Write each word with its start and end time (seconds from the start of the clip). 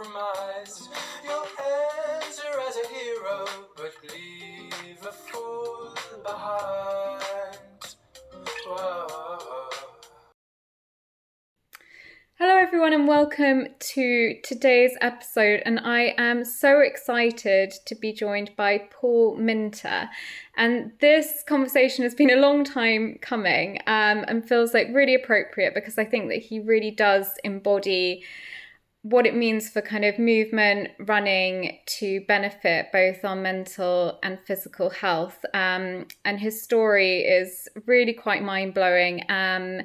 compromise. 0.00 0.88
Your 1.24 1.44
answer 2.22 2.42
as 2.68 2.76
a 2.76 2.88
hero, 2.94 3.46
but 3.76 3.92
leave 4.12 5.06
a 5.06 5.12
fool 5.12 5.94
behind. 6.22 7.96
Whoa. 8.66 9.68
Hello, 12.38 12.56
everyone, 12.56 12.94
and 12.94 13.06
welcome 13.06 13.66
to 13.78 14.36
today's 14.42 14.96
episode. 15.02 15.62
And 15.66 15.78
I 15.80 16.14
am 16.16 16.44
so 16.46 16.80
excited 16.80 17.74
to 17.84 17.94
be 17.94 18.14
joined 18.14 18.52
by 18.56 18.88
Paul 18.90 19.36
Minter. 19.36 20.08
And 20.56 20.92
this 21.00 21.44
conversation 21.46 22.04
has 22.04 22.14
been 22.14 22.30
a 22.30 22.40
long 22.40 22.64
time 22.64 23.18
coming 23.20 23.78
um, 23.86 24.24
and 24.26 24.48
feels 24.48 24.72
like 24.72 24.88
really 24.92 25.14
appropriate 25.14 25.74
because 25.74 25.98
I 25.98 26.06
think 26.06 26.30
that 26.30 26.40
he 26.40 26.60
really 26.60 26.90
does 26.90 27.28
embody 27.44 28.24
what 29.02 29.26
it 29.26 29.34
means 29.34 29.70
for 29.70 29.80
kind 29.80 30.04
of 30.04 30.18
movement 30.18 30.90
running 31.00 31.78
to 31.86 32.20
benefit 32.28 32.86
both 32.92 33.24
our 33.24 33.36
mental 33.36 34.18
and 34.22 34.38
physical 34.46 34.90
health. 34.90 35.38
Um, 35.54 36.06
and 36.24 36.38
his 36.38 36.62
story 36.62 37.20
is 37.20 37.66
really 37.86 38.12
quite 38.12 38.42
mind 38.42 38.74
blowing. 38.74 39.22
Um, 39.30 39.82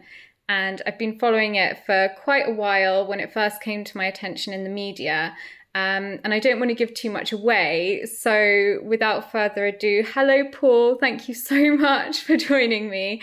and 0.49 0.81
I've 0.85 0.99
been 0.99 1.17
following 1.17 1.55
it 1.55 1.77
for 1.85 2.09
quite 2.23 2.47
a 2.47 2.53
while 2.53 3.07
when 3.07 3.19
it 3.19 3.33
first 3.33 3.61
came 3.61 3.83
to 3.85 3.97
my 3.97 4.05
attention 4.05 4.53
in 4.53 4.63
the 4.63 4.69
media. 4.69 5.33
Um, 5.75 6.19
and 6.23 6.33
I 6.33 6.39
don't 6.39 6.59
want 6.59 6.69
to 6.69 6.75
give 6.75 6.93
too 6.93 7.09
much 7.09 7.33
away. 7.33 8.05
So, 8.05 8.79
without 8.83 9.29
further 9.29 9.65
ado, 9.65 10.05
hello, 10.07 10.43
Paul. 10.51 10.97
Thank 10.97 11.27
you 11.27 11.33
so 11.33 11.75
much 11.77 12.21
for 12.21 12.37
joining 12.37 12.89
me. 12.89 13.21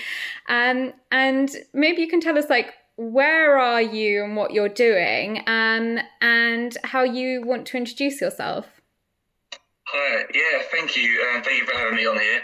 Um, 0.48 0.92
and 1.10 1.50
maybe 1.72 2.02
you 2.02 2.08
can 2.08 2.20
tell 2.20 2.36
us, 2.36 2.50
like, 2.50 2.74
where 2.96 3.58
are 3.58 3.82
you 3.82 4.24
and 4.24 4.36
what 4.36 4.52
you're 4.52 4.68
doing, 4.68 5.38
um, 5.46 5.98
and 6.20 6.76
how 6.84 7.02
you 7.02 7.42
want 7.42 7.66
to 7.68 7.76
introduce 7.76 8.20
yourself. 8.20 8.66
Hi, 9.84 10.24
yeah, 10.34 10.62
thank 10.70 10.96
you. 10.96 11.26
Um, 11.34 11.42
thank 11.42 11.60
you 11.60 11.66
for 11.66 11.76
having 11.76 11.96
me 11.96 12.06
on 12.06 12.18
here. 12.18 12.40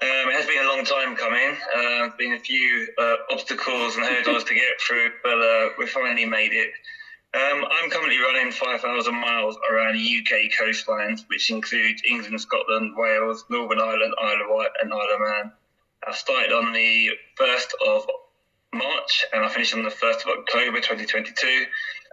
Um, 0.00 0.30
it 0.30 0.34
has 0.34 0.46
been 0.46 0.64
a 0.64 0.68
long 0.68 0.84
time 0.84 1.16
coming. 1.16 1.56
Uh, 1.76 2.08
been 2.16 2.34
a 2.34 2.38
few 2.38 2.88
uh, 2.98 3.16
obstacles 3.30 3.96
and 3.96 4.04
hurdles 4.04 4.44
to 4.44 4.54
get 4.54 4.80
through, 4.80 5.10
but 5.24 5.40
uh, 5.40 5.68
we 5.78 5.86
finally 5.86 6.24
made 6.24 6.52
it. 6.52 6.70
Um, 7.34 7.64
I'm 7.70 7.90
currently 7.90 8.18
running 8.18 8.52
5,000 8.52 9.14
miles 9.14 9.58
around 9.70 9.94
the 9.96 10.18
UK 10.18 10.50
coastlines, 10.58 11.24
which 11.28 11.50
includes 11.50 12.02
England, 12.08 12.40
Scotland, 12.40 12.94
Wales, 12.96 13.44
Northern 13.50 13.80
Ireland, 13.80 14.14
Isle 14.22 14.42
of 14.42 14.48
Wight, 14.48 14.70
and 14.80 14.92
Isle 14.92 15.08
of 15.14 15.20
Man. 15.20 15.52
I 16.06 16.12
started 16.14 16.52
on 16.52 16.72
the 16.72 17.10
1st 17.38 17.68
of 17.86 18.06
March 18.74 19.24
and 19.32 19.44
I 19.44 19.48
finished 19.48 19.74
on 19.74 19.82
the 19.82 19.90
1st 19.90 20.22
of 20.22 20.38
October 20.38 20.78
2022. 20.78 21.66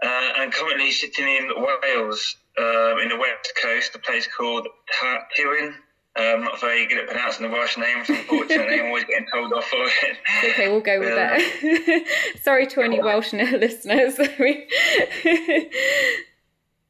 Uh, 0.04 0.08
and 0.38 0.52
currently 0.52 0.92
sitting 0.92 1.28
in 1.28 1.50
Wales, 1.56 2.36
um, 2.58 3.00
in 3.00 3.10
the 3.10 3.18
west 3.18 3.54
coast, 3.62 3.96
a 3.96 4.00
place 4.00 4.28
called 4.28 4.68
Tywyn. 5.02 5.74
I'm 6.18 6.40
um, 6.40 6.44
not 6.46 6.62
very 6.62 6.88
good 6.88 6.98
at 7.00 7.08
pronouncing 7.08 7.46
the 7.46 7.52
Welsh 7.52 7.78
names, 7.78 8.10
unfortunately. 8.10 8.80
I'm 8.80 8.86
always 8.88 9.04
getting 9.04 9.28
told 9.34 9.52
off 9.52 9.66
for 9.66 9.84
it. 9.84 10.18
okay, 10.46 10.70
we'll 10.70 10.80
go 10.80 11.00
with 11.00 11.10
um, 11.10 11.16
that. 11.18 12.06
Sorry 12.42 12.68
to 12.68 12.82
any 12.82 13.02
Welsh 13.02 13.34
listeners. 13.34 14.18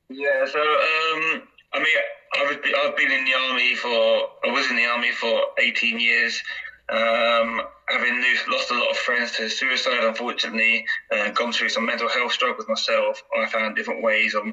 yeah, 0.10 0.46
so 0.46 0.62
um, 0.62 1.42
I 1.74 1.80
mean, 1.80 1.88
I've, 2.36 2.60
I've 2.78 2.98
been 2.98 3.12
in 3.12 3.26
the 3.26 3.34
army 3.34 3.76
for, 3.76 3.90
I 3.90 4.52
was 4.52 4.70
in 4.70 4.76
the 4.76 4.86
army 4.86 5.12
for 5.12 5.42
18 5.60 6.00
years. 6.00 6.42
Um, 6.88 7.62
having 7.90 8.24
lost 8.48 8.72
a 8.72 8.76
lot 8.76 8.92
of 8.92 8.98
friends 8.98 9.32
to 9.38 9.50
suicide, 9.50 10.04
unfortunately, 10.04 10.86
uh, 11.12 11.32
gone 11.32 11.52
through 11.52 11.70
some 11.70 11.86
mental 11.86 12.10
health 12.10 12.32
struggles 12.32 12.68
myself, 12.68 13.24
I 13.38 13.48
found 13.48 13.76
different 13.76 14.04
ways 14.04 14.36
of 14.36 14.44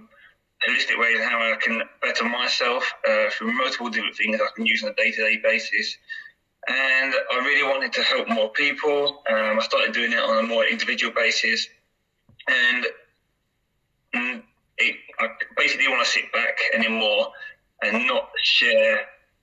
holistic 0.66 0.98
ways 0.98 1.20
how 1.20 1.38
I 1.38 1.56
can 1.56 1.82
better 2.00 2.24
myself 2.24 2.90
uh, 3.08 3.30
through 3.30 3.52
multiple 3.52 3.88
different 3.90 4.16
things 4.16 4.40
I 4.40 4.48
can 4.54 4.64
use 4.64 4.82
on 4.82 4.90
a 4.90 4.94
day 4.94 5.10
to 5.10 5.16
day 5.16 5.40
basis. 5.42 5.96
And 6.68 7.12
I 7.32 7.38
really 7.38 7.68
wanted 7.68 7.92
to 7.94 8.02
help 8.02 8.28
more 8.28 8.50
people. 8.50 9.22
Um, 9.28 9.58
I 9.58 9.62
started 9.62 9.92
doing 9.92 10.12
it 10.12 10.18
on 10.18 10.44
a 10.44 10.46
more 10.46 10.64
individual 10.64 11.12
basis. 11.12 11.66
And 12.46 12.86
mm, 14.14 14.42
it, 14.78 14.96
I 15.18 15.28
basically 15.56 15.88
want 15.88 16.04
to 16.04 16.10
sit 16.10 16.32
back 16.32 16.56
anymore 16.72 17.32
and 17.82 18.06
not 18.06 18.30
share 18.42 19.00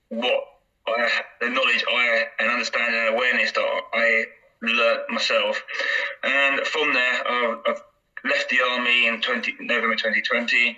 what 0.07 0.43
I, 0.87 1.09
the 1.41 1.49
knowledge 1.49 1.83
I 1.89 2.23
and 2.39 2.49
understanding 2.49 2.99
and 2.99 3.15
awareness 3.15 3.51
that 3.51 3.81
I 3.93 4.25
learned 4.61 5.01
myself. 5.09 5.63
And 6.23 6.61
from 6.61 6.93
there, 6.93 7.27
I've, 7.27 7.57
I've 7.67 7.81
left 8.25 8.49
the 8.49 8.61
army 8.61 9.07
in 9.07 9.21
20, 9.21 9.55
November 9.61 9.95
2020 9.95 10.77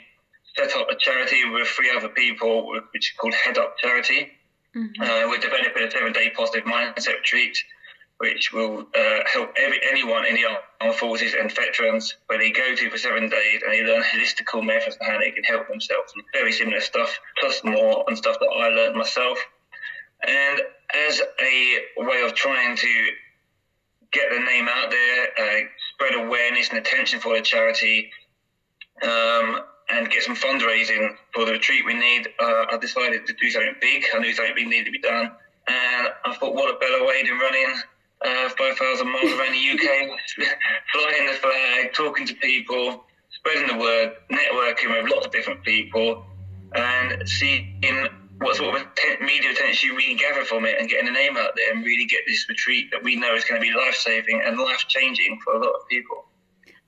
set 0.55 0.75
up 0.75 0.89
a 0.89 0.95
charity 0.95 1.49
with 1.49 1.67
three 1.67 1.91
other 1.95 2.09
people, 2.09 2.71
which 2.93 3.11
is 3.11 3.17
called 3.17 3.33
Head 3.33 3.57
Up 3.57 3.77
Charity. 3.77 4.31
Mm-hmm. 4.75 5.01
Uh, 5.01 5.29
we're 5.29 5.37
developing 5.37 5.83
a 5.83 5.91
seven 5.91 6.13
day 6.13 6.31
positive 6.35 6.67
mindset 6.67 7.15
retreat, 7.15 7.57
which 8.17 8.53
will 8.53 8.85
uh, 8.95 9.19
help 9.31 9.51
every, 9.57 9.79
anyone 9.89 10.25
in 10.25 10.35
the 10.35 10.45
armed 10.79 10.95
forces 10.95 11.33
and 11.33 11.51
veterans 11.51 12.15
where 12.27 12.39
they 12.39 12.51
go 12.51 12.75
to 12.75 12.89
for 12.89 12.97
seven 12.97 13.29
days 13.29 13.61
and 13.63 13.73
they 13.73 13.83
learn 13.83 14.03
holistical 14.03 14.63
methods 14.63 14.97
and 14.99 15.11
how 15.11 15.19
they 15.19 15.31
can 15.31 15.43
help 15.43 15.67
themselves. 15.67 16.13
And 16.15 16.23
very 16.33 16.51
similar 16.51 16.81
stuff, 16.81 17.19
plus 17.39 17.61
more 17.63 18.09
on 18.09 18.15
stuff 18.15 18.37
that 18.39 18.47
I 18.47 18.69
learned 18.69 18.95
myself. 18.95 19.37
And 20.27 20.61
as 21.07 21.21
a 21.41 21.77
way 21.97 22.23
of 22.23 22.35
trying 22.35 22.75
to 22.75 23.07
get 24.11 24.29
the 24.31 24.39
name 24.39 24.67
out 24.67 24.91
there, 24.91 25.27
uh, 25.39 25.59
spread 25.93 26.15
awareness 26.15 26.69
and 26.69 26.79
attention 26.79 27.19
for 27.19 27.35
the 27.35 27.41
charity, 27.41 28.11
um, 29.01 29.61
and 29.89 30.09
get 30.09 30.23
some 30.23 30.35
fundraising 30.35 31.15
for 31.33 31.45
the 31.45 31.53
retreat 31.53 31.85
we 31.85 31.93
need, 31.93 32.27
uh, 32.39 32.65
I 32.71 32.77
decided 32.79 33.25
to 33.27 33.33
do 33.33 33.49
something 33.49 33.75
big. 33.81 34.03
I 34.13 34.19
knew 34.19 34.33
something 34.33 34.55
big 34.55 34.67
needed 34.67 34.85
to 34.85 34.91
be 34.91 34.99
done. 34.99 35.31
And 35.67 36.07
I 36.25 36.35
thought, 36.35 36.53
what 36.55 36.73
a 36.73 36.79
better 36.79 37.05
way 37.05 37.23
than 37.23 37.37
running 37.37 37.81
uh, 38.23 38.49
5,000 38.49 39.07
miles 39.07 39.31
around 39.33 39.53
the 39.53 39.69
UK, 39.71 40.09
flying 40.93 41.27
the 41.27 41.33
flag, 41.33 41.93
talking 41.93 42.25
to 42.27 42.33
people, 42.35 43.05
spreading 43.31 43.67
the 43.67 43.77
word, 43.77 44.13
networking 44.31 44.91
with 44.91 45.11
lots 45.11 45.25
of 45.25 45.31
different 45.31 45.63
people, 45.63 46.25
and 46.73 47.27
seeing 47.27 47.81
what 48.41 48.55
sort 48.55 48.75
of 48.75 48.87
media 49.21 49.51
attention 49.51 49.95
we 49.95 50.03
can 50.03 50.17
gather 50.17 50.43
from 50.43 50.65
it 50.65 50.79
and 50.79 50.89
getting 50.89 51.05
the 51.05 51.11
name 51.11 51.37
out 51.37 51.51
there 51.55 51.73
and 51.73 51.85
really 51.85 52.05
get 52.05 52.21
this 52.27 52.45
retreat 52.49 52.89
that 52.91 53.03
we 53.03 53.15
know 53.15 53.35
is 53.35 53.45
going 53.45 53.61
to 53.61 53.65
be 53.65 53.73
life 53.73 53.95
saving 53.95 54.41
and 54.43 54.57
life 54.57 54.85
changing 54.87 55.39
for 55.43 55.53
a 55.53 55.59
lot 55.59 55.73
of 55.73 55.87
people. 55.87 56.25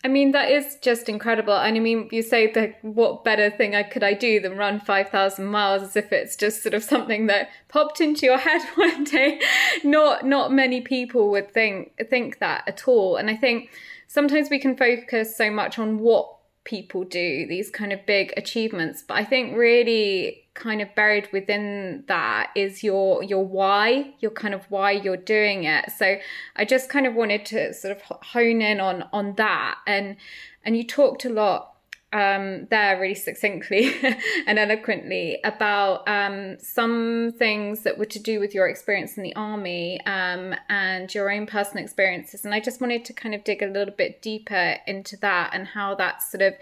I 0.05 0.09
mean, 0.09 0.31
that 0.31 0.51
is 0.51 0.77
just 0.81 1.07
incredible. 1.07 1.53
And 1.53 1.77
I 1.77 1.79
mean, 1.79 2.09
you 2.11 2.23
say 2.23 2.51
that 2.51 2.83
what 2.83 3.23
better 3.23 3.49
thing 3.49 3.73
I 3.73 3.83
could 3.83 4.03
I 4.03 4.13
do 4.13 4.41
than 4.41 4.57
run 4.57 4.81
5,000 4.81 5.45
miles 5.45 5.83
as 5.83 5.95
if 5.95 6.11
it's 6.11 6.35
just 6.35 6.61
sort 6.61 6.73
of 6.73 6.83
something 6.83 7.27
that 7.27 7.49
popped 7.69 8.01
into 8.01 8.25
your 8.25 8.37
head 8.39 8.61
one 8.75 9.05
day. 9.05 9.39
Not, 9.83 10.25
not 10.25 10.51
many 10.51 10.81
people 10.81 11.29
would 11.31 11.51
think, 11.51 11.93
think 12.09 12.39
that 12.39 12.63
at 12.67 12.87
all. 12.87 13.15
And 13.15 13.29
I 13.29 13.37
think 13.37 13.69
sometimes 14.07 14.49
we 14.49 14.59
can 14.59 14.75
focus 14.75 15.37
so 15.37 15.49
much 15.49 15.79
on 15.79 15.99
what 15.99 16.35
people 16.63 17.03
do, 17.03 17.45
these 17.47 17.69
kind 17.69 17.91
of 17.91 18.05
big 18.05 18.33
achievements. 18.37 19.03
But 19.05 19.15
I 19.15 19.25
think 19.25 19.57
really 19.57 20.43
kind 20.53 20.81
of 20.81 20.93
buried 20.95 21.27
within 21.33 22.03
that 22.07 22.51
is 22.55 22.83
your 22.83 23.23
your 23.23 23.43
why 23.43 24.13
your 24.19 24.29
kind 24.29 24.53
of 24.53 24.63
why 24.69 24.91
you're 24.91 25.17
doing 25.17 25.63
it 25.63 25.91
so 25.97 26.15
i 26.55 26.63
just 26.63 26.89
kind 26.89 27.07
of 27.07 27.15
wanted 27.15 27.43
to 27.43 27.73
sort 27.73 27.91
of 27.91 28.01
hone 28.03 28.61
in 28.61 28.79
on 28.79 29.03
on 29.11 29.33
that 29.33 29.79
and 29.87 30.15
and 30.63 30.77
you 30.77 30.85
talked 30.85 31.25
a 31.25 31.29
lot 31.29 31.72
um, 32.13 32.67
there 32.69 32.99
really 32.99 33.15
succinctly 33.15 33.91
and 34.47 34.59
eloquently 34.59 35.39
about 35.43 36.07
um, 36.07 36.57
some 36.59 37.33
things 37.37 37.81
that 37.81 37.97
were 37.97 38.05
to 38.05 38.19
do 38.19 38.39
with 38.39 38.53
your 38.53 38.67
experience 38.67 39.17
in 39.17 39.23
the 39.23 39.35
army 39.35 39.99
um, 40.05 40.53
and 40.69 41.13
your 41.13 41.31
own 41.31 41.47
personal 41.47 41.83
experiences. 41.83 42.45
And 42.45 42.53
I 42.53 42.59
just 42.59 42.79
wanted 42.79 43.03
to 43.05 43.13
kind 43.13 43.33
of 43.33 43.43
dig 43.43 43.63
a 43.63 43.67
little 43.67 43.93
bit 43.93 44.21
deeper 44.21 44.77
into 44.85 45.17
that 45.17 45.51
and 45.53 45.67
how 45.67 45.95
that 45.95 46.21
sort 46.21 46.43
of 46.43 46.53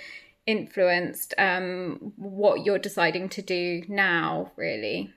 influenced 0.48 1.34
um, 1.38 2.14
what 2.16 2.66
you're 2.66 2.80
deciding 2.80 3.30
to 3.30 3.42
do 3.42 3.84
now, 3.90 4.52
really. 4.56 5.14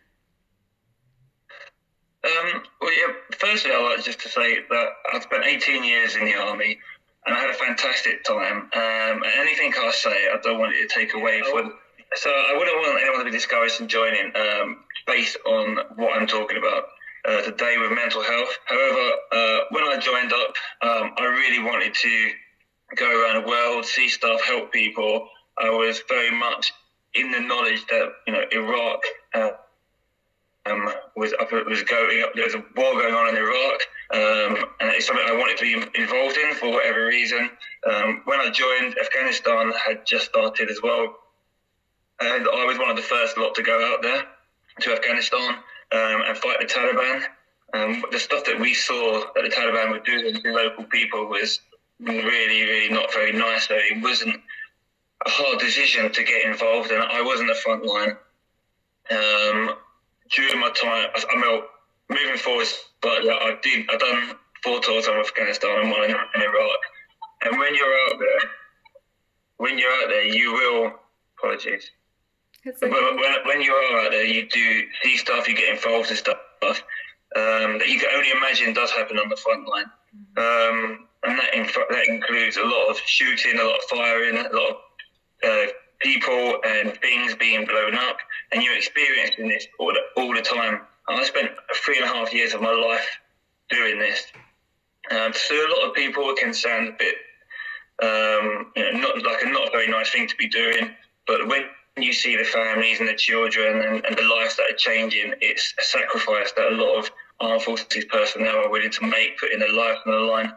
Um, 2.25 2.62
well, 2.80 2.92
yeah, 2.92 3.12
firstly, 3.38 3.70
I'd 3.70 3.96
like 3.96 4.04
just 4.04 4.20
to 4.20 4.28
say 4.28 4.58
that 4.70 4.88
I've 5.12 5.22
spent 5.22 5.44
18 5.44 5.84
years 5.84 6.16
in 6.16 6.25
the 6.25 6.34
army 6.34 6.78
and 7.26 7.35
I 7.35 7.38
had 7.38 7.50
a 7.50 7.55
fantastic 7.55 8.25
time. 8.25 8.69
Um, 8.75 9.23
anything 9.38 9.73
I 9.76 9.91
say, 9.93 10.29
I 10.29 10.38
don't 10.43 10.59
want 10.59 10.75
it 10.75 10.88
to 10.88 10.94
take 10.94 11.15
away 11.15 11.43
from. 11.43 11.73
So 12.17 12.31
I 12.31 12.56
wouldn't 12.56 12.76
want 12.76 13.00
anyone 13.00 13.19
to 13.21 13.25
be 13.25 13.31
discouraged 13.31 13.81
in 13.81 13.88
joining 13.88 14.32
um, 14.37 14.85
based 15.06 15.37
on 15.47 15.79
what 15.97 16.17
I'm 16.17 16.26
talking 16.26 16.59
about 16.59 16.85
uh, 17.26 17.43
today 17.43 17.76
with 17.79 17.93
mental 17.93 18.23
health. 18.23 18.59
However, 18.67 19.11
uh, 19.32 19.59
when 19.71 19.85
I 19.85 19.99
joined 19.99 20.32
up, 20.32 20.55
um, 20.82 21.15
I 21.17 21.25
really 21.25 21.62
wanted 21.62 21.94
to 21.94 22.31
go 22.97 23.23
around 23.23 23.43
the 23.43 23.49
world, 23.49 23.85
see 23.85 24.09
stuff, 24.09 24.43
help 24.43 24.73
people. 24.73 25.29
I 25.59 25.71
was 25.71 26.03
very 26.09 26.37
much 26.37 26.73
in 27.15 27.31
the 27.31 27.41
knowledge 27.41 27.85
that 27.87 28.12
you 28.26 28.32
know 28.32 28.44
Iraq. 28.53 29.00
Uh, 29.32 29.50
um, 30.67 30.88
was 31.17 31.32
up, 31.38 31.53
was 31.67 31.82
going 31.82 32.23
up. 32.23 32.31
There 32.35 32.44
was 32.44 32.55
a 32.55 32.65
war 32.76 32.94
going 32.94 33.15
on 33.15 33.29
in 33.29 33.37
Iraq, 33.37 33.81
um, 34.14 34.56
and 34.78 34.90
it's 34.93 35.06
something 35.06 35.26
I 35.26 35.34
wanted 35.34 35.56
to 35.58 35.64
be 35.64 36.00
involved 36.00 36.37
in 36.37 36.55
for 36.55 36.70
whatever 36.70 37.06
reason. 37.06 37.50
Um, 37.90 38.22
when 38.26 38.40
I 38.40 38.49
joined, 38.50 38.96
Afghanistan 38.96 39.72
had 39.72 40.06
just 40.06 40.26
started 40.26 40.70
as 40.70 40.81
well, 40.81 41.16
and 42.20 42.46
I 42.46 42.64
was 42.64 42.78
one 42.78 42.90
of 42.90 42.96
the 42.96 43.02
first 43.02 43.37
lot 43.37 43.56
to 43.56 43.62
go 43.62 43.93
out 43.93 44.02
there 44.02 44.22
to 44.82 44.93
Afghanistan 44.93 45.55
um, 45.90 46.22
and 46.28 46.37
fight 46.38 46.58
the 46.61 46.66
Taliban. 46.66 47.25
Um, 47.75 48.05
the 48.12 48.20
stuff 48.20 48.44
that 48.44 48.61
we 48.61 48.72
saw 48.72 49.25
that 49.34 49.43
the 49.43 49.50
Taliban 49.50 49.90
were 49.90 49.99
doing 49.99 50.40
to 50.40 50.52
local 50.52 50.84
people 50.84 51.26
was 51.26 51.58
really, 51.99 52.62
really 52.62 52.94
not 52.94 53.12
very 53.12 53.32
nice. 53.32 53.66
So 53.66 53.75
it 53.75 54.00
wasn't 54.00 54.37
a 55.26 55.31
hard 55.31 55.58
decision 55.58 56.12
to 56.12 56.22
get 56.22 56.44
involved, 56.44 56.93
and 56.93 57.02
I 57.02 57.20
wasn't 57.22 57.49
the 57.49 57.56
front 57.56 57.84
line. 57.84 58.16
Um, 59.11 59.75
during 60.31 60.61
my 60.61 60.70
time, 60.70 61.08
I 61.14 61.37
mean, 61.37 61.62
moving 62.14 62.38
forward, 62.38 62.66
but 63.02 63.19
I 63.28 63.58
did, 63.62 63.87
I 63.90 63.96
done 63.96 64.37
four 64.62 64.81
tours 64.81 65.06
of 65.06 65.14
Afghanistan 65.16 65.81
and 65.81 65.90
one 65.90 66.05
in, 66.05 66.11
in 66.11 66.43
Iraq. 66.43 66.81
And 67.43 67.58
when 67.58 67.75
you're 67.75 67.94
out 68.06 68.19
there, 68.19 68.50
when 69.58 69.78
you're 69.78 69.90
out 69.90 70.08
there, 70.08 70.25
you 70.25 70.52
will, 70.52 70.93
apologies. 71.38 71.90
Okay. 72.66 72.88
When, 72.88 73.44
when, 73.44 73.61
you 73.61 73.72
are 73.72 74.00
out 74.00 74.11
there, 74.11 74.25
you 74.25 74.49
do 74.49 74.82
see 75.02 75.19
stuff, 75.19 75.46
you 75.49 75.55
get 75.55 75.69
involved 75.69 76.11
in 76.11 76.16
stuff 76.16 76.38
um, 77.37 77.78
that 77.78 77.88
you 77.88 77.99
can 77.99 78.08
only 78.14 78.31
imagine 78.31 78.72
does 78.72 78.90
happen 78.90 79.19
on 79.19 79.28
the 79.28 79.37
front 79.37 79.69
line. 79.69 79.90
Mm-hmm. 80.38 80.38
Um, 80.40 81.08
and 81.25 81.38
that, 81.38 81.55
in, 81.55 81.64
that 81.64 82.06
includes 82.08 82.56
a 82.56 82.64
lot 82.64 82.88
of 82.88 82.99
shooting, 83.06 83.58
a 83.58 83.64
lot 83.64 83.76
of 83.76 83.84
firing, 83.90 84.37
a 84.37 84.56
lot 84.56 84.70
of 84.70 84.76
uh, 85.43 85.72
people 86.00 86.58
and 86.64 86.96
things 87.00 87.34
being 87.34 87.64
blown 87.66 87.94
up, 87.94 88.19
and 88.52 88.62
you're 88.62 88.76
experiencing 88.76 89.49
this 89.49 89.66
all 89.78 89.93
the, 89.93 90.20
all 90.20 90.34
the 90.34 90.43
time. 90.43 90.81
And 91.08 91.20
I 91.20 91.24
spent 91.24 91.50
three 91.84 91.96
and 91.98 92.04
a 92.04 92.08
half 92.08 92.32
years 92.32 92.54
of 92.54 92.62
my 92.62 92.72
life 92.72 93.06
doing 93.70 93.98
this. 93.98 94.24
Um, 95.10 95.32
so 95.34 95.54
a 95.54 95.68
lot 95.68 95.88
of 95.88 95.94
people 95.94 96.32
can 96.34 96.54
sound 96.54 96.88
a 96.88 96.92
bit, 96.92 97.14
um, 98.02 98.72
you 98.74 98.92
know, 98.92 99.00
not 99.00 99.22
like 99.22 99.42
a 99.42 99.50
not 99.50 99.72
very 99.72 99.88
nice 99.88 100.10
thing 100.10 100.26
to 100.26 100.36
be 100.36 100.48
doing. 100.48 100.90
But 101.26 101.46
when 101.46 101.64
you 101.96 102.12
see 102.12 102.36
the 102.36 102.44
families 102.44 103.00
and 103.00 103.08
the 103.08 103.14
children 103.14 103.82
and, 103.82 104.04
and 104.04 104.16
the 104.16 104.22
lives 104.22 104.56
that 104.56 104.70
are 104.70 104.76
changing, 104.76 105.34
it's 105.40 105.74
a 105.78 105.82
sacrifice 105.82 106.52
that 106.52 106.72
a 106.72 106.76
lot 106.76 106.98
of 106.98 107.10
armed 107.40 107.62
forces 107.62 108.04
personnel 108.06 108.56
are 108.56 108.70
willing 108.70 108.90
to 108.90 109.06
make, 109.06 109.38
putting 109.38 109.58
their 109.58 109.72
life 109.72 109.98
on 110.06 110.12
the 110.12 110.18
line. 110.18 110.52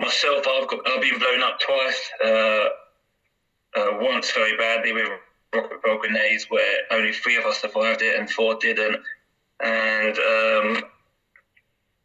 Myself, 0.00 0.46
I've 0.48 0.68
got 0.68 0.80
I've 0.88 1.00
been 1.00 1.18
blown 1.18 1.42
up 1.42 1.58
twice. 1.60 2.10
Uh, 2.24 2.68
uh, 3.76 3.98
once 4.00 4.30
very 4.32 4.56
badly 4.56 4.92
with 4.92 5.08
rocket 5.54 5.70
propelled 5.70 6.00
grenades, 6.00 6.46
where 6.48 6.78
only 6.90 7.12
three 7.12 7.36
of 7.36 7.44
us 7.44 7.60
survived 7.60 8.02
it 8.02 8.18
and 8.18 8.30
four 8.30 8.56
didn't, 8.60 9.00
and 9.60 10.18
um, 10.18 10.82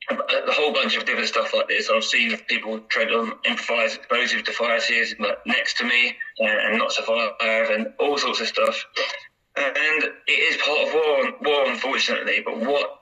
a 0.09 0.51
whole 0.51 0.73
bunch 0.73 0.97
of 0.97 1.05
different 1.05 1.27
stuff 1.27 1.53
like 1.53 1.67
this. 1.67 1.89
I've 1.89 2.03
seen 2.03 2.37
people 2.47 2.79
tread 2.89 3.11
on 3.11 3.33
improvised 3.45 3.97
explosive 3.97 4.43
devices 4.43 5.15
next 5.45 5.77
to 5.77 5.85
me 5.85 6.15
and, 6.39 6.49
and, 6.49 6.77
not 6.77 6.91
survive, 6.91 7.31
and 7.41 7.93
all 7.99 8.17
sorts 8.17 8.41
of 8.41 8.47
stuff. 8.47 8.83
And 9.55 10.03
it 10.27 10.31
is 10.31 10.57
part 10.57 10.87
of 10.87 10.93
war, 10.93 11.33
war, 11.41 11.71
unfortunately. 11.71 12.41
But 12.43 12.59
what 12.59 13.01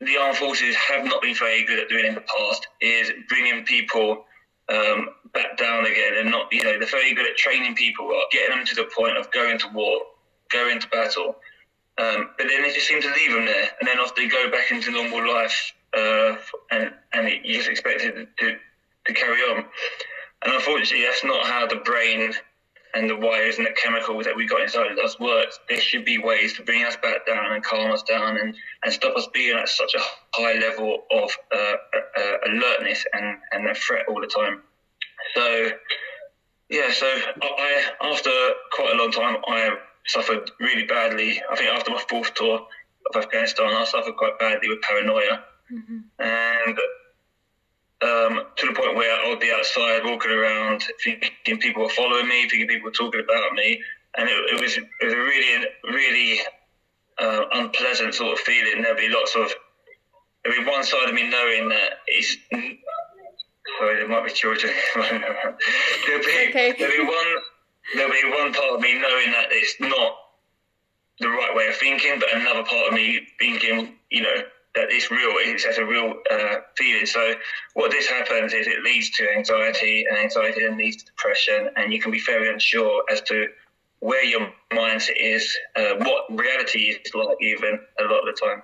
the 0.00 0.16
armed 0.16 0.36
forces 0.36 0.74
have 0.76 1.04
not 1.04 1.22
been 1.22 1.34
very 1.34 1.64
good 1.64 1.78
at 1.78 1.88
doing 1.88 2.06
in 2.06 2.14
the 2.14 2.22
past 2.22 2.66
is 2.80 3.12
bringing 3.28 3.64
people 3.64 4.24
um, 4.68 5.10
back 5.32 5.56
down 5.56 5.86
again 5.86 6.16
and 6.16 6.30
not, 6.30 6.46
you 6.52 6.62
know, 6.62 6.78
they're 6.78 6.88
very 6.88 7.14
good 7.14 7.28
at 7.28 7.36
training 7.36 7.74
people, 7.74 8.10
getting 8.32 8.56
them 8.56 8.66
to 8.66 8.74
the 8.74 8.88
point 8.96 9.16
of 9.16 9.30
going 9.32 9.58
to 9.58 9.68
war, 9.72 10.00
going 10.50 10.80
to 10.80 10.88
battle. 10.88 11.36
Um, 12.00 12.30
but 12.38 12.48
then 12.48 12.62
they 12.62 12.72
just 12.72 12.86
seem 12.86 13.02
to 13.02 13.12
leave 13.12 13.32
them 13.32 13.44
there, 13.44 13.68
and 13.78 13.86
then 13.86 13.98
after 13.98 14.22
they 14.22 14.28
go 14.28 14.50
back 14.50 14.70
into 14.70 14.90
normal 14.90 15.34
life, 15.34 15.72
uh, 15.94 16.36
and 16.70 16.92
and 17.12 17.28
it, 17.28 17.44
you 17.44 17.56
just 17.56 17.68
expect 17.68 18.00
it 18.02 18.28
to 18.38 18.56
to 19.06 19.12
carry 19.12 19.40
on. 19.42 19.64
And 20.42 20.54
unfortunately, 20.54 21.04
that's 21.04 21.24
not 21.24 21.46
how 21.46 21.66
the 21.66 21.76
brain 21.76 22.32
and 22.94 23.08
the 23.08 23.16
wires 23.16 23.58
and 23.58 23.66
the 23.66 23.74
chemicals 23.82 24.24
that 24.24 24.34
we 24.34 24.46
got 24.46 24.62
inside 24.62 24.90
of 24.90 24.98
us 24.98 25.18
works. 25.20 25.58
There 25.68 25.80
should 25.80 26.04
be 26.04 26.18
ways 26.18 26.54
to 26.54 26.62
bring 26.62 26.84
us 26.84 26.96
back 26.96 27.26
down 27.26 27.52
and 27.52 27.62
calm 27.62 27.92
us 27.92 28.02
down 28.02 28.38
and, 28.38 28.54
and 28.82 28.92
stop 28.92 29.16
us 29.16 29.28
being 29.32 29.56
at 29.56 29.68
such 29.68 29.94
a 29.94 30.00
high 30.34 30.58
level 30.58 31.04
of 31.10 31.30
uh, 31.54 31.56
uh, 31.56 32.20
uh 32.20 32.36
alertness 32.48 33.04
and, 33.12 33.36
and 33.52 33.68
a 33.68 33.74
threat 33.74 34.06
all 34.08 34.20
the 34.20 34.26
time. 34.26 34.62
So, 35.34 35.70
yeah, 36.70 36.90
so 36.92 37.06
I, 37.06 37.84
after 38.02 38.30
quite 38.72 38.94
a 38.94 38.96
long 38.96 39.12
time, 39.12 39.36
I 39.46 39.76
suffered 40.10 40.50
really 40.60 40.84
badly. 40.84 41.40
I 41.50 41.56
think 41.56 41.70
after 41.70 41.90
my 41.90 42.02
fourth 42.08 42.34
tour 42.34 42.66
of 43.08 43.16
Afghanistan, 43.16 43.66
I 43.72 43.84
suffered 43.84 44.16
quite 44.16 44.38
badly 44.38 44.68
with 44.68 44.80
paranoia. 44.82 45.44
Mm-hmm. 45.72 45.98
And 46.18 46.78
um, 48.02 48.46
to 48.56 48.66
the 48.66 48.72
point 48.72 48.96
where 48.96 49.12
I 49.12 49.28
would 49.28 49.40
be 49.40 49.52
outside 49.52 50.04
walking 50.04 50.30
around, 50.30 50.84
thinking 51.02 51.58
people 51.58 51.82
were 51.82 51.90
following 51.90 52.28
me, 52.28 52.48
thinking 52.48 52.66
people 52.66 52.86
were 52.86 52.92
talking 52.92 53.20
about 53.20 53.52
me, 53.52 53.80
and 54.16 54.28
it, 54.28 54.32
it 54.32 54.60
was 54.60 54.76
it 54.76 55.04
was 55.04 55.12
a 55.12 55.18
really 55.18 55.66
really 55.84 56.40
uh, 57.20 57.44
unpleasant 57.52 58.14
sort 58.14 58.32
of 58.32 58.38
feeling. 58.40 58.82
There'd 58.82 58.96
be 58.96 59.08
lots 59.08 59.36
of 59.36 59.52
there'd 60.44 60.64
be 60.64 60.70
one 60.70 60.82
side 60.82 61.08
of 61.08 61.14
me 61.14 61.28
knowing 61.28 61.68
that 61.68 62.00
it's 62.06 62.36
sorry, 63.78 63.96
there 63.96 64.08
might 64.08 64.26
be 64.26 64.32
children. 64.32 64.72
there'll 64.94 66.24
be 66.24 66.48
okay. 66.48 66.74
there'll 66.78 66.96
be 66.96 67.04
one 67.04 67.36
there'll 67.94 68.12
be 68.12 68.30
one 68.30 68.52
part 68.52 68.74
of 68.74 68.80
me 68.80 68.94
knowing 68.94 69.30
that 69.32 69.48
it's 69.50 69.80
not 69.80 70.16
the 71.20 71.28
right 71.28 71.54
way 71.54 71.68
of 71.68 71.76
thinking, 71.76 72.18
but 72.18 72.34
another 72.34 72.64
part 72.64 72.88
of 72.88 72.94
me 72.94 73.20
thinking, 73.38 73.94
you 74.10 74.22
know, 74.22 74.36
that 74.74 74.86
it's 74.90 75.10
real. 75.10 75.32
It's 75.36 75.64
has 75.64 75.78
a 75.78 75.84
real 75.84 76.14
uh, 76.30 76.56
feeling. 76.76 77.06
So 77.06 77.34
what 77.74 77.90
this 77.90 78.06
happens 78.06 78.52
is 78.52 78.66
it 78.66 78.82
leads 78.84 79.10
to 79.10 79.30
anxiety, 79.30 80.04
and 80.08 80.18
anxiety 80.18 80.60
then 80.60 80.78
leads 80.78 80.98
to 80.98 81.06
depression, 81.06 81.68
and 81.76 81.92
you 81.92 82.00
can 82.00 82.10
be 82.10 82.20
very 82.20 82.52
unsure 82.52 83.02
as 83.10 83.20
to 83.22 83.46
where 83.98 84.24
your 84.24 84.48
mindset 84.72 85.16
is, 85.20 85.54
uh, 85.76 85.94
what 85.98 86.24
reality 86.30 86.96
is 87.04 87.14
like, 87.14 87.36
even 87.42 87.78
a 87.98 88.04
lot 88.04 88.26
of 88.26 88.34
the 88.34 88.40
time. 88.40 88.62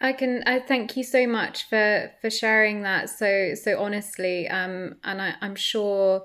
I 0.00 0.14
can. 0.14 0.42
I 0.46 0.60
thank 0.60 0.96
you 0.96 1.04
so 1.04 1.26
much 1.26 1.68
for 1.68 2.10
for 2.22 2.30
sharing 2.30 2.82
that 2.82 3.10
so 3.10 3.54
so 3.54 3.78
honestly. 3.78 4.48
Um, 4.48 4.96
and 5.04 5.20
I, 5.20 5.34
I'm 5.42 5.54
sure 5.54 6.24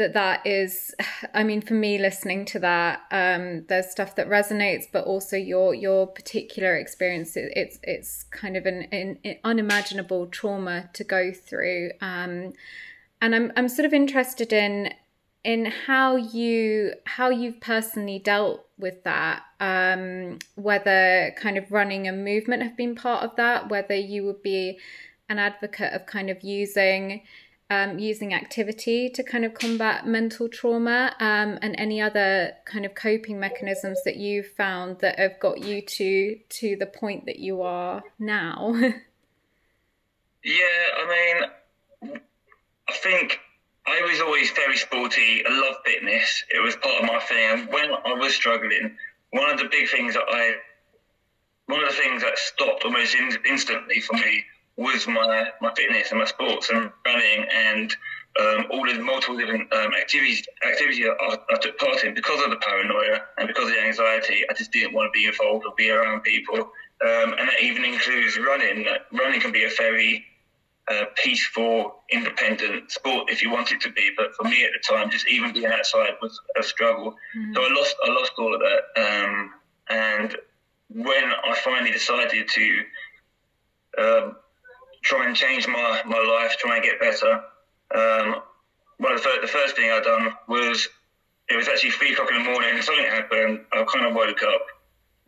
that 0.00 0.14
that 0.14 0.46
is 0.46 0.94
i 1.34 1.44
mean 1.44 1.60
for 1.60 1.74
me 1.74 1.98
listening 1.98 2.46
to 2.46 2.58
that 2.58 3.02
um 3.10 3.64
there's 3.68 3.90
stuff 3.90 4.16
that 4.16 4.26
resonates 4.28 4.84
but 4.90 5.04
also 5.04 5.36
your 5.36 5.74
your 5.74 6.06
particular 6.06 6.74
experience 6.76 7.36
it, 7.36 7.52
it's 7.54 7.78
it's 7.82 8.24
kind 8.30 8.56
of 8.56 8.64
an, 8.64 8.82
an, 8.92 9.18
unimaginable 9.44 10.26
trauma 10.26 10.88
to 10.94 11.04
go 11.04 11.32
through. 11.32 11.90
Um 12.00 12.54
and 13.20 13.34
i'm 13.34 13.52
i'm 13.56 13.68
sort 13.68 13.84
of 13.84 13.92
interested 13.92 14.54
in 14.54 14.94
in 15.44 15.66
how 15.66 16.16
you 16.16 16.94
how 17.04 17.28
you've 17.28 17.60
personally 17.60 18.18
dealt 18.18 18.66
with 18.78 19.04
that 19.04 19.42
um 19.60 20.38
whether 20.54 21.34
kind 21.36 21.58
of 21.58 21.70
running 21.70 22.08
a 22.08 22.12
movement 22.12 22.62
have 22.62 22.76
been 22.76 22.94
part 22.94 23.22
of 23.22 23.36
that 23.36 23.68
whether 23.68 23.94
you 23.94 24.24
would 24.24 24.42
be 24.42 24.78
an 25.28 25.38
advocate 25.38 25.92
of 25.92 26.06
kind 26.06 26.30
of 26.30 26.42
using 26.42 27.20
um, 27.70 27.98
using 27.98 28.34
activity 28.34 29.08
to 29.08 29.22
kind 29.22 29.44
of 29.44 29.54
combat 29.54 30.06
mental 30.06 30.48
trauma 30.48 31.14
um, 31.20 31.58
and 31.62 31.74
any 31.78 32.00
other 32.00 32.52
kind 32.66 32.84
of 32.84 32.94
coping 32.94 33.38
mechanisms 33.38 34.02
that 34.04 34.16
you've 34.16 34.48
found 34.48 34.98
that 34.98 35.18
have 35.18 35.38
got 35.40 35.62
you 35.62 35.80
to 35.80 36.36
to 36.48 36.76
the 36.76 36.86
point 36.86 37.26
that 37.26 37.38
you 37.38 37.62
are 37.62 38.02
now 38.18 38.72
yeah 40.44 40.64
i 40.98 41.38
mean 42.02 42.20
i 42.88 42.92
think 42.92 43.38
I 43.86 44.02
was 44.02 44.20
always 44.20 44.50
very 44.52 44.76
sporty. 44.76 45.42
I 45.44 45.50
love 45.50 45.76
fitness. 45.84 46.44
It 46.50 46.62
was 46.62 46.76
part 46.76 47.02
of 47.02 47.08
my 47.08 47.18
thing. 47.18 47.50
And 47.50 47.68
when 47.72 47.90
I 47.90 48.12
was 48.12 48.34
struggling, 48.34 48.96
one 49.30 49.50
of 49.50 49.58
the 49.58 49.68
big 49.70 49.88
things 49.88 50.14
that 50.14 50.24
I, 50.28 50.52
one 51.66 51.82
of 51.82 51.88
the 51.88 51.96
things 51.96 52.22
that 52.22 52.38
stopped 52.38 52.84
almost 52.84 53.14
in, 53.16 53.36
instantly 53.48 54.00
for 54.00 54.12
me 54.14 54.44
was 54.80 55.06
my, 55.06 55.46
my 55.60 55.72
fitness 55.76 56.10
and 56.10 56.20
my 56.20 56.24
sports 56.24 56.70
and 56.70 56.90
running 57.04 57.46
and 57.54 57.94
um, 58.40 58.66
all 58.70 58.86
the 58.86 58.94
multiple 58.94 59.36
different 59.36 59.70
um, 59.74 59.92
activities 59.94 60.46
activities 60.66 61.04
I, 61.04 61.36
I, 61.50 61.56
took 61.58 61.76
part 61.78 62.02
in 62.04 62.14
because 62.14 62.42
of 62.42 62.50
the 62.50 62.56
paranoia 62.56 63.20
and 63.38 63.46
because 63.46 63.68
of 63.68 63.74
the 63.74 63.82
anxiety. 63.82 64.44
I 64.48 64.54
just 64.54 64.72
didn't 64.72 64.94
want 64.94 65.12
to 65.12 65.18
be 65.18 65.26
involved 65.26 65.66
or 65.66 65.74
be 65.76 65.90
around 65.90 66.22
people, 66.22 66.58
um, 66.58 67.34
and 67.38 67.48
that 67.48 67.60
even 67.60 67.84
includes 67.84 68.38
running. 68.38 68.86
Running 69.12 69.40
can 69.40 69.52
be 69.52 69.64
a 69.64 69.70
very 69.76 70.24
uh, 70.88 71.06
peaceful, 71.16 72.04
independent 72.08 72.92
sport 72.92 73.28
if 73.30 73.42
you 73.42 73.50
want 73.50 73.72
it 73.72 73.80
to 73.80 73.90
be. 73.90 74.10
But 74.16 74.34
for 74.36 74.44
me 74.44 74.64
at 74.64 74.70
the 74.72 74.94
time, 74.94 75.10
just 75.10 75.28
even 75.28 75.52
being 75.52 75.66
outside 75.66 76.12
was 76.22 76.40
a 76.56 76.62
struggle. 76.62 77.16
Mm. 77.36 77.54
So 77.54 77.62
I 77.62 77.68
lost 77.74 77.96
I 78.04 78.10
lost 78.12 78.32
all 78.38 78.54
of 78.54 78.60
that. 78.60 78.82
Um, 79.02 79.50
and 79.88 80.36
when 80.88 81.24
I 81.24 81.56
finally 81.64 81.90
decided 81.90 82.48
to 82.48 82.84
um, 83.98 84.36
try 85.02 85.26
and 85.26 85.36
change 85.36 85.66
my, 85.66 86.02
my 86.06 86.18
life, 86.18 86.56
try 86.58 86.76
and 86.76 86.84
get 86.84 87.00
better, 87.00 87.42
um, 87.94 88.42
well, 89.00 89.16
the 89.16 89.22
first, 89.22 89.40
the 89.40 89.48
first 89.48 89.76
thing 89.76 89.90
I 89.90 90.00
done 90.00 90.32
was 90.46 90.88
it 91.48 91.56
was 91.56 91.68
actually 91.68 91.90
three 91.90 92.12
o'clock 92.12 92.30
in 92.30 92.42
the 92.42 92.50
morning. 92.50 92.80
Something 92.82 93.06
happened. 93.06 93.60
I 93.72 93.84
kind 93.84 94.06
of 94.06 94.14
woke 94.14 94.42
up 94.42 94.62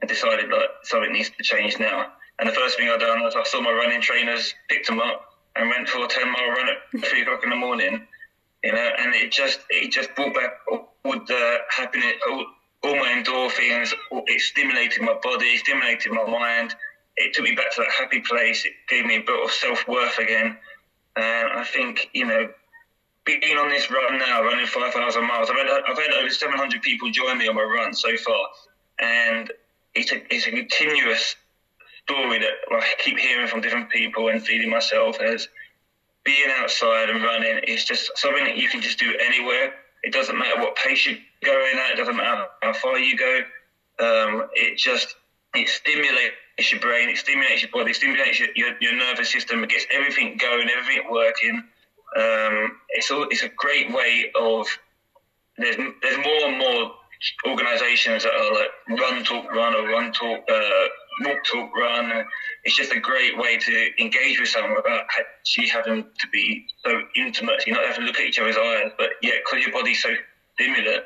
and 0.00 0.08
decided 0.08 0.50
that 0.50 0.68
something 0.84 1.12
needs 1.12 1.30
to 1.30 1.42
change 1.42 1.78
now. 1.80 2.12
And 2.38 2.48
the 2.48 2.52
first 2.52 2.76
thing 2.76 2.88
I 2.88 2.96
done 2.96 3.22
was 3.22 3.34
I 3.34 3.42
saw 3.44 3.60
my 3.60 3.72
running 3.72 4.00
trainers, 4.00 4.54
picked 4.68 4.86
them 4.86 5.00
up, 5.00 5.24
and 5.56 5.68
went 5.68 5.88
for 5.88 6.04
a 6.04 6.08
ten 6.08 6.30
mile 6.30 6.48
run 6.50 6.68
at 6.68 7.04
three 7.04 7.22
o'clock 7.22 7.42
in 7.44 7.50
the 7.50 7.56
morning. 7.56 8.06
You 8.62 8.72
know, 8.72 8.90
and 8.98 9.14
it 9.14 9.32
just 9.32 9.60
it 9.70 9.90
just 9.90 10.14
brought 10.14 10.34
back 10.34 10.50
all 10.68 10.86
the 11.04 11.58
happiness, 11.70 12.14
all, 12.30 12.46
all 12.84 12.96
my 12.96 13.08
endorphins. 13.08 13.92
It 14.12 14.40
stimulated 14.40 15.02
my 15.02 15.18
body, 15.22 15.56
stimulated 15.56 16.12
my 16.12 16.26
mind. 16.26 16.74
It 17.16 17.34
took 17.34 17.44
me 17.44 17.54
back 17.54 17.74
to 17.74 17.82
that 17.82 17.90
happy 17.98 18.20
place. 18.20 18.64
It 18.64 18.72
gave 18.88 19.04
me 19.04 19.16
a 19.16 19.20
bit 19.20 19.44
of 19.44 19.50
self 19.50 19.86
worth 19.86 20.18
again. 20.18 20.56
And 21.16 21.48
I 21.52 21.64
think, 21.64 22.08
you 22.12 22.26
know, 22.26 22.48
being 23.24 23.58
on 23.58 23.68
this 23.68 23.90
run 23.90 24.18
now, 24.18 24.42
running 24.42 24.66
5,000 24.66 25.26
miles, 25.26 25.50
I've 25.50 25.56
had, 25.56 25.68
I've 25.88 25.98
had 25.98 26.12
over 26.12 26.30
700 26.30 26.82
people 26.82 27.10
join 27.10 27.38
me 27.38 27.48
on 27.48 27.54
my 27.54 27.62
run 27.62 27.94
so 27.94 28.16
far. 28.16 28.46
And 29.00 29.52
it's 29.94 30.12
a, 30.12 30.34
it's 30.34 30.46
a 30.46 30.50
continuous 30.50 31.36
story 32.04 32.38
that 32.38 32.52
I 32.70 32.86
keep 32.98 33.18
hearing 33.18 33.46
from 33.46 33.60
different 33.60 33.90
people 33.90 34.28
and 34.28 34.42
feeling 34.42 34.70
myself 34.70 35.20
as 35.20 35.48
being 36.24 36.48
outside 36.58 37.10
and 37.10 37.22
running 37.22 37.58
is 37.66 37.84
just 37.84 38.10
something 38.16 38.44
that 38.44 38.56
you 38.56 38.68
can 38.68 38.80
just 38.80 38.98
do 38.98 39.14
anywhere. 39.20 39.74
It 40.02 40.12
doesn't 40.12 40.36
matter 40.36 40.60
what 40.60 40.76
pace 40.76 41.06
you're 41.06 41.18
going 41.44 41.78
at, 41.78 41.92
it 41.92 41.96
doesn't 41.96 42.16
matter 42.16 42.46
how 42.62 42.72
far 42.72 42.98
you 42.98 43.16
go. 43.16 43.40
Um, 43.98 44.48
it 44.54 44.78
just, 44.78 45.14
it 45.54 45.68
stimulates 45.68 46.34
your 46.58 46.80
brain, 46.80 47.08
it 47.08 47.16
stimulates 47.16 47.62
your 47.62 47.70
body, 47.70 47.90
it 47.90 47.94
stimulates 47.94 48.38
your, 48.38 48.48
your, 48.54 48.74
your 48.80 48.96
nervous 48.96 49.30
system, 49.30 49.64
it 49.64 49.70
gets 49.70 49.86
everything 49.90 50.36
going, 50.36 50.68
everything 50.68 51.10
working. 51.10 51.62
Um, 52.16 52.72
it's 52.90 53.10
all, 53.10 53.26
it's 53.30 53.42
a 53.42 53.50
great 53.56 53.92
way 53.92 54.30
of 54.38 54.66
there's 55.58 55.76
there's 56.02 56.16
more 56.18 56.48
and 56.48 56.58
more 56.58 56.92
organisations 57.46 58.24
that 58.24 58.32
are 58.32 58.54
like 58.54 59.00
run 59.00 59.24
talk 59.24 59.52
run 59.52 59.74
or 59.74 59.88
run 59.88 60.12
talk 60.12 60.40
uh, 60.50 60.86
walk 61.20 61.38
talk 61.44 61.76
run. 61.76 62.24
It's 62.64 62.76
just 62.76 62.92
a 62.92 63.00
great 63.00 63.36
way 63.38 63.58
to 63.58 64.02
engage 64.02 64.40
with 64.40 64.48
someone 64.48 64.74
without 64.76 65.04
actually 65.18 65.68
having 65.68 66.04
to 66.04 66.28
be 66.32 66.66
so 66.84 67.00
intimate. 67.16 67.66
You're 67.66 67.76
not 67.76 67.86
have 67.86 67.96
to 67.96 68.02
look 68.02 68.18
at 68.18 68.26
each 68.26 68.38
other's 68.38 68.56
eyes, 68.56 68.92
but 68.98 69.10
yeah, 69.22 69.32
because 69.44 69.64
your 69.64 69.72
body's 69.72 70.02
so 70.02 70.10
stimulant 70.54 71.04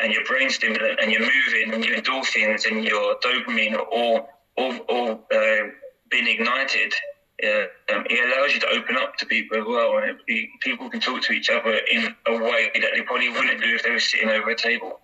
and 0.00 0.12
your 0.12 0.24
brain 0.24 0.50
stimulant 0.50 1.00
and 1.00 1.10
you're 1.10 1.20
moving 1.20 1.72
and 1.74 1.84
your 1.84 1.96
endorphins 1.96 2.66
and 2.70 2.84
your 2.84 3.16
dopamine 3.16 3.74
are 3.74 3.80
all 3.80 4.28
all 4.88 5.26
uh, 5.32 5.68
being 6.10 6.26
ignited, 6.26 6.92
uh, 7.44 7.94
um, 7.94 8.04
it 8.10 8.36
allows 8.36 8.54
you 8.54 8.60
to 8.60 8.68
open 8.68 8.96
up 8.96 9.16
to 9.16 9.26
people 9.26 9.58
as 9.58 9.64
well. 9.66 9.98
And 9.98 10.18
it, 10.26 10.48
people 10.60 10.90
can 10.90 11.00
talk 11.00 11.22
to 11.22 11.32
each 11.32 11.50
other 11.50 11.78
in 11.90 12.14
a 12.26 12.32
way 12.32 12.70
that 12.74 12.90
they 12.94 13.02
probably 13.02 13.28
wouldn't 13.28 13.62
do 13.62 13.74
if 13.74 13.82
they 13.82 13.90
were 13.90 13.98
sitting 13.98 14.28
over 14.28 14.50
a 14.50 14.56
table. 14.56 15.00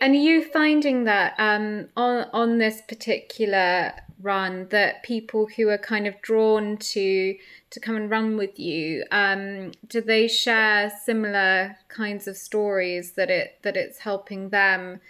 And 0.00 0.14
are 0.14 0.18
you 0.18 0.42
finding 0.42 1.04
that 1.04 1.34
um, 1.38 1.88
on 1.96 2.26
on 2.32 2.58
this 2.58 2.82
particular 2.88 3.92
run 4.20 4.68
that 4.70 5.02
people 5.02 5.48
who 5.56 5.68
are 5.68 5.78
kind 5.78 6.06
of 6.06 6.20
drawn 6.22 6.76
to 6.76 7.36
to 7.70 7.80
come 7.80 7.96
and 7.96 8.10
run 8.10 8.36
with 8.36 8.58
you 8.58 9.04
um, 9.10 9.72
do 9.88 10.00
they 10.00 10.28
share 10.28 10.92
similar 11.04 11.76
kinds 11.88 12.28
of 12.28 12.36
stories 12.36 13.12
that 13.12 13.30
it 13.30 13.58
that 13.62 13.76
it's 13.76 13.98
helping 13.98 14.50
them 14.50 15.00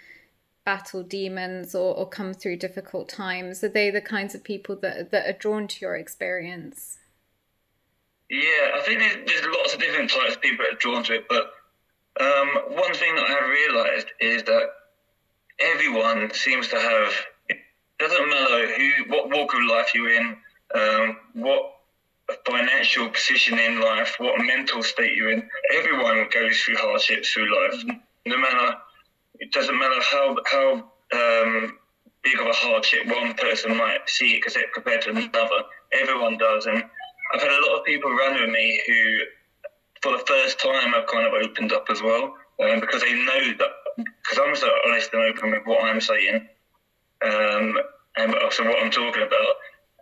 battle 0.65 1.03
demons 1.03 1.75
or, 1.75 1.95
or 1.95 2.07
come 2.07 2.33
through 2.33 2.57
difficult 2.57 3.09
times? 3.09 3.63
Are 3.63 3.69
they 3.69 3.89
the 3.89 4.01
kinds 4.01 4.35
of 4.35 4.43
people 4.43 4.75
that 4.77 5.11
that 5.11 5.27
are 5.27 5.37
drawn 5.37 5.67
to 5.67 5.81
your 5.81 5.95
experience? 5.95 6.99
Yeah, 8.29 8.71
I 8.75 8.81
think 8.85 8.99
there's, 8.99 9.17
there's 9.27 9.45
lots 9.57 9.73
of 9.73 9.79
different 9.79 10.09
types 10.09 10.35
of 10.35 10.41
people 10.41 10.65
that 10.65 10.75
are 10.75 10.79
drawn 10.79 11.03
to 11.03 11.15
it, 11.15 11.25
but 11.29 11.51
um, 12.19 12.47
one 12.69 12.93
thing 12.93 13.15
that 13.15 13.25
I've 13.29 13.49
realised 13.49 14.07
is 14.19 14.43
that 14.43 14.69
everyone 15.59 16.33
seems 16.33 16.67
to 16.69 16.79
have. 16.79 17.13
It 17.49 17.59
doesn't 17.99 18.29
matter 18.29 18.67
who, 18.75 19.09
what 19.09 19.29
walk 19.29 19.53
of 19.53 19.61
life 19.69 19.93
you're 19.93 20.13
in, 20.13 20.37
um, 20.75 21.17
what 21.33 21.73
financial 22.45 23.09
position 23.09 23.59
in 23.59 23.79
life, 23.79 24.15
what 24.17 24.39
mental 24.43 24.81
state 24.83 25.15
you're 25.15 25.31
in. 25.31 25.47
Everyone 25.73 26.27
goes 26.33 26.57
through 26.59 26.77
hardships 26.77 27.31
through 27.31 27.53
life, 27.55 27.83
no 28.25 28.37
matter 28.37 28.77
it 29.43 29.51
doesn't 29.51 29.77
matter 29.77 30.01
how 30.01 30.37
how 30.49 30.73
um, 31.13 31.77
big 32.23 32.39
of 32.39 32.47
a 32.47 32.53
hardship 32.53 33.05
one 33.07 33.33
person 33.33 33.75
might 33.75 33.99
see 34.07 34.35
it 34.35 34.73
compared 34.73 35.01
to 35.01 35.09
another. 35.09 35.59
Everyone 35.91 36.37
does, 36.37 36.65
and 36.65 36.81
I've 37.33 37.41
had 37.41 37.51
a 37.51 37.65
lot 37.67 37.79
of 37.79 37.85
people 37.85 38.09
run 38.09 38.39
with 38.39 38.49
me 38.49 38.81
who, 38.87 39.19
for 40.01 40.17
the 40.17 40.23
first 40.25 40.59
time, 40.61 40.93
have 40.93 41.07
kind 41.07 41.27
of 41.27 41.33
opened 41.33 41.73
up 41.73 41.87
as 41.89 42.01
well 42.01 42.35
um, 42.63 42.79
because 42.79 43.01
they 43.01 43.13
know 43.13 43.53
that 43.59 43.71
because 43.97 44.39
I'm 44.41 44.55
so 44.55 44.69
honest 44.87 45.09
and 45.11 45.23
open 45.23 45.51
with 45.51 45.65
what 45.65 45.83
I'm 45.83 45.99
saying 45.99 46.47
um, 47.21 47.77
and 48.15 48.35
also 48.35 48.63
what 48.63 48.81
I'm 48.81 48.91
talking 48.91 49.23
about, 49.23 49.55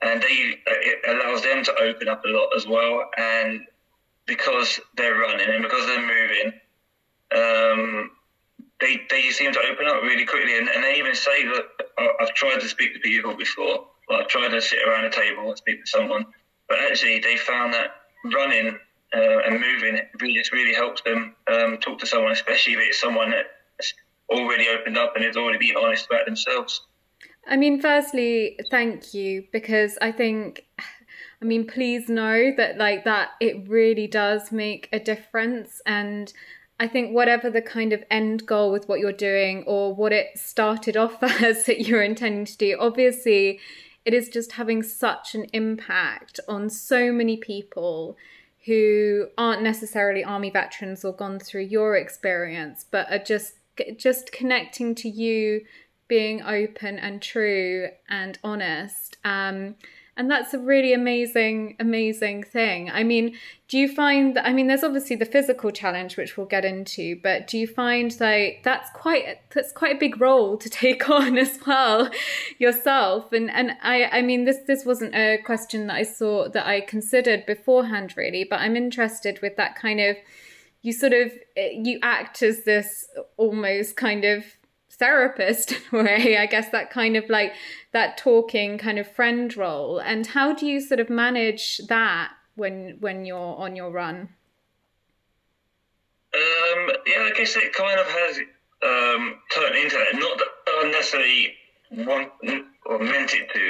and 0.03 0.21
they 0.21 0.53
it 0.67 0.99
allows 1.07 1.41
them 1.41 1.63
to 1.63 1.75
open 1.81 2.07
up 2.07 2.23
a 2.25 2.29
lot 2.29 2.49
as 2.55 2.67
well, 2.67 3.09
and 3.17 3.61
because 4.27 4.79
they're 4.97 5.17
running 5.17 5.49
and 5.49 5.63
because 5.63 5.87
they're 5.87 5.99
moving. 5.99 6.53
Um, 7.33 8.11
they, 8.81 9.01
they 9.09 9.29
seem 9.29 9.53
to 9.53 9.59
open 9.71 9.87
up 9.87 10.01
really 10.03 10.25
quickly. 10.25 10.57
And, 10.57 10.67
and 10.67 10.83
they 10.83 10.97
even 10.97 11.15
say 11.15 11.45
that 11.45 11.65
I've 12.19 12.33
tried 12.33 12.59
to 12.59 12.67
speak 12.67 12.93
to 12.93 12.99
people 12.99 13.35
before. 13.35 13.87
I've 14.09 14.27
tried 14.27 14.49
to 14.49 14.61
sit 14.61 14.79
around 14.85 15.05
a 15.05 15.09
table 15.09 15.47
and 15.47 15.57
speak 15.57 15.85
to 15.85 15.89
someone. 15.89 16.25
But 16.67 16.79
actually, 16.79 17.19
they 17.19 17.37
found 17.37 17.73
that 17.73 17.91
running 18.33 18.77
uh, 19.15 19.37
and 19.45 19.59
moving 19.59 19.99
really 20.19 20.35
just 20.35 20.51
really 20.51 20.73
helps 20.73 21.01
them 21.01 21.35
um, 21.51 21.77
talk 21.77 21.99
to 21.99 22.07
someone, 22.07 22.31
especially 22.31 22.73
if 22.73 22.79
it's 22.79 22.99
someone 22.99 23.31
that's 23.31 23.93
already 24.29 24.67
opened 24.69 24.97
up 24.97 25.15
and 25.15 25.25
is 25.25 25.37
already 25.37 25.57
being 25.57 25.75
honest 25.75 26.07
about 26.07 26.25
themselves. 26.25 26.81
I 27.47 27.57
mean, 27.57 27.81
firstly, 27.81 28.59
thank 28.69 29.13
you 29.13 29.45
because 29.51 29.97
I 30.01 30.11
think, 30.11 30.65
I 31.41 31.45
mean, 31.45 31.67
please 31.67 32.07
know 32.07 32.51
that 32.55 32.77
like 32.77 33.03
that 33.05 33.29
it 33.39 33.67
really 33.67 34.07
does 34.07 34.51
make 34.51 34.87
a 34.93 34.99
difference 34.99 35.81
and 35.85 36.31
I 36.81 36.87
think 36.87 37.13
whatever 37.13 37.51
the 37.51 37.61
kind 37.61 37.93
of 37.93 38.03
end 38.09 38.47
goal 38.47 38.71
with 38.71 38.89
what 38.89 38.99
you're 38.99 39.11
doing 39.11 39.63
or 39.67 39.93
what 39.93 40.11
it 40.11 40.35
started 40.35 40.97
off 40.97 41.21
as 41.43 41.65
that 41.65 41.81
you're 41.81 42.01
intending 42.01 42.45
to 42.45 42.57
do, 42.57 42.75
obviously 42.79 43.59
it 44.03 44.15
is 44.15 44.29
just 44.29 44.53
having 44.53 44.81
such 44.81 45.35
an 45.35 45.45
impact 45.53 46.39
on 46.49 46.71
so 46.71 47.11
many 47.11 47.37
people 47.37 48.17
who 48.65 49.27
aren't 49.37 49.61
necessarily 49.61 50.23
army 50.23 50.49
veterans 50.49 51.05
or 51.05 51.13
gone 51.13 51.37
through 51.37 51.61
your 51.61 51.95
experience, 51.95 52.83
but 52.89 53.11
are 53.11 53.23
just 53.23 53.53
just 53.95 54.31
connecting 54.31 54.95
to 54.95 55.07
you 55.07 55.61
being 56.07 56.41
open 56.41 56.97
and 56.97 57.21
true 57.21 57.89
and 58.09 58.39
honest. 58.43 59.17
Um, 59.23 59.75
and 60.21 60.29
that's 60.29 60.53
a 60.53 60.59
really 60.59 60.93
amazing 60.93 61.75
amazing 61.79 62.43
thing. 62.43 62.91
I 62.91 63.03
mean 63.03 63.35
do 63.71 63.77
you 63.77 63.87
find 63.87 64.35
that 64.35 64.45
i 64.45 64.51
mean 64.51 64.67
there's 64.67 64.83
obviously 64.83 65.15
the 65.15 65.25
physical 65.25 65.71
challenge 65.71 66.17
which 66.17 66.35
we'll 66.35 66.45
get 66.45 66.65
into 66.65 67.17
but 67.23 67.47
do 67.47 67.57
you 67.57 67.65
find 67.65 68.11
that 68.11 68.51
that's 68.63 68.89
quite 68.93 69.39
that's 69.55 69.71
quite 69.71 69.95
a 69.95 69.99
big 69.99 70.19
role 70.19 70.57
to 70.57 70.69
take 70.83 71.09
on 71.09 71.37
as 71.37 71.57
well 71.65 72.09
yourself? 72.59 73.31
And 73.31 73.49
and 73.49 73.71
i 73.81 74.03
i 74.17 74.21
mean 74.21 74.43
this 74.45 74.59
this 74.67 74.85
wasn't 74.85 75.15
a 75.15 75.39
question 75.43 75.87
that 75.87 75.95
i 75.95 76.03
saw 76.03 76.49
that 76.49 76.67
i 76.67 76.81
considered 76.81 77.45
beforehand 77.45 78.13
really 78.15 78.43
but 78.43 78.59
i'm 78.59 78.75
interested 78.75 79.39
with 79.41 79.55
that 79.55 79.75
kind 79.75 79.99
of 79.99 80.17
you 80.83 80.93
sort 80.93 81.13
of 81.13 81.31
eh, 81.57 81.71
you 81.73 81.97
act 82.03 82.43
as 82.43 82.63
this 82.65 83.07
almost 83.37 83.95
kind 83.95 84.25
of 84.25 84.43
therapist 85.01 85.71
in 85.91 85.99
a 85.99 86.03
way 86.03 86.37
i 86.37 86.45
guess 86.45 86.69
that 86.69 86.89
kind 86.89 87.17
of 87.17 87.27
like 87.29 87.51
that 87.91 88.17
talking 88.17 88.77
kind 88.77 88.99
of 88.99 89.07
friend 89.07 89.57
role 89.57 89.99
and 89.99 90.27
how 90.27 90.53
do 90.53 90.65
you 90.65 90.79
sort 90.79 90.99
of 90.99 91.09
manage 91.09 91.81
that 91.89 92.31
when 92.55 92.97
when 92.99 93.25
you're 93.25 93.55
on 93.57 93.75
your 93.75 93.91
run 93.91 94.29
Um, 96.33 96.81
yeah, 97.07 97.27
I 97.27 97.31
guess 97.35 97.57
it 97.57 97.73
kind 97.73 97.99
of 97.99 98.07
has 98.07 98.39
um, 98.83 99.35
turned 99.53 99.75
into 99.75 99.97
that. 99.97 100.17
Not 100.17 100.37
that 100.37 100.47
I 100.67 100.91
necessarily 100.91 101.53
want 101.91 102.31
or 102.85 102.99
meant 102.99 103.33
it 103.33 103.49
to, 103.53 103.65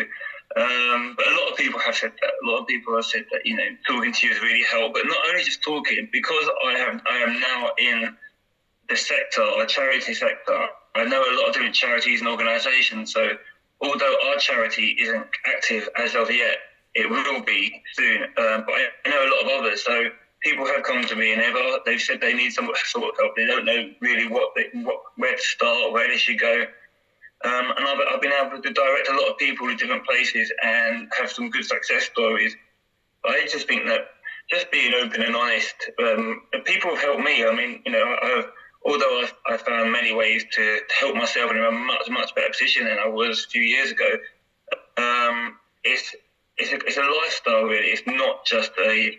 um, 0.62 1.16
but 1.18 1.26
a 1.26 1.36
lot 1.42 1.52
of 1.52 1.58
people 1.58 1.80
have 1.80 1.96
said 1.96 2.12
that. 2.22 2.32
A 2.44 2.46
lot 2.48 2.62
of 2.62 2.68
people 2.68 2.96
have 2.96 3.06
said 3.06 3.26
that 3.32 3.42
you 3.46 3.56
know 3.56 3.66
talking 3.88 4.14
to 4.14 4.28
you 4.28 4.34
has 4.34 4.42
really 4.44 4.64
helped. 4.72 4.94
But 4.94 5.08
not 5.08 5.18
only 5.30 5.44
just 5.44 5.64
talking, 5.64 6.08
because 6.12 6.46
I 6.68 6.74
have 6.78 7.02
I 7.10 7.18
am 7.18 7.40
now 7.40 7.72
in 7.80 8.16
the 8.90 8.96
sector, 8.96 9.42
a 9.58 9.66
charity 9.66 10.14
sector. 10.14 10.68
I 10.96 11.06
know 11.06 11.22
a 11.22 11.36
lot 11.40 11.48
of 11.48 11.54
different 11.54 11.76
charities 11.76 12.20
and 12.20 12.30
organisations. 12.30 13.14
So 13.14 13.32
although 13.82 14.16
our 14.28 14.38
charity 14.38 14.96
isn't 15.00 15.26
active 15.46 15.88
as 15.98 16.16
of 16.16 16.30
yet, 16.32 16.58
it 16.96 17.10
will 17.10 17.42
be 17.44 17.82
soon. 17.94 18.24
Um, 18.24 18.66
but 18.66 18.76
I 18.76 19.10
know 19.10 19.24
a 19.24 19.30
lot 19.30 19.42
of 19.46 19.64
others. 19.64 19.84
So 19.84 20.10
people 20.42 20.66
have 20.66 20.84
come 20.84 21.04
to 21.06 21.16
me 21.16 21.34
and 21.34 21.42
they've 21.42 21.56
they've 21.86 22.02
said 22.02 22.20
they 22.20 22.34
need 22.34 22.52
some 22.52 22.70
sort 22.86 23.10
of 23.10 23.18
help. 23.20 23.36
They 23.36 23.46
don't 23.46 23.66
know 23.66 23.92
really 24.02 24.28
what 24.28 24.52
they, 24.56 24.70
what 24.82 25.02
where 25.18 25.36
to 25.36 25.42
start, 25.42 25.92
where 25.92 26.08
they 26.08 26.18
should 26.18 26.40
go. 26.40 26.66
Um, 27.44 27.74
and 27.76 27.88
I've, 27.88 27.98
I've, 28.14 28.22
been 28.22 28.34
able 28.34 28.62
to 28.62 28.72
direct 28.72 29.10
a 29.10 29.14
lot 29.14 29.30
of 29.30 29.38
people 29.40 29.68
to 29.68 29.76
different 29.76 30.06
places 30.06 30.52
and 30.62 31.08
have 31.20 31.32
some 31.32 31.50
good 31.50 31.66
success 31.66 32.04
stories. 32.04 32.56
I 33.26 33.48
just 33.52 33.68
think 33.68 33.88
that 33.88 34.02
just 34.52 34.72
being 34.72 34.94
open 34.94 35.24
and 35.24 35.36
honest, 35.36 35.74
um, 36.04 36.44
people 36.66 36.92
have 36.92 37.00
helped 37.00 37.24
me. 37.24 37.44
I 37.44 37.56
mean, 37.56 37.82
you 37.84 37.94
know, 37.94 38.16
I've, 38.22 38.46
although 38.86 39.22
I've, 39.22 39.34
I've, 39.48 39.62
found 39.62 39.92
many 39.92 40.14
ways 40.14 40.44
to, 40.54 40.80
help 41.00 41.16
myself 41.16 41.52
in 41.52 41.58
a 41.58 41.72
much, 41.72 42.10
much 42.10 42.34
better 42.36 42.50
position 42.50 42.86
than 42.86 42.98
I 42.98 43.08
was 43.08 43.46
a 43.46 43.50
few 43.50 43.62
years 43.62 43.92
ago, 43.92 44.10
um, 44.98 45.58
it's, 45.84 46.16
it's, 46.58 46.72
a, 46.72 46.76
it's 46.88 46.98
a 46.98 47.02
lifestyle, 47.02 47.64
really. 47.64 47.88
It's 47.88 48.04
not 48.08 48.46
just 48.46 48.72
a, 48.80 49.18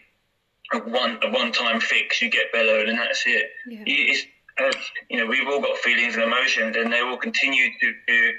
a 0.73 0.79
one 0.79 1.19
a 1.23 1.31
one 1.31 1.53
time 1.53 1.81
fix. 1.81 2.23
You 2.23 2.31
get 2.31 2.53
better 2.53 2.81
and 2.81 2.99
that's 2.99 3.25
it. 3.27 3.51
Yeah. 3.67 3.83
It's 3.87 4.27
as 4.59 4.75
you 5.09 5.19
know, 5.19 5.27
we've 5.27 5.47
all 5.47 5.61
got 5.61 5.77
feelings 5.79 6.15
and 6.15 6.25
emotions, 6.25 6.77
and 6.77 6.93
they 6.93 7.03
will 7.03 7.17
continue 7.17 7.69
to 7.81 7.95
to, 8.09 8.33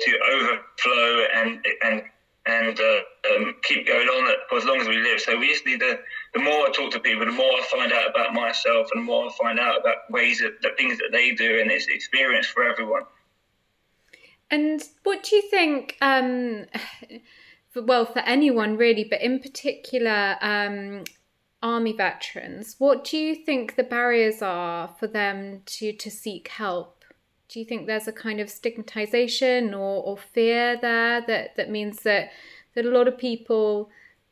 to 0.00 0.18
overflow 0.32 1.26
and 1.34 1.66
and 1.82 2.02
and 2.46 2.78
uh, 2.78 3.00
um, 3.34 3.54
keep 3.64 3.86
going 3.86 4.06
on 4.06 4.34
for 4.48 4.58
as 4.58 4.64
long 4.64 4.80
as 4.80 4.88
we 4.88 4.98
live. 4.98 5.20
So 5.20 5.36
we 5.38 5.48
just 5.48 5.66
need. 5.66 5.80
The 5.80 6.40
more 6.40 6.68
I 6.68 6.72
talk 6.72 6.92
to 6.92 7.00
people, 7.00 7.26
the 7.26 7.32
more 7.32 7.50
I 7.50 7.62
find 7.70 7.92
out 7.92 8.10
about 8.10 8.34
myself, 8.34 8.88
and 8.92 9.02
the 9.02 9.06
more 9.06 9.26
I 9.26 9.32
find 9.40 9.58
out 9.58 9.80
about 9.80 10.10
ways 10.10 10.40
that 10.40 10.62
the 10.62 10.70
things 10.76 10.98
that 10.98 11.10
they 11.12 11.32
do, 11.32 11.60
and 11.60 11.70
it's 11.70 11.86
experience 11.88 12.46
for 12.46 12.64
everyone. 12.64 13.02
And 14.50 14.82
what 15.02 15.24
do 15.24 15.36
you 15.36 15.42
think? 15.50 15.96
Um, 16.00 16.66
for, 17.70 17.82
well, 17.82 18.06
for 18.06 18.20
anyone 18.20 18.76
really, 18.76 19.04
but 19.04 19.20
in 19.20 19.40
particular, 19.40 20.36
um, 20.40 21.04
army 21.62 21.92
veterans, 21.92 22.76
what 22.78 23.04
do 23.04 23.16
you 23.16 23.34
think 23.34 23.74
the 23.74 23.82
barriers 23.82 24.40
are 24.40 24.88
for 25.00 25.06
them 25.06 25.62
to, 25.66 25.92
to 25.92 26.10
seek 26.10 26.48
help? 26.48 26.95
Do 27.48 27.60
you 27.60 27.64
think 27.64 27.86
there's 27.86 28.08
a 28.08 28.12
kind 28.12 28.40
of 28.40 28.50
stigmatization 28.50 29.72
or, 29.72 30.02
or 30.02 30.16
fear 30.16 30.76
there 30.80 31.20
that, 31.26 31.56
that 31.56 31.70
means 31.70 32.02
that, 32.02 32.30
that 32.74 32.84
a 32.84 32.90
lot 32.90 33.08
of 33.08 33.18
people 33.18 33.90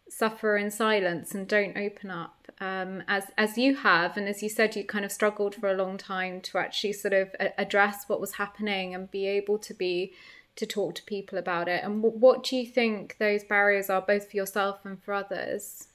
suffer 0.09 0.56
in 0.56 0.71
silence 0.71 1.35
and 1.35 1.49
don't 1.49 1.76
open 1.76 2.11
up 2.11 2.52
um, 2.61 3.02
as 3.09 3.26
as 3.38 3.56
you 3.56 3.76
have? 3.76 4.16
And 4.16 4.28
as 4.28 4.42
you 4.42 4.49
said 4.49 4.75
you 4.75 4.85
kind 4.85 5.04
of 5.04 5.12
struggled 5.12 5.54
for 5.54 5.71
a 5.71 5.75
long 5.76 5.97
time 5.97 6.40
to 6.42 6.59
actually 6.59 6.92
sort 6.92 7.14
of 7.14 7.35
address 7.56 8.04
what 8.09 8.21
was 8.21 8.35
happening 8.35 8.94
and 8.94 9.11
be 9.11 9.26
able 9.26 9.59
to 9.59 9.75
be 9.75 10.12
to 10.56 10.66
talk 10.66 10.94
to 10.97 11.02
people 11.02 11.38
about 11.38 11.68
it. 11.68 11.83
And 11.85 12.02
w- 12.02 12.18
what 12.18 12.44
do 12.44 12.56
you 12.56 12.66
think 12.66 13.16
those 13.18 13.44
barriers 13.44 13.90
are 13.90 14.02
both 14.02 14.30
for 14.30 14.37
yourself 14.37 14.80
and 14.85 15.02
for 15.02 15.14
others? 15.14 15.88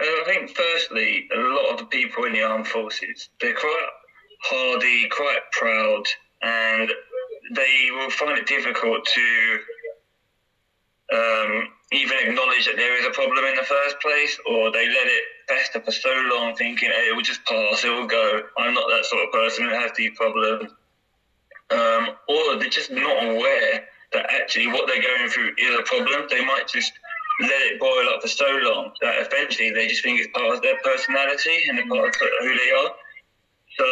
I 0.00 0.22
think, 0.26 0.50
firstly, 0.50 1.28
a 1.34 1.38
lot 1.38 1.72
of 1.74 1.78
the 1.78 1.84
people 1.86 2.24
in 2.24 2.32
the 2.32 2.42
armed 2.42 2.66
forces, 2.66 3.28
they're 3.40 3.54
quite 3.54 3.88
hardy, 4.40 5.08
quite 5.08 5.40
proud, 5.52 6.04
and 6.42 6.90
they 7.52 7.88
will 7.92 8.10
find 8.10 8.38
it 8.38 8.46
difficult 8.46 9.04
to 9.06 9.58
um, 11.12 11.68
even 11.92 12.16
acknowledge 12.18 12.66
that 12.66 12.76
there 12.76 12.98
is 12.98 13.04
a 13.04 13.10
problem 13.10 13.44
in 13.44 13.56
the 13.56 13.64
first 13.64 14.00
place, 14.00 14.38
or 14.46 14.70
they 14.70 14.88
let 14.88 15.06
it 15.06 15.22
fester 15.48 15.80
for 15.80 15.90
so 15.90 16.12
long, 16.32 16.54
thinking 16.54 16.90
hey, 16.90 17.08
it 17.08 17.14
will 17.14 17.22
just 17.22 17.44
pass, 17.44 17.84
it 17.84 17.90
will 17.90 18.06
go. 18.06 18.42
I'm 18.58 18.74
not 18.74 18.88
that 18.88 19.04
sort 19.04 19.24
of 19.24 19.32
person 19.32 19.64
who 19.64 19.74
has 19.74 19.90
these 19.96 20.16
problems. 20.16 20.70
Um, 21.70 22.10
or 22.28 22.56
they're 22.56 22.68
just 22.68 22.90
not 22.90 23.22
aware 23.22 23.84
that 24.12 24.26
actually 24.30 24.66
what 24.68 24.86
they're 24.86 25.02
going 25.02 25.28
through 25.30 25.52
is 25.56 25.78
a 25.78 25.82
problem. 25.82 26.26
They 26.28 26.44
might 26.44 26.66
just 26.66 26.92
let 27.40 27.62
it 27.62 27.80
boil 27.80 28.08
up 28.12 28.22
for 28.22 28.28
so 28.28 28.46
long 28.62 28.92
that 29.00 29.26
eventually 29.26 29.70
they 29.70 29.86
just 29.86 30.02
think 30.02 30.20
it's 30.20 30.28
part 30.34 30.54
of 30.54 30.62
their 30.62 30.76
personality 30.82 31.64
and 31.68 31.78
part 31.88 32.08
of 32.08 32.14
who 32.40 32.56
they 32.56 32.70
are. 32.70 32.90
So, 33.80 33.86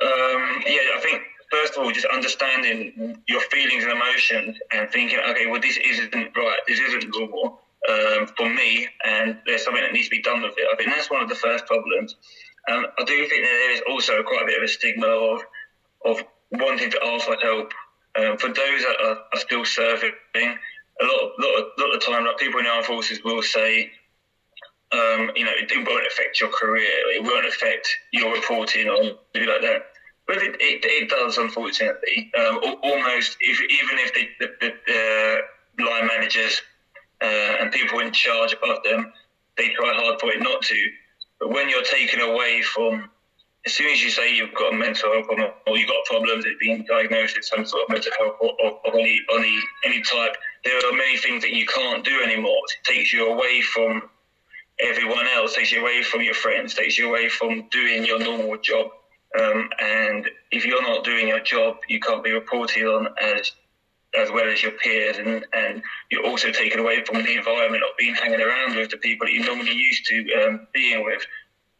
um, 0.00 0.62
yeah, 0.66 0.96
I 0.96 1.00
think 1.02 1.20
first 1.50 1.76
of 1.76 1.84
all, 1.84 1.92
just 1.92 2.06
understanding 2.06 3.22
your 3.28 3.42
feelings 3.52 3.84
and 3.84 3.92
emotions 3.92 4.56
and 4.72 4.88
thinking, 4.90 5.18
okay, 5.28 5.46
well, 5.46 5.60
this 5.60 5.76
isn't 5.76 6.14
right, 6.14 6.58
this 6.66 6.80
isn't 6.80 7.14
normal 7.14 7.60
um, 7.90 8.26
for 8.34 8.48
me, 8.48 8.88
and 9.04 9.36
there's 9.44 9.62
something 9.62 9.82
that 9.82 9.92
needs 9.92 10.08
to 10.08 10.16
be 10.16 10.22
done 10.22 10.40
with 10.40 10.54
it. 10.56 10.66
I 10.72 10.76
think 10.76 10.88
that's 10.88 11.10
one 11.10 11.22
of 11.22 11.28
the 11.28 11.34
first 11.34 11.66
problems. 11.66 12.16
Um, 12.70 12.86
I 12.98 13.04
do 13.04 13.16
think 13.28 13.42
that 13.44 13.52
there 13.52 13.72
is 13.72 13.82
also 13.90 14.22
quite 14.22 14.44
a 14.44 14.46
bit 14.46 14.56
of 14.56 14.64
a 14.64 14.68
stigma 14.68 15.06
of 15.06 15.40
of 16.06 16.22
wanting 16.52 16.90
to 16.90 17.00
ask 17.04 17.26
for 17.26 17.36
help 17.42 17.72
um, 18.18 18.38
for 18.38 18.48
those 18.48 18.80
that 18.86 18.96
are, 19.02 19.18
are 19.32 19.38
still 19.38 19.64
serving 19.64 20.12
a 20.34 21.04
lot, 21.04 21.32
lot, 21.38 21.64
lot 21.78 21.94
of 21.94 22.00
the 22.00 22.06
time, 22.06 22.24
like 22.24 22.38
people 22.38 22.60
in 22.60 22.66
armed 22.66 22.86
forces 22.86 23.22
will 23.24 23.42
say, 23.42 23.90
um, 24.94 25.30
you 25.34 25.44
know, 25.44 25.50
it, 25.56 25.70
it, 25.70 25.86
won't 25.86 26.06
affect 26.06 26.40
your 26.40 26.50
career, 26.50 26.86
it 26.86 27.22
won't 27.22 27.46
affect 27.46 27.88
your 28.12 28.32
reporting 28.32 28.88
or 28.88 28.96
anything 29.34 29.48
like 29.48 29.62
that. 29.62 29.82
But 30.26 30.36
it, 30.36 30.56
it, 30.60 30.84
it 30.84 31.10
does, 31.10 31.36
unfortunately. 31.36 32.30
Um, 32.38 32.76
almost, 32.82 33.36
if, 33.40 33.60
even 33.60 33.98
if 33.98 34.14
the, 34.14 34.28
the, 34.40 34.72
the 35.76 35.84
line 35.84 36.06
managers 36.06 36.62
uh, 37.22 37.60
and 37.60 37.72
people 37.72 37.98
in 37.98 38.12
charge 38.12 38.54
above 38.54 38.78
them, 38.84 39.12
they 39.58 39.70
try 39.70 39.92
hard 39.94 40.20
for 40.20 40.30
it 40.30 40.40
not 40.40 40.62
to. 40.62 40.90
But 41.40 41.50
when 41.50 41.68
you're 41.68 41.82
taken 41.82 42.20
away 42.20 42.62
from, 42.62 43.10
as 43.66 43.72
soon 43.72 43.90
as 43.92 44.02
you 44.02 44.10
say 44.10 44.34
you've 44.34 44.54
got 44.54 44.72
a 44.72 44.76
mental 44.76 45.12
health 45.12 45.26
problem 45.26 45.50
or 45.66 45.76
you've 45.76 45.88
got 45.88 46.04
problems, 46.06 46.44
it's 46.46 46.58
being 46.60 46.84
diagnosed 46.88 47.36
with 47.36 47.44
some 47.44 47.66
sort 47.66 47.82
of 47.82 47.88
mental 47.90 48.12
health 48.18 48.36
or, 48.40 48.52
or, 48.62 48.80
or 48.84 48.94
any, 48.94 49.20
any, 49.34 49.58
any 49.84 50.02
type, 50.02 50.36
there 50.64 50.78
are 50.78 50.92
many 50.92 51.16
things 51.18 51.42
that 51.42 51.52
you 51.52 51.66
can't 51.66 52.04
do 52.04 52.22
anymore. 52.22 52.56
It 52.56 52.92
takes 52.92 53.12
you 53.12 53.30
away 53.30 53.60
from 53.60 54.08
everyone 54.80 55.26
else, 55.34 55.54
takes 55.54 55.72
you 55.72 55.80
away 55.80 56.02
from 56.02 56.22
your 56.22 56.34
friends, 56.34 56.74
takes 56.74 56.98
you 56.98 57.08
away 57.08 57.28
from 57.28 57.68
doing 57.70 58.04
your 58.04 58.18
normal 58.18 58.58
job. 58.58 58.88
Um, 59.38 59.68
and 59.80 60.28
if 60.52 60.64
you're 60.64 60.82
not 60.82 61.04
doing 61.04 61.28
your 61.28 61.40
job, 61.40 61.76
you 61.88 61.98
can't 62.00 62.22
be 62.22 62.32
reported 62.32 62.86
on 62.86 63.08
as 63.20 63.52
as 64.16 64.30
well 64.30 64.48
as 64.48 64.62
your 64.62 64.70
peers, 64.72 65.18
and, 65.18 65.44
and 65.52 65.82
you're 66.08 66.24
also 66.24 66.52
taken 66.52 66.78
away 66.78 67.02
from 67.04 67.24
the 67.24 67.36
environment 67.36 67.82
of 67.82 67.96
being 67.98 68.14
hanging 68.14 68.40
around 68.40 68.76
with 68.76 68.88
the 68.88 68.96
people 68.98 69.26
that 69.26 69.32
you're 69.32 69.44
normally 69.44 69.74
used 69.74 70.06
to 70.06 70.32
um, 70.34 70.68
being 70.72 71.04
with, 71.04 71.26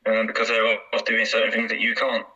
um, 0.06 0.26
because 0.26 0.48
they're 0.48 0.76
off 0.92 1.04
doing 1.04 1.24
certain 1.24 1.52
things 1.52 1.70
that 1.70 1.78
you 1.78 1.94
can't 1.94 2.26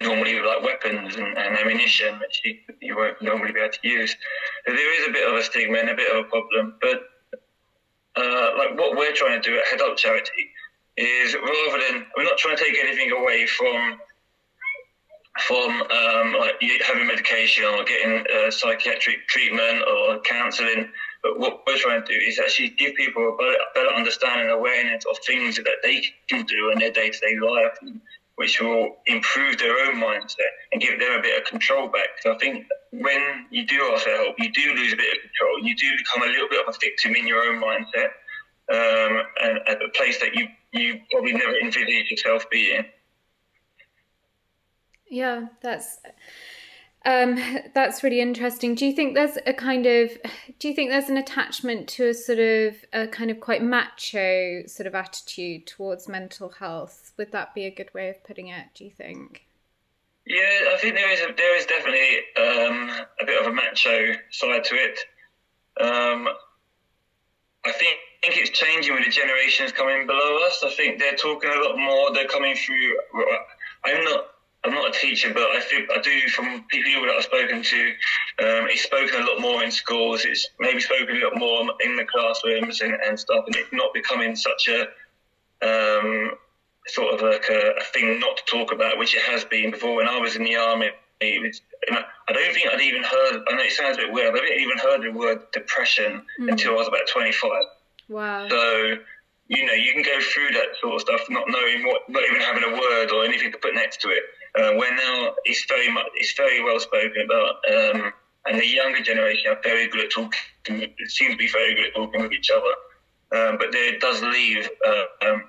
normally 0.00 0.40
like 0.40 0.62
weapons 0.62 1.16
and, 1.16 1.36
and 1.38 1.58
ammunition, 1.58 2.18
which 2.20 2.40
you, 2.44 2.56
you, 2.80 2.96
won't 2.96 3.20
normally 3.22 3.52
be 3.52 3.60
able 3.60 3.72
to 3.72 3.88
use. 3.88 4.16
So 4.66 4.72
there 4.72 5.00
is 5.00 5.08
a 5.08 5.12
bit 5.12 5.28
of 5.28 5.34
a 5.34 5.42
stigma 5.42 5.78
and 5.78 5.90
a 5.90 5.96
bit 5.96 6.10
of 6.10 6.24
a 6.24 6.28
problem. 6.28 6.74
But 6.80 7.02
uh, 8.16 8.50
like 8.56 8.78
what 8.78 8.96
we're 8.96 9.12
trying 9.12 9.40
to 9.40 9.50
do 9.50 9.56
at 9.58 9.66
Head 9.66 9.80
Up 9.80 9.96
Charity 9.96 10.50
is 10.96 11.34
rather 11.34 11.78
than 11.88 12.06
we're 12.16 12.24
not 12.24 12.38
trying 12.38 12.56
to 12.56 12.64
take 12.64 12.76
anything 12.82 13.10
away 13.10 13.46
from 13.46 13.98
from 15.40 15.82
um, 15.82 16.34
like 16.38 16.54
having 16.86 17.08
medication 17.08 17.64
or 17.64 17.82
getting 17.82 18.24
uh, 18.36 18.50
psychiatric 18.50 19.26
treatment 19.26 19.82
or 19.88 20.20
counselling. 20.20 20.88
But 21.24 21.40
what 21.40 21.62
we're 21.66 21.76
trying 21.76 22.04
to 22.04 22.06
do 22.06 22.18
is 22.24 22.38
actually 22.38 22.68
give 22.70 22.94
people 22.94 23.36
a 23.40 23.56
better, 23.74 23.88
understanding 23.88 24.42
and 24.42 24.50
awareness 24.50 25.04
of 25.10 25.18
things 25.26 25.56
that 25.56 25.78
they 25.82 26.04
can 26.28 26.44
do 26.44 26.70
in 26.70 26.78
their 26.78 26.92
day 26.92 27.10
to 27.10 27.18
day 27.18 27.38
life. 27.40 27.76
And, 27.80 28.00
which 28.36 28.60
will 28.60 28.96
improve 29.06 29.58
their 29.58 29.78
own 29.86 29.94
mindset 29.94 30.52
and 30.72 30.80
give 30.80 30.98
them 30.98 31.12
a 31.12 31.22
bit 31.22 31.40
of 31.40 31.48
control 31.48 31.88
back. 31.88 32.08
So 32.20 32.34
I 32.34 32.38
think 32.38 32.66
when 32.90 33.46
you 33.50 33.66
do 33.66 33.90
ask 33.92 34.04
for 34.04 34.10
help, 34.10 34.36
you 34.38 34.52
do 34.52 34.74
lose 34.74 34.92
a 34.92 34.96
bit 34.96 35.16
of 35.16 35.22
control. 35.22 35.62
You 35.62 35.76
do 35.76 35.90
become 35.96 36.22
a 36.22 36.32
little 36.32 36.48
bit 36.48 36.66
of 36.66 36.74
a 36.74 36.78
victim 36.80 37.14
in 37.14 37.26
your 37.26 37.42
own 37.42 37.62
mindset, 37.62 38.10
um, 38.72 39.22
and 39.42 39.58
at 39.68 39.82
a 39.82 39.88
place 39.94 40.18
that 40.20 40.34
you 40.34 40.48
you 40.72 41.00
probably 41.12 41.32
never 41.32 41.56
envisaged 41.56 42.10
yourself 42.10 42.44
being. 42.50 42.84
Yeah, 45.08 45.46
that's 45.62 46.00
um, 47.04 47.38
that's 47.74 48.02
really 48.02 48.20
interesting. 48.20 48.74
Do 48.74 48.86
you 48.86 48.92
think 48.92 49.14
there's 49.14 49.38
a 49.46 49.52
kind 49.52 49.86
of 49.86 50.10
do 50.58 50.68
you 50.68 50.74
think 50.74 50.90
there's 50.90 51.08
an 51.08 51.16
attachment 51.16 51.88
to 51.90 52.08
a 52.08 52.14
sort 52.14 52.38
of 52.38 52.76
a 52.92 53.06
kind 53.06 53.30
of 53.30 53.40
quite 53.40 53.62
macho 53.62 54.66
sort 54.66 54.86
of 54.86 54.94
attitude 54.94 55.66
towards 55.66 56.08
mental 56.08 56.48
health? 56.48 57.12
Would 57.16 57.32
that 57.32 57.54
be 57.54 57.64
a 57.64 57.70
good 57.70 57.92
way 57.94 58.08
of 58.08 58.22
putting 58.24 58.48
it? 58.48 58.66
Do 58.74 58.84
you 58.84 58.90
think? 58.90 59.44
Yeah, 60.26 60.72
I 60.72 60.78
think 60.78 60.94
there 60.94 61.12
is 61.12 61.20
a, 61.20 61.34
there 61.36 61.58
is 61.58 61.66
definitely 61.66 62.18
um, 62.36 62.90
a 63.20 63.26
bit 63.26 63.40
of 63.40 63.46
a 63.46 63.52
macho 63.52 64.14
side 64.30 64.64
to 64.64 64.74
it. 64.74 64.98
Um, 65.80 66.28
I 67.66 67.72
think 67.72 67.98
think 68.24 68.40
it's 68.40 68.58
changing 68.58 68.94
with 68.94 69.04
the 69.04 69.10
generations 69.10 69.72
coming 69.72 70.06
below 70.06 70.38
us. 70.46 70.62
I 70.64 70.70
think 70.70 70.98
they're 70.98 71.16
talking 71.16 71.50
a 71.50 71.60
lot 71.60 71.78
more. 71.78 72.12
They're 72.12 72.28
coming 72.28 72.54
through. 72.56 72.96
I'm 73.84 74.04
not. 74.04 74.26
I'm 74.64 74.72
not 74.72 74.88
a 74.88 74.98
teacher, 74.98 75.32
but 75.32 75.42
I 75.42 75.60
think 75.60 75.90
I 75.90 76.00
do 76.00 76.28
from 76.28 76.64
people 76.70 77.02
that 77.02 77.14
I've 77.16 77.24
spoken 77.24 77.62
to. 77.62 77.86
Um, 78.40 78.66
it's 78.70 78.82
spoken 78.82 79.22
a 79.22 79.26
lot 79.26 79.40
more 79.40 79.62
in 79.62 79.70
schools. 79.70 80.24
It's 80.24 80.48
maybe 80.58 80.80
spoken 80.80 81.16
a 81.16 81.24
lot 81.24 81.36
more 81.36 81.74
in 81.80 81.96
the 81.96 82.04
classrooms 82.04 82.80
and, 82.80 82.94
and 82.94 83.18
stuff, 83.18 83.44
and 83.46 83.54
it's 83.56 83.72
not 83.72 83.92
becoming 83.92 84.34
such 84.34 84.68
a 84.68 84.82
um, 85.64 86.32
sort 86.86 87.14
of 87.14 87.20
like 87.22 87.44
a, 87.50 87.72
a, 87.80 87.84
thing 87.92 88.20
not 88.20 88.36
to 88.38 88.42
talk 88.46 88.72
about, 88.72 88.98
which 88.98 89.14
it 89.14 89.22
has 89.22 89.44
been 89.44 89.70
before. 89.70 89.96
When 89.96 90.08
I 90.08 90.18
was 90.18 90.36
in 90.36 90.44
the 90.44 90.56
army, 90.56 90.90
was, 91.20 91.60
I 92.28 92.32
don't 92.32 92.54
think 92.54 92.68
I'd 92.72 92.80
even 92.80 93.02
heard. 93.02 93.42
I 93.48 93.56
know 93.56 93.62
it 93.62 93.72
sounds 93.72 93.96
a 93.96 94.00
bit 94.00 94.12
weird. 94.12 94.34
I 94.34 94.40
didn't 94.40 94.60
even 94.60 94.78
heard 94.78 95.02
the 95.02 95.10
word 95.10 95.40
depression 95.52 96.22
mm. 96.40 96.50
until 96.50 96.72
I 96.72 96.76
was 96.76 96.88
about 96.88 97.06
25. 97.12 97.50
Wow. 98.08 98.48
So, 98.48 98.96
you 99.48 99.66
know, 99.66 99.72
you 99.72 99.92
can 99.92 100.02
go 100.02 100.20
through 100.20 100.52
that 100.52 100.68
sort 100.80 100.94
of 100.94 101.00
stuff 101.02 101.20
not 101.30 101.44
knowing 101.48 101.86
what, 101.86 102.02
not 102.08 102.22
even 102.28 102.40
having 102.40 102.64
a 102.64 102.72
word 102.72 103.10
or 103.10 103.24
anything 103.24 103.52
to 103.52 103.58
put 103.58 103.74
next 103.74 104.00
to 104.02 104.08
it. 104.08 104.22
Uh, 104.56 104.72
where 104.74 104.94
now 104.94 105.34
it's 105.44 105.64
very 105.66 105.90
much, 105.90 106.06
it's 106.14 106.34
very 106.36 106.62
well 106.62 106.78
spoken 106.78 107.24
about. 107.24 107.56
Um, 107.72 108.12
and 108.46 108.60
the 108.60 108.66
younger 108.66 109.00
generation 109.00 109.50
are 109.50 109.60
very 109.62 109.88
good 109.88 110.04
at 110.04 110.10
talking, 110.10 110.92
seem 111.06 111.30
to 111.32 111.36
be 111.36 111.48
very 111.48 111.74
good 111.74 111.86
at 111.86 111.94
talking 111.94 112.22
with 112.22 112.32
each 112.32 112.50
other. 112.50 112.74
Um, 113.34 113.58
but 113.58 113.72
there 113.72 113.98
does 113.98 114.22
leave 114.22 114.68
uh, 114.86 115.26
um, 115.26 115.44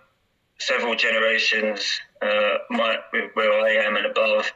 several 0.59 0.95
generations, 0.95 1.99
uh, 2.21 2.57
my, 2.69 2.97
where 3.33 3.51
I 3.61 3.85
am 3.85 3.95
and 3.97 4.05
above, 4.07 4.51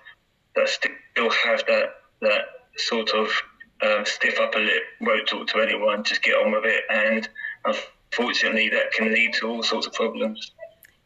that 0.55 0.69
still 0.69 1.29
have 1.29 1.63
that, 1.67 1.95
that 2.21 2.41
sort 2.77 3.11
of 3.11 3.29
um, 3.83 4.05
stiff 4.05 4.39
upper 4.39 4.59
lip, 4.59 4.83
won't 5.01 5.27
talk 5.27 5.47
to 5.47 5.59
anyone, 5.59 6.03
just 6.03 6.23
get 6.23 6.33
on 6.33 6.51
with 6.51 6.65
it. 6.65 6.83
And 6.89 7.29
unfortunately, 7.65 8.69
that 8.69 8.91
can 8.93 9.13
lead 9.13 9.33
to 9.33 9.47
all 9.47 9.63
sorts 9.63 9.85
of 9.85 9.93
problems. 9.93 10.51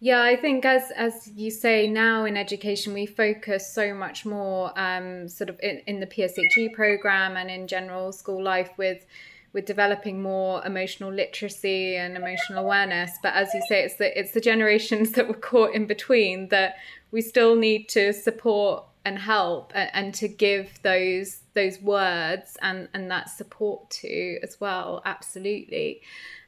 Yeah, 0.04 0.22
I 0.22 0.36
think 0.36 0.66
as 0.66 0.92
as 0.98 1.30
you 1.34 1.50
say 1.50 1.88
now 1.88 2.26
in 2.26 2.36
education, 2.36 2.94
we 2.94 3.06
focus 3.06 3.74
so 3.74 3.94
much 3.94 4.26
more, 4.26 4.78
um, 4.78 5.30
sort 5.30 5.50
of 5.50 5.58
in, 5.64 5.82
in 5.88 6.02
the 6.02 6.06
PSHE 6.06 6.74
program 6.74 7.38
and 7.38 7.50
in 7.50 7.68
general 7.68 8.12
school 8.12 8.44
life 8.44 8.72
with 8.76 9.06
with 9.54 9.66
developing 9.66 10.22
more 10.22 10.62
emotional 10.66 11.10
literacy 11.10 11.96
and 11.96 12.18
emotional 12.18 12.66
awareness. 12.66 13.12
But 13.24 13.34
as 13.36 13.54
you 13.54 13.62
say, 13.70 13.86
it's 13.86 13.96
the 13.96 14.20
it's 14.20 14.34
the 14.34 14.42
generations 14.42 15.14
that 15.14 15.30
were 15.30 15.36
caught 15.52 15.74
in 15.74 15.88
between 15.88 16.50
that 16.50 16.76
we 17.12 17.22
still 17.22 17.56
need 17.56 17.88
to 17.96 18.12
support 18.12 18.84
and 19.06 19.18
help 19.18 19.72
and, 19.74 19.90
and 19.94 20.14
to 20.16 20.28
give 20.28 20.82
those 20.82 21.44
those 21.54 21.80
words 21.80 22.58
and 22.62 22.90
and 22.94 23.10
that 23.10 23.30
support 23.30 23.90
to 24.02 24.38
as 24.44 24.60
well 24.60 25.02
absolutely 25.06 26.02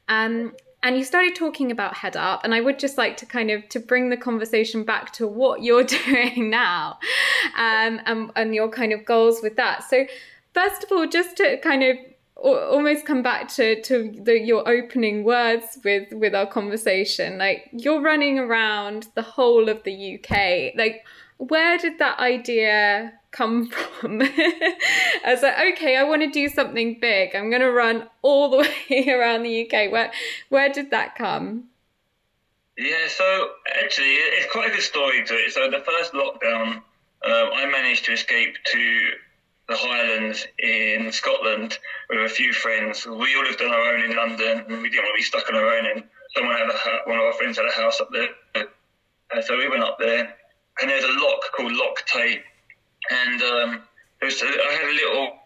um 0.08 0.52
and 0.86 0.96
you 0.96 1.04
started 1.04 1.34
talking 1.34 1.72
about 1.72 1.94
head 1.96 2.16
up 2.16 2.42
and 2.44 2.54
i 2.54 2.60
would 2.60 2.78
just 2.78 2.96
like 2.96 3.16
to 3.16 3.26
kind 3.26 3.50
of 3.50 3.68
to 3.68 3.80
bring 3.80 4.08
the 4.10 4.16
conversation 4.16 4.84
back 4.84 5.12
to 5.12 5.26
what 5.26 5.62
you're 5.62 5.84
doing 6.06 6.48
now 6.48 6.98
um 7.56 8.00
and, 8.06 8.30
and 8.36 8.54
your 8.54 8.68
kind 8.68 8.92
of 8.92 9.04
goals 9.04 9.40
with 9.42 9.56
that. 9.56 9.84
So 9.88 10.06
first 10.54 10.84
of 10.84 10.92
all 10.92 11.06
just 11.06 11.36
to 11.38 11.58
kind 11.58 11.82
of 11.82 11.96
almost 12.36 13.06
come 13.06 13.22
back 13.22 13.48
to 13.48 13.80
to 13.82 14.12
the, 14.22 14.38
your 14.38 14.68
opening 14.68 15.24
words 15.24 15.78
with 15.84 16.12
with 16.12 16.34
our 16.34 16.46
conversation. 16.46 17.38
Like 17.38 17.68
you're 17.72 18.02
running 18.02 18.38
around 18.38 19.08
the 19.14 19.22
whole 19.22 19.68
of 19.68 19.82
the 19.84 20.14
UK 20.14 20.74
like 20.76 21.04
where 21.38 21.78
did 21.78 21.98
that 21.98 22.18
idea 22.18 23.12
come 23.30 23.66
from? 24.00 24.22
I 24.22 24.76
was 25.26 25.42
like, 25.42 25.74
okay, 25.74 25.96
I 25.96 26.04
want 26.04 26.22
to 26.22 26.30
do 26.30 26.48
something 26.48 26.98
big. 27.00 27.34
I'm 27.34 27.50
going 27.50 27.62
to 27.62 27.70
run 27.70 28.08
all 28.22 28.50
the 28.50 28.58
way 28.90 29.08
around 29.08 29.42
the 29.42 29.66
UK. 29.66 29.92
Where, 29.92 30.12
where 30.48 30.72
did 30.72 30.90
that 30.90 31.16
come? 31.16 31.64
Yeah, 32.78 33.08
so 33.08 33.50
actually, 33.82 34.12
it's 34.12 34.52
quite 34.52 34.70
a 34.70 34.74
good 34.74 34.82
story 34.82 35.24
to 35.24 35.34
it. 35.34 35.52
So 35.52 35.70
the 35.70 35.80
first 35.80 36.12
lockdown, 36.12 36.74
um, 36.76 36.82
I 37.24 37.66
managed 37.70 38.04
to 38.06 38.12
escape 38.12 38.54
to 38.66 39.10
the 39.68 39.76
Highlands 39.76 40.46
in 40.58 41.10
Scotland 41.10 41.78
with 42.10 42.20
a 42.20 42.28
few 42.28 42.52
friends. 42.52 43.06
We 43.06 43.34
all 43.34 43.44
lived 43.44 43.62
on 43.62 43.70
our 43.70 43.94
own 43.94 44.02
in 44.02 44.14
London, 44.14 44.64
and 44.68 44.82
we 44.82 44.90
didn't 44.90 45.04
want 45.04 45.14
to 45.14 45.18
be 45.18 45.22
stuck 45.22 45.48
on 45.48 45.56
our 45.56 45.70
own. 45.70 45.86
And 45.86 46.04
someone 46.36 46.54
had 46.54 46.68
a 46.68 47.08
one 47.08 47.18
of 47.18 47.24
our 47.24 47.32
friends 47.32 47.56
had 47.56 47.66
a 47.66 47.72
house 47.72 47.98
up 47.98 48.10
there, 48.12 48.28
and 48.54 49.42
so 49.42 49.56
we 49.56 49.68
went 49.68 49.82
up 49.82 49.98
there 49.98 50.36
and 50.80 50.90
there's 50.90 51.04
a 51.04 51.08
loch 51.08 51.42
called 51.56 51.72
Tay, 52.06 52.42
and 53.10 53.42
um, 53.42 53.82
was, 54.22 54.42
I 54.42 54.72
had 54.72 54.88
a 54.88 54.94
little 54.94 55.38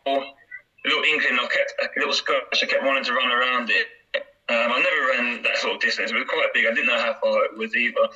a 0.85 0.89
little 0.89 1.05
inkling, 1.05 1.39
I 1.39 1.47
kept 1.49 1.97
a 1.97 1.99
little 1.99 2.15
scratch. 2.15 2.43
I 2.63 2.67
kept 2.67 2.85
wanting 2.85 3.05
to 3.05 3.13
run 3.13 3.31
around 3.31 3.71
it. 3.71 3.87
Um, 4.49 4.73
I 4.73 4.81
never 4.81 5.11
ran 5.11 5.43
that 5.43 5.59
sort 5.59 5.75
of 5.75 5.81
distance. 5.81 6.11
It 6.11 6.15
was 6.15 6.27
quite 6.29 6.53
big. 6.55 6.67
I 6.67 6.71
didn't 6.71 6.87
know 6.87 6.99
how 6.99 7.17
far 7.21 7.45
it 7.45 7.57
was 7.57 7.75
either. 7.77 8.09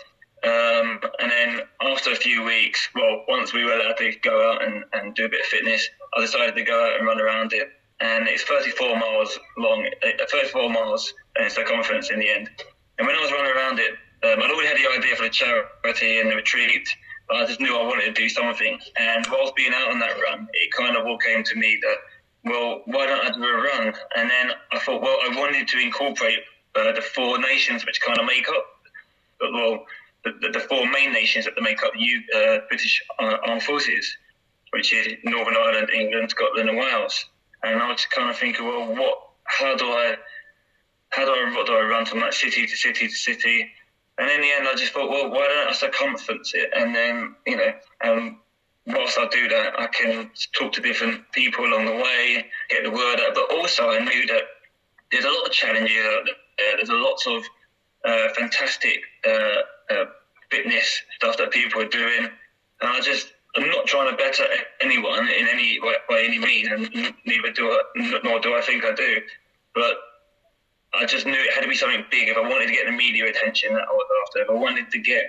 Um, 0.44 1.00
and 1.20 1.30
then 1.30 1.60
after 1.80 2.12
a 2.12 2.16
few 2.16 2.42
weeks, 2.42 2.88
well, 2.94 3.24
once 3.28 3.52
we 3.52 3.64
were 3.64 3.72
allowed 3.72 3.96
to 3.98 4.12
go 4.22 4.50
out 4.50 4.64
and, 4.64 4.84
and 4.92 5.14
do 5.14 5.26
a 5.26 5.28
bit 5.28 5.40
of 5.40 5.46
fitness, 5.46 5.88
I 6.16 6.20
decided 6.20 6.54
to 6.56 6.62
go 6.64 6.84
out 6.84 6.98
and 6.98 7.06
run 7.06 7.20
around 7.20 7.52
it. 7.52 7.68
And 8.00 8.28
it's 8.28 8.42
34 8.42 8.96
miles 8.98 9.38
long, 9.56 9.88
uh, 10.02 10.24
34 10.30 10.70
miles 10.70 11.14
in 11.38 11.48
circumference 11.48 12.10
in 12.10 12.18
the 12.18 12.28
end. 12.28 12.50
And 12.98 13.06
when 13.06 13.16
I 13.16 13.20
was 13.20 13.32
running 13.32 13.52
around 13.52 13.78
it, 13.78 13.92
um, 14.24 14.42
I'd 14.42 14.50
already 14.50 14.68
had 14.68 14.76
the 14.76 14.98
idea 14.98 15.16
for 15.16 15.22
the 15.22 15.30
charity 15.30 16.18
and 16.18 16.30
the 16.30 16.36
retreat, 16.36 16.88
but 17.28 17.36
I 17.38 17.46
just 17.46 17.60
knew 17.60 17.76
I 17.76 17.84
wanted 17.84 18.04
to 18.04 18.12
do 18.12 18.28
something. 18.28 18.78
And 18.98 19.26
whilst 19.30 19.54
being 19.56 19.72
out 19.74 19.90
on 19.90 19.98
that 20.00 20.20
run, 20.20 20.48
it 20.52 20.72
kind 20.72 20.96
of 20.96 21.06
all 21.06 21.18
came 21.18 21.42
to 21.44 21.56
me 21.56 21.78
that, 21.82 21.96
well, 22.44 22.82
why 22.86 23.06
don't 23.06 23.24
I 23.24 23.30
do 23.30 23.42
a 23.42 23.62
run? 23.62 23.94
And 24.16 24.30
then 24.30 24.50
I 24.72 24.78
thought, 24.78 25.00
well, 25.00 25.16
I 25.22 25.34
wanted 25.36 25.66
to 25.68 25.78
incorporate 25.78 26.40
uh, 26.76 26.92
the 26.92 27.00
four 27.00 27.38
nations 27.38 27.86
which 27.86 28.00
kind 28.00 28.18
of 28.18 28.26
make 28.26 28.48
up, 28.48 28.66
well, 29.40 29.84
the, 30.24 30.32
the, 30.40 30.48
the, 30.58 30.60
four 30.60 30.90
main 30.90 31.12
nations 31.12 31.44
that 31.44 31.54
make 31.60 31.82
up 31.82 31.92
the 31.92 32.38
uh, 32.38 32.58
British 32.68 33.02
Armed 33.18 33.62
Forces, 33.62 34.16
which 34.70 34.92
is 34.92 35.14
Northern 35.24 35.56
Ireland, 35.56 35.90
England, 35.90 36.30
Scotland, 36.30 36.68
and 36.68 36.78
Wales. 36.78 37.26
And 37.62 37.80
I 37.80 37.90
was 37.90 38.04
kind 38.06 38.30
of 38.30 38.36
thinking, 38.36 38.66
well, 38.66 38.94
what? 38.94 39.18
How 39.44 39.76
do 39.76 39.86
I? 39.86 40.16
How 41.10 41.24
do 41.24 41.30
I? 41.30 41.54
What 41.54 41.66
do 41.66 41.74
I 41.74 41.82
run 41.82 42.06
from 42.06 42.20
that 42.20 42.34
city 42.34 42.66
to 42.66 42.76
city 42.76 43.08
to 43.08 43.14
city? 43.14 43.70
And 44.18 44.30
in 44.30 44.40
the 44.40 44.50
end, 44.50 44.68
I 44.68 44.74
just 44.74 44.92
thought, 44.92 45.10
well, 45.10 45.30
why 45.30 45.48
don't 45.48 45.68
I 45.68 45.72
circumference 45.72 46.52
it? 46.54 46.70
And 46.76 46.94
then, 46.94 47.34
you 47.46 47.56
know, 47.56 47.72
um, 48.04 48.40
whilst 48.86 49.18
I 49.18 49.26
do 49.28 49.48
that, 49.48 49.78
I 49.78 49.86
can 49.88 50.30
talk 50.56 50.72
to 50.74 50.80
different 50.80 51.30
people 51.32 51.64
along 51.64 51.86
the 51.86 51.96
way, 51.96 52.46
get 52.70 52.84
the 52.84 52.90
word 52.90 53.20
out. 53.20 53.34
But 53.34 53.50
also, 53.52 53.90
I 53.90 53.98
knew 53.98 54.26
that 54.28 54.42
there's 55.10 55.24
a 55.24 55.30
lot 55.30 55.46
of 55.46 55.52
challenges 55.52 55.96
there. 56.58 56.76
There's 56.76 56.90
a 56.90 56.94
lot 56.94 57.20
of 57.26 57.42
uh, 58.04 58.28
fantastic 58.34 59.00
uh, 59.26 59.94
uh, 59.94 60.04
fitness 60.50 61.02
stuff 61.16 61.36
that 61.38 61.50
people 61.50 61.82
are 61.82 61.88
doing. 61.88 62.28
And 62.80 62.90
I 62.90 63.00
just, 63.00 63.32
I'm 63.56 63.68
not 63.68 63.86
trying 63.86 64.10
to 64.10 64.16
better 64.16 64.44
anyone 64.80 65.28
in 65.28 65.48
any 65.48 65.80
way, 65.80 65.94
by 66.08 66.22
any 66.22 66.38
means, 66.38 66.68
and 66.70 67.14
neither 67.24 67.52
do 67.52 67.70
I, 67.70 68.20
nor 68.22 68.38
do 68.40 68.54
I 68.54 68.60
think 68.60 68.84
I 68.84 68.94
do. 68.94 69.20
But 69.74 69.96
I 70.96 71.06
just 71.06 71.26
knew 71.26 71.34
it 71.34 71.54
had 71.54 71.62
to 71.62 71.68
be 71.68 71.74
something 71.74 72.04
big. 72.10 72.28
If 72.28 72.36
I 72.36 72.40
wanted 72.40 72.66
to 72.66 72.72
get 72.72 72.86
the 72.86 72.92
media 72.92 73.26
attention 73.26 73.72
that 73.74 73.82
I 73.82 73.92
was 73.92 74.06
after, 74.26 74.42
if 74.42 74.50
I 74.50 74.54
wanted 74.54 74.90
to 74.90 74.98
get 75.00 75.24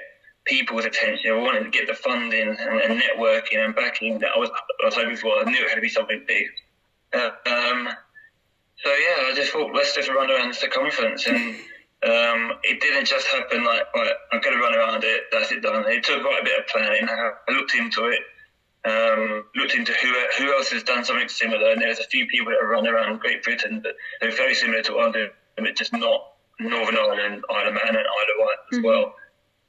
people's 0.45 0.85
attention, 0.85 1.31
if 1.31 1.33
I 1.33 1.41
wanted 1.41 1.63
to 1.63 1.69
get 1.69 1.87
the 1.87 1.93
funding 1.93 2.49
and, 2.49 2.59
and 2.59 3.01
networking 3.01 3.63
and 3.63 3.75
backing 3.75 4.19
that 4.19 4.31
I 4.35 4.39
was, 4.39 4.49
I 4.81 4.85
was 4.85 4.95
hoping 4.95 5.15
for, 5.17 5.39
I 5.39 5.43
knew 5.43 5.57
it 5.57 5.69
had 5.69 5.75
to 5.75 5.81
be 5.81 5.89
something 5.89 6.23
big. 6.27 6.45
Uh, 7.13 7.29
um, 7.47 7.89
so 8.83 8.89
yeah, 8.89 9.27
I 9.27 9.33
just 9.35 9.51
thought 9.51 9.73
let's 9.73 9.95
just 9.95 10.09
run 10.09 10.29
around 10.29 10.49
the 10.49 10.53
circumference, 10.53 11.25
and 11.27 11.55
um, 12.03 12.59
it 12.63 12.81
didn't 12.81 13.05
just 13.05 13.25
happen 13.27 13.63
like 13.63 13.83
right, 13.95 14.13
I'm 14.31 14.41
going 14.41 14.55
to 14.57 14.61
run 14.61 14.75
around 14.75 15.03
it. 15.03 15.23
That's 15.31 15.51
it 15.51 15.61
done. 15.61 15.85
It 15.87 16.03
took 16.03 16.21
quite 16.21 16.41
a 16.41 16.43
bit 16.43 16.59
of 16.59 16.67
planning. 16.67 17.07
I, 17.09 17.51
looked 17.51 17.73
into 17.73 18.07
it. 18.07 18.19
Um, 18.83 19.45
looked 19.55 19.73
into 19.73 19.93
who 19.93 20.13
who 20.37 20.53
else 20.53 20.69
has 20.69 20.83
done 20.83 21.03
something 21.03 21.29
similar, 21.29 21.71
and 21.71 21.81
there's 21.81 21.99
a 21.99 22.03
few 22.03 22.27
people 22.27 22.51
that 22.51 22.59
have 22.61 22.69
run 22.69 22.87
around 22.87 23.19
Great 23.19 23.41
Britain 23.41 23.81
that 23.83 24.27
are 24.27 24.31
very 24.35 24.53
similar 24.53 24.83
to 24.83 24.93
what 24.93 25.05
I'm 25.05 25.11
doing 25.13 25.29
it's 25.57 25.79
just 25.79 25.93
not 25.93 26.33
Northern 26.59 26.97
Ireland, 26.97 27.43
Isle 27.49 27.67
of 27.67 27.73
Man, 27.73 27.87
and 27.87 27.97
Isle 27.97 28.03
of 28.03 28.39
Wight 28.39 28.57
as 28.71 28.77
mm-hmm. 28.77 28.85
well. 28.85 29.15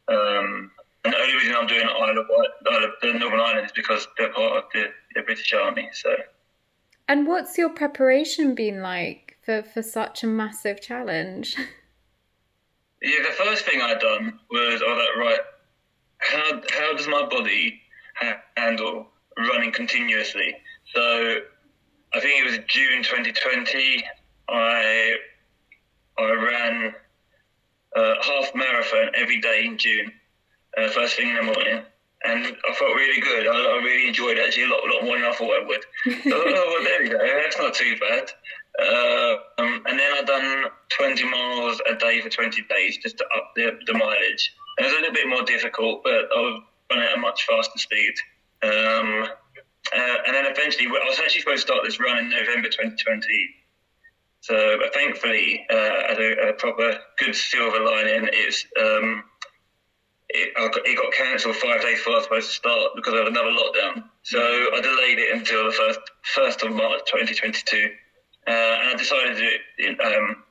Um, 0.09 0.71
and 1.05 1.13
the 1.13 1.19
only 1.19 1.35
reason 1.35 1.55
I'm 1.57 1.67
doing 1.67 1.87
Isle 1.87 2.19
of 2.19 2.27
Wight, 2.29 2.49
Isle 2.71 2.85
of, 2.85 2.91
the 3.03 3.13
Northern 3.19 3.41
Ireland 3.41 3.67
is 3.67 3.73
because 3.73 4.07
they're 4.19 4.33
part 4.33 4.59
of 4.59 4.65
the, 4.73 4.87
the 5.15 5.23
British 5.23 5.53
Army. 5.53 5.89
So. 5.93 6.17
And 7.09 7.27
what's 7.27 7.57
your 7.57 7.71
preparation 7.71 8.55
been 8.55 8.83
like 8.83 9.37
for, 9.45 9.63
for 9.63 9.83
such 9.83 10.25
a 10.25 10.27
massive 10.27 10.81
challenge? 10.81 11.57
Yeah, 13.03 13.23
the 13.23 13.45
first 13.45 13.67
thing 13.67 13.81
I'd 13.83 14.01
done 14.01 14.39
was, 14.51 14.83
I 14.83 14.91
was 14.91 15.07
like, 15.07 15.27
right, 15.27 15.41
how, 16.19 16.61
how 16.71 16.97
does 16.97 17.07
my 17.07 17.27
body 17.27 17.81
ha- 18.17 18.41
handle 18.57 19.09
running 19.37 19.71
continuously? 19.71 20.57
So 20.95 21.37
I 22.15 22.21
think 22.21 22.41
it 22.41 22.47
was 22.47 22.59
June 22.67 23.03
2020. 23.03 24.03
I 24.49 25.17
Ran 26.83 26.95
a 27.97 28.15
half 28.23 28.55
marathon 28.55 29.11
every 29.15 29.41
day 29.41 29.65
in 29.65 29.79
June, 29.79 30.13
uh, 30.77 30.89
first 30.89 31.17
thing 31.17 31.31
in 31.31 31.37
the 31.37 31.43
morning. 31.43 31.83
And 32.25 32.47
I 32.47 32.75
felt 32.75 32.95
really 32.95 33.21
good. 33.21 33.47
I, 33.47 33.53
I 33.53 33.83
really 33.83 34.09
enjoyed 34.09 34.39
it 34.39 34.47
actually 34.47 34.65
a 34.65 34.69
lot, 34.69 34.81
a 34.85 34.95
lot 34.95 35.05
more 35.05 35.19
than 35.19 35.27
I 35.27 35.33
thought 35.35 35.63
I 35.63 35.67
would. 35.67 35.85
so, 36.25 36.33
oh, 36.35 36.75
well, 36.75 36.85
there 36.85 37.03
we 37.03 37.09
go. 37.09 37.19
That's 37.19 37.59
not 37.59 37.75
too 37.75 37.97
bad. 38.01 38.31
Uh, 38.79 39.37
um, 39.59 39.83
and 39.87 39.99
then 39.99 40.13
I've 40.13 40.27
done 40.27 40.65
20 40.99 41.25
miles 41.31 41.81
a 41.91 41.95
day 41.95 42.21
for 42.21 42.29
20 42.29 42.63
days 42.69 42.99
just 42.99 43.19
to 43.19 43.25
up 43.37 43.53
the, 43.55 43.79
the 43.87 43.95
mileage. 43.95 44.53
It 44.79 44.85
was 44.85 44.93
a 44.93 44.97
little 44.97 45.13
bit 45.13 45.29
more 45.29 45.43
difficult, 45.43 46.03
but 46.05 46.29
I 46.35 46.41
was 46.41 46.63
running 46.91 47.07
at 47.07 47.17
a 47.17 47.21
much 47.21 47.47
faster 47.47 47.79
speed. 47.79 48.15
Um, 48.63 49.29
uh, 49.95 50.17
and 50.27 50.35
then 50.35 50.47
eventually, 50.47 50.87
I 50.87 51.09
was 51.09 51.19
actually 51.21 51.41
supposed 51.43 51.67
to 51.67 51.73
start 51.73 51.85
this 51.85 52.01
run 52.01 52.19
in 52.19 52.31
November 52.31 52.69
2020. 52.69 53.23
So 54.47 54.79
thankfully, 54.95 55.67
uh, 55.69 56.13
as 56.13 56.19
a, 56.19 56.51
a, 56.51 56.53
proper 56.53 56.97
good 57.19 57.35
silver 57.35 57.81
lining, 57.81 58.29
it's 58.33 58.65
um, 58.81 59.25
it, 60.29 60.53
it 60.57 60.97
got 60.97 61.13
cancelled 61.15 61.57
five 61.57 61.83
days 61.83 61.99
before 61.99 62.13
I 62.13 62.17
was 62.19 62.25
supposed 62.27 62.49
to 62.51 62.55
start 62.55 62.93
because 62.95 63.15
of 63.15 63.27
another 63.27 63.51
lockdown. 63.51 64.05
So 64.23 64.39
I 64.39 64.81
delayed 64.81 65.19
it 65.19 65.35
until 65.35 65.65
the 65.65 65.73
first 65.73 65.99
first 66.23 66.63
of 66.63 66.71
March 66.71 67.01
2022, 67.11 67.91
uh, 68.47 68.51
and 68.51 68.89
I 68.89 68.95
decided 68.97 69.37
to 69.37 69.89
um, 70.07 70.45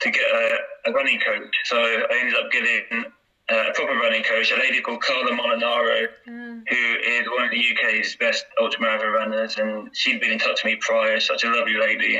to 0.00 0.10
get 0.10 0.22
a, 0.22 0.88
a, 0.88 0.92
running 0.92 1.20
coach. 1.20 1.54
So 1.64 1.76
I 1.76 2.16
ended 2.20 2.36
up 2.36 2.50
getting 2.50 3.04
uh, 3.52 3.68
a 3.68 3.72
proper 3.74 3.98
running 3.98 4.22
coach, 4.22 4.50
a 4.50 4.56
lady 4.56 4.80
called 4.80 5.02
Carla 5.02 5.32
Molinaro, 5.32 6.06
mm. 6.26 6.62
who 6.66 6.96
is 7.04 7.28
one 7.28 7.44
of 7.44 7.50
the 7.50 7.62
UK's 7.70 8.16
best 8.16 8.46
ultramarathon 8.58 9.12
runners, 9.12 9.58
and 9.58 9.94
she'd 9.94 10.22
been 10.22 10.32
in 10.32 10.38
touch 10.38 10.64
with 10.64 10.72
me 10.72 10.76
prior. 10.80 11.20
Such 11.20 11.44
a 11.44 11.50
lovely 11.50 11.76
lady, 11.76 12.18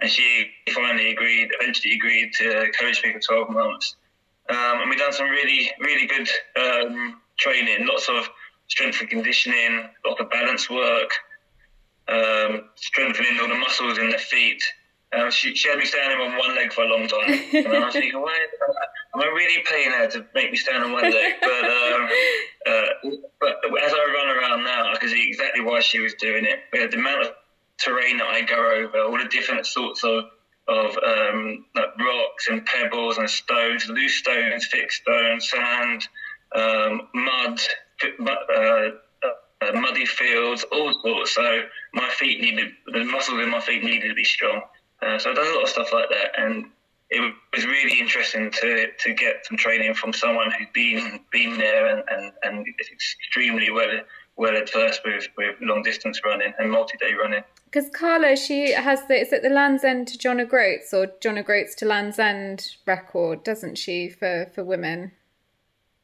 and 0.00 0.10
she 0.10 0.46
finally 0.72 1.12
agreed, 1.12 1.48
eventually 1.60 1.94
agreed 1.94 2.32
to 2.34 2.70
coach 2.78 3.02
me 3.04 3.12
for 3.12 3.20
12 3.20 3.50
months. 3.50 3.96
Um, 4.48 4.80
and 4.80 4.90
we've 4.90 4.98
done 4.98 5.12
some 5.12 5.28
really, 5.28 5.70
really 5.80 6.06
good 6.06 6.28
um, 6.56 7.20
training, 7.38 7.86
lots 7.86 8.08
of 8.08 8.28
strength 8.68 9.00
and 9.00 9.08
conditioning, 9.08 9.88
lots 10.04 10.20
of 10.20 10.30
balance 10.30 10.68
work, 10.70 11.10
um, 12.08 12.68
strengthening 12.74 13.38
all 13.40 13.48
the 13.48 13.54
muscles 13.54 13.98
in 13.98 14.10
the 14.10 14.18
feet. 14.18 14.62
Um, 15.12 15.30
she, 15.30 15.54
she, 15.56 15.68
had 15.68 15.78
me 15.78 15.84
standing 15.84 16.18
on 16.18 16.38
one 16.38 16.54
leg 16.54 16.72
for 16.72 16.84
a 16.84 16.86
long 16.86 17.08
time. 17.08 17.30
And 17.52 17.66
I 17.66 17.84
was 17.84 17.92
thinking, 17.92 18.20
why 18.20 18.38
am 19.14 19.20
I 19.20 19.26
really 19.26 19.62
paying 19.68 19.90
her 19.90 20.06
to 20.06 20.24
make 20.34 20.52
me 20.52 20.56
stand 20.56 20.84
on 20.84 20.92
one 20.92 21.10
leg? 21.10 21.34
But, 21.40 21.64
um, 21.64 22.08
uh, 22.66 23.10
but 23.40 23.82
as 23.82 23.92
I 23.92 24.14
run 24.14 24.36
around 24.36 24.64
now, 24.64 24.92
I 24.92 24.96
can 24.98 25.08
see 25.08 25.28
exactly 25.28 25.62
why 25.62 25.80
she 25.80 25.98
was 25.98 26.14
doing 26.14 26.44
it. 26.44 26.60
We 26.72 26.78
had 26.78 26.92
The 26.92 26.98
amount 26.98 27.22
of 27.22 27.32
terrain 27.80 28.18
that 28.18 28.26
I 28.26 28.42
go 28.42 28.56
over, 28.56 28.98
all 29.00 29.18
the 29.18 29.28
different 29.28 29.66
sorts 29.66 30.04
of 30.04 30.24
of 30.68 30.96
um, 31.04 31.64
like 31.74 31.98
rocks 31.98 32.48
and 32.48 32.64
pebbles 32.64 33.18
and 33.18 33.28
stones, 33.28 33.88
loose 33.88 34.18
stones, 34.18 34.68
thick 34.70 34.92
stones, 34.92 35.50
sand, 35.50 36.06
um, 36.54 37.08
mud, 37.12 37.58
uh, 38.28 38.90
uh, 39.62 39.72
muddy 39.74 40.06
fields, 40.06 40.64
all 40.70 40.94
sorts. 41.02 41.34
So 41.34 41.62
my 41.92 42.08
feet 42.10 42.40
needed, 42.40 42.68
the 42.86 43.04
muscles 43.04 43.40
in 43.40 43.50
my 43.50 43.60
feet 43.60 43.82
needed 43.82 44.08
to 44.08 44.14
be 44.14 44.24
strong. 44.24 44.62
Uh, 45.02 45.18
so 45.18 45.30
I've 45.30 45.36
done 45.36 45.46
a 45.46 45.54
lot 45.54 45.62
of 45.64 45.68
stuff 45.68 45.92
like 45.92 46.08
that, 46.10 46.38
and 46.38 46.66
it 47.10 47.34
was 47.54 47.66
really 47.66 47.98
interesting 47.98 48.50
to 48.50 48.86
to 48.98 49.14
get 49.14 49.46
some 49.46 49.56
training 49.56 49.94
from 49.94 50.12
someone 50.12 50.50
who's 50.52 50.68
been 50.72 51.20
been 51.32 51.58
there 51.58 51.86
and, 51.86 52.04
and, 52.10 52.32
and 52.42 52.66
extremely 52.92 53.70
well 53.70 53.88
well 54.40 54.56
adversed 54.56 55.02
with, 55.04 55.28
with 55.36 55.54
long 55.60 55.82
distance 55.82 56.20
running 56.24 56.52
and 56.58 56.70
multi 56.70 56.96
day 56.96 57.12
running 57.12 57.44
because 57.70 57.88
Carla, 57.90 58.36
she 58.36 58.72
has 58.72 59.06
the 59.06 59.14
is 59.14 59.32
it 59.32 59.42
the 59.42 59.48
Land's 59.48 59.84
End 59.84 60.08
to 60.08 60.18
John 60.18 60.40
O'Groats 60.40 60.92
or 60.92 61.06
John 61.20 61.38
O'Groats 61.38 61.74
to 61.76 61.86
Land's 61.86 62.18
End 62.18 62.76
record, 62.86 63.44
doesn't 63.44 63.76
she, 63.78 64.08
for 64.08 64.50
for 64.52 64.64
women? 64.64 65.12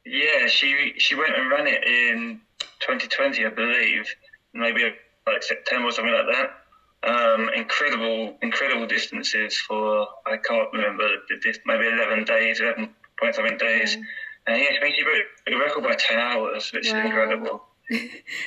Yeah, 0.05 0.47
she 0.47 0.95
she 0.99 1.17
went 1.17 1.37
and 1.37 1.51
ran 1.51 1.67
it 1.67 1.83
in 1.85 2.41
2020, 2.81 3.45
I 3.45 3.49
believe, 3.49 4.15
maybe 4.55 4.85
like 5.27 5.43
September 5.43 5.89
or 5.89 5.93
something 5.93 6.15
like 6.15 6.37
that. 6.37 6.51
Um, 7.03 7.51
incredible, 7.55 8.37
incredible 8.43 8.87
distances 8.87 9.59
for 9.59 10.07
I 10.25 10.37
can't 10.37 10.73
remember 10.73 11.05
the 11.29 11.59
maybe 11.67 11.89
11 11.89 12.25
days, 12.25 12.61
11 12.61 12.89
point 13.19 13.35
something 13.35 13.59
days. 13.59 13.97
And 14.47 14.63
yeah, 14.63 14.79
I 14.81 14.85
mean, 14.85 14.95
she 14.95 15.03
broke 15.03 15.25
the 15.47 15.57
record 15.57 15.83
by 15.83 15.97
10 15.99 16.19
hours, 16.19 16.71
which 16.73 16.93
wow. 16.93 17.01
is 17.01 17.05
incredible 17.07 17.63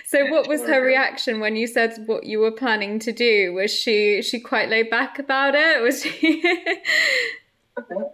so 0.05 0.25
what 0.27 0.47
was 0.47 0.61
her 0.63 0.81
reaction 0.81 1.39
when 1.39 1.55
you 1.55 1.65
said 1.65 1.93
what 2.05 2.25
you 2.25 2.39
were 2.39 2.51
planning 2.51 2.99
to 2.99 3.11
do? 3.11 3.53
Was 3.53 3.71
she 3.71 4.21
she 4.21 4.39
quite 4.39 4.69
laid 4.69 4.89
back 4.89 5.17
about 5.17 5.55
it? 5.55 5.81
Was 5.81 6.03
she 6.03 6.43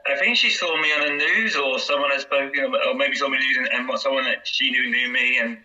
I 0.07 0.15
think 0.19 0.37
she 0.37 0.49
saw 0.49 0.79
me 0.79 0.91
on 0.93 1.01
the 1.01 1.25
news 1.25 1.55
or 1.55 1.79
someone 1.79 2.11
had 2.11 2.21
spoken 2.21 2.65
or 2.65 2.93
maybe 2.93 3.15
saw 3.15 3.27
me 3.27 3.39
news 3.39 3.57
and, 3.57 3.67
and 3.67 3.99
someone 3.99 4.25
that 4.25 4.47
she 4.47 4.69
knew 4.69 4.89
knew 4.89 5.09
me 5.09 5.39
and 5.39 5.57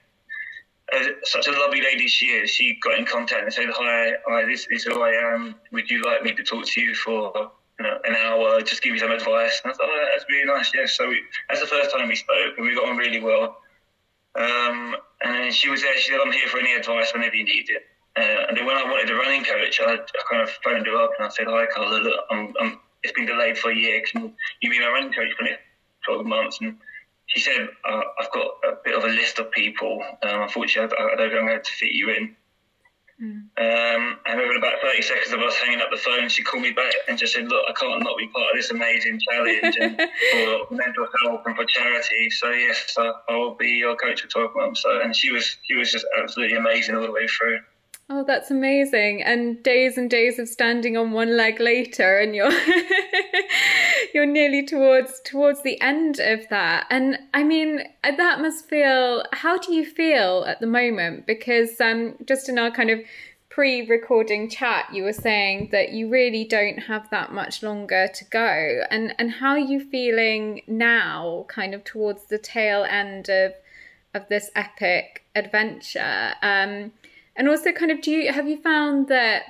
uh, 0.92 1.05
such 1.25 1.46
a 1.46 1.53
lovely 1.53 1.83
lady 1.83 2.09
she 2.09 2.27
is 2.27 2.51
she 2.51 2.79
got 2.83 2.99
in 2.99 3.05
contact 3.05 3.42
and 3.42 3.53
said 3.53 3.66
hi, 3.68 4.12
hi 4.27 4.46
this 4.46 4.66
is 4.70 4.85
who 4.85 5.03
I 5.03 5.11
am. 5.35 5.55
Would 5.73 5.90
you 5.90 6.03
like 6.03 6.23
me 6.23 6.35
to 6.35 6.42
talk 6.42 6.64
to 6.64 6.81
you 6.81 6.94
for 6.94 7.53
you 7.79 7.87
know, 7.87 7.99
an 8.05 8.14
hour 8.16 8.61
just 8.62 8.83
give 8.83 8.94
you 8.94 8.99
some 8.99 9.11
advice? 9.11 9.61
And 9.62 9.73
I 9.73 9.77
thought 9.77 9.88
oh, 9.90 10.07
that's 10.12 10.25
really 10.31 10.46
nice 10.46 10.73
yes. 10.75 10.96
So 10.96 11.09
we, 11.09 11.20
that's 11.51 11.61
the 11.61 11.66
first 11.66 11.94
time 11.94 12.09
we 12.09 12.16
spoke 12.16 12.57
and 12.57 12.66
we 12.66 12.75
got 12.75 12.88
on 12.88 12.96
really 12.96 13.20
well. 13.20 13.59
Um, 14.35 14.96
and 15.22 15.52
she 15.54 15.68
was 15.68 15.83
there. 15.83 15.96
She 15.98 16.11
said, 16.11 16.20
"I'm 16.24 16.33
here 16.33 16.48
for 16.48 16.59
any 16.59 16.72
advice 16.72 17.12
whenever 17.12 17.35
you 17.35 17.44
need 17.44 17.68
it." 17.68 17.87
Uh, 18.16 18.46
and 18.48 18.56
then 18.56 18.66
when 18.66 18.76
I 18.76 18.85
wanted 18.85 19.11
a 19.11 19.14
running 19.14 19.44
coach, 19.44 19.80
I, 19.80 19.94
I, 19.94 19.98
kind 20.30 20.42
of 20.42 20.50
phoned 20.64 20.87
her 20.87 20.96
up 20.96 21.11
and 21.18 21.26
I 21.26 21.30
said, 21.30 21.46
"Hi, 21.48 21.66
Carla. 21.66 21.98
Look, 21.98 22.20
I'm, 22.30 22.52
I'm, 22.61 22.80
it's 23.02 23.12
been 23.12 23.26
delayed 23.26 23.59
for 23.59 23.70
a 23.70 23.76
year. 23.76 24.02
Can 24.02 24.35
you 24.61 24.70
be 24.70 24.80
my 24.80 24.88
running 24.88 25.12
coach 25.12 25.33
for 25.37 25.44
the 25.44 25.50
next 25.50 25.62
12 26.06 26.26
months?" 26.26 26.59
And 26.61 26.76
she 27.26 27.40
said, 27.40 27.68
uh, 27.88 28.02
"I've 28.20 28.33
got 28.33 28.46
a 28.64 28.76
bit 28.85 28.94
of 28.96 29.04
a 29.04 29.09
list 29.09 29.38
of 29.38 29.50
people. 29.52 30.02
Um, 30.22 30.42
unfortunately, 30.42 30.96
I, 30.98 31.04
I 31.04 31.16
don't 31.16 31.30
think 31.30 31.40
I'm 31.40 31.46
going 31.46 31.62
to 31.62 31.72
fit 31.72 31.92
you 31.92 32.11
in." 32.11 32.37
Mm. 33.20 33.52
Um, 33.59 34.18
and 34.24 34.40
within 34.40 34.56
about 34.56 34.80
30 34.83 35.02
seconds 35.02 35.33
of 35.33 35.40
us 35.40 35.54
hanging 35.56 35.80
up 35.80 35.90
the 35.90 35.98
phone, 35.98 36.28
she 36.30 36.42
called 36.42 36.62
me 36.62 36.72
back 36.72 36.94
and 37.06 37.18
just 37.18 37.35
said, 37.35 37.48
Look, 37.48 37.62
I 37.68 37.72
can't 37.72 38.02
not 38.02 38.16
be 38.16 38.28
part 38.28 38.50
of 38.50 38.56
this 38.56 38.70
amazing 38.70 39.20
challenge 39.28 39.76
and 39.78 39.96
for 40.30 40.74
mental 40.74 41.06
health 41.22 41.42
and 41.44 41.54
for 41.54 41.66
charity. 41.66 42.30
So, 42.30 42.50
yes, 42.50 42.96
I 42.98 43.37
will 43.37 43.54
be 43.54 43.68
your 43.68 43.94
coach 43.96 44.22
for 44.22 44.28
12 44.28 44.50
months. 44.56 44.83
So, 44.83 45.00
and 45.02 45.14
she 45.14 45.30
was, 45.30 45.59
she 45.64 45.76
was 45.76 45.92
just 45.92 46.06
absolutely 46.22 46.56
amazing 46.56 46.96
all 46.96 47.02
the 47.02 47.12
way 47.12 47.26
through. 47.26 47.59
Oh, 48.12 48.24
that's 48.24 48.50
amazing. 48.50 49.22
And 49.22 49.62
days 49.62 49.96
and 49.96 50.11
days 50.11 50.40
of 50.40 50.48
standing 50.48 50.96
on 50.96 51.12
one 51.12 51.37
leg 51.37 51.61
later 51.61 52.18
and 52.18 52.35
you're 52.35 52.50
you're 54.14 54.27
nearly 54.27 54.64
towards 54.64 55.20
towards 55.20 55.62
the 55.62 55.81
end 55.81 56.18
of 56.18 56.49
that. 56.49 56.87
And 56.90 57.18
I 57.35 57.42
mean, 57.42 57.83
that 58.03 58.40
must 58.40 58.68
feel 58.68 59.25
how 59.33 59.59
do 59.59 59.73
you 59.73 59.85
feel 59.85 60.44
at 60.46 60.61
the 60.61 60.66
moment? 60.66 61.27
Because 61.27 61.81
um 61.81 62.16
just 62.27 62.49
in 62.49 62.59
our 62.59 62.70
kind 62.70 62.90
of 62.90 63.01
pre-recording 63.49 64.49
chat 64.49 64.87
you 64.92 65.03
were 65.03 65.12
saying 65.12 65.70
that 65.73 65.90
you 65.90 66.09
really 66.09 66.44
don't 66.44 66.79
have 66.79 67.11
that 67.11 67.33
much 67.33 67.62
longer 67.62 68.09
to 68.14 68.25
go. 68.27 68.83
And 68.90 69.14
and 69.18 69.31
how 69.33 69.51
are 69.51 69.59
you 69.59 69.81
feeling 69.81 70.62
now 70.66 71.46
kind 71.49 71.75
of 71.75 71.85
towards 71.85 72.27
the 72.27 72.38
tail 72.38 72.85
end 72.85 73.29
of 73.29 73.53
of 74.14 74.29
this 74.29 74.51
epic 74.55 75.25
adventure? 75.35 76.35
Um 76.42 76.92
and 77.37 77.49
also, 77.49 77.73
kind 77.73 77.90
of, 77.90 78.03
do 78.03 78.11
you 78.11 78.33
have 78.33 78.49
you 78.49 78.61
found 78.61 79.09
that 79.09 79.44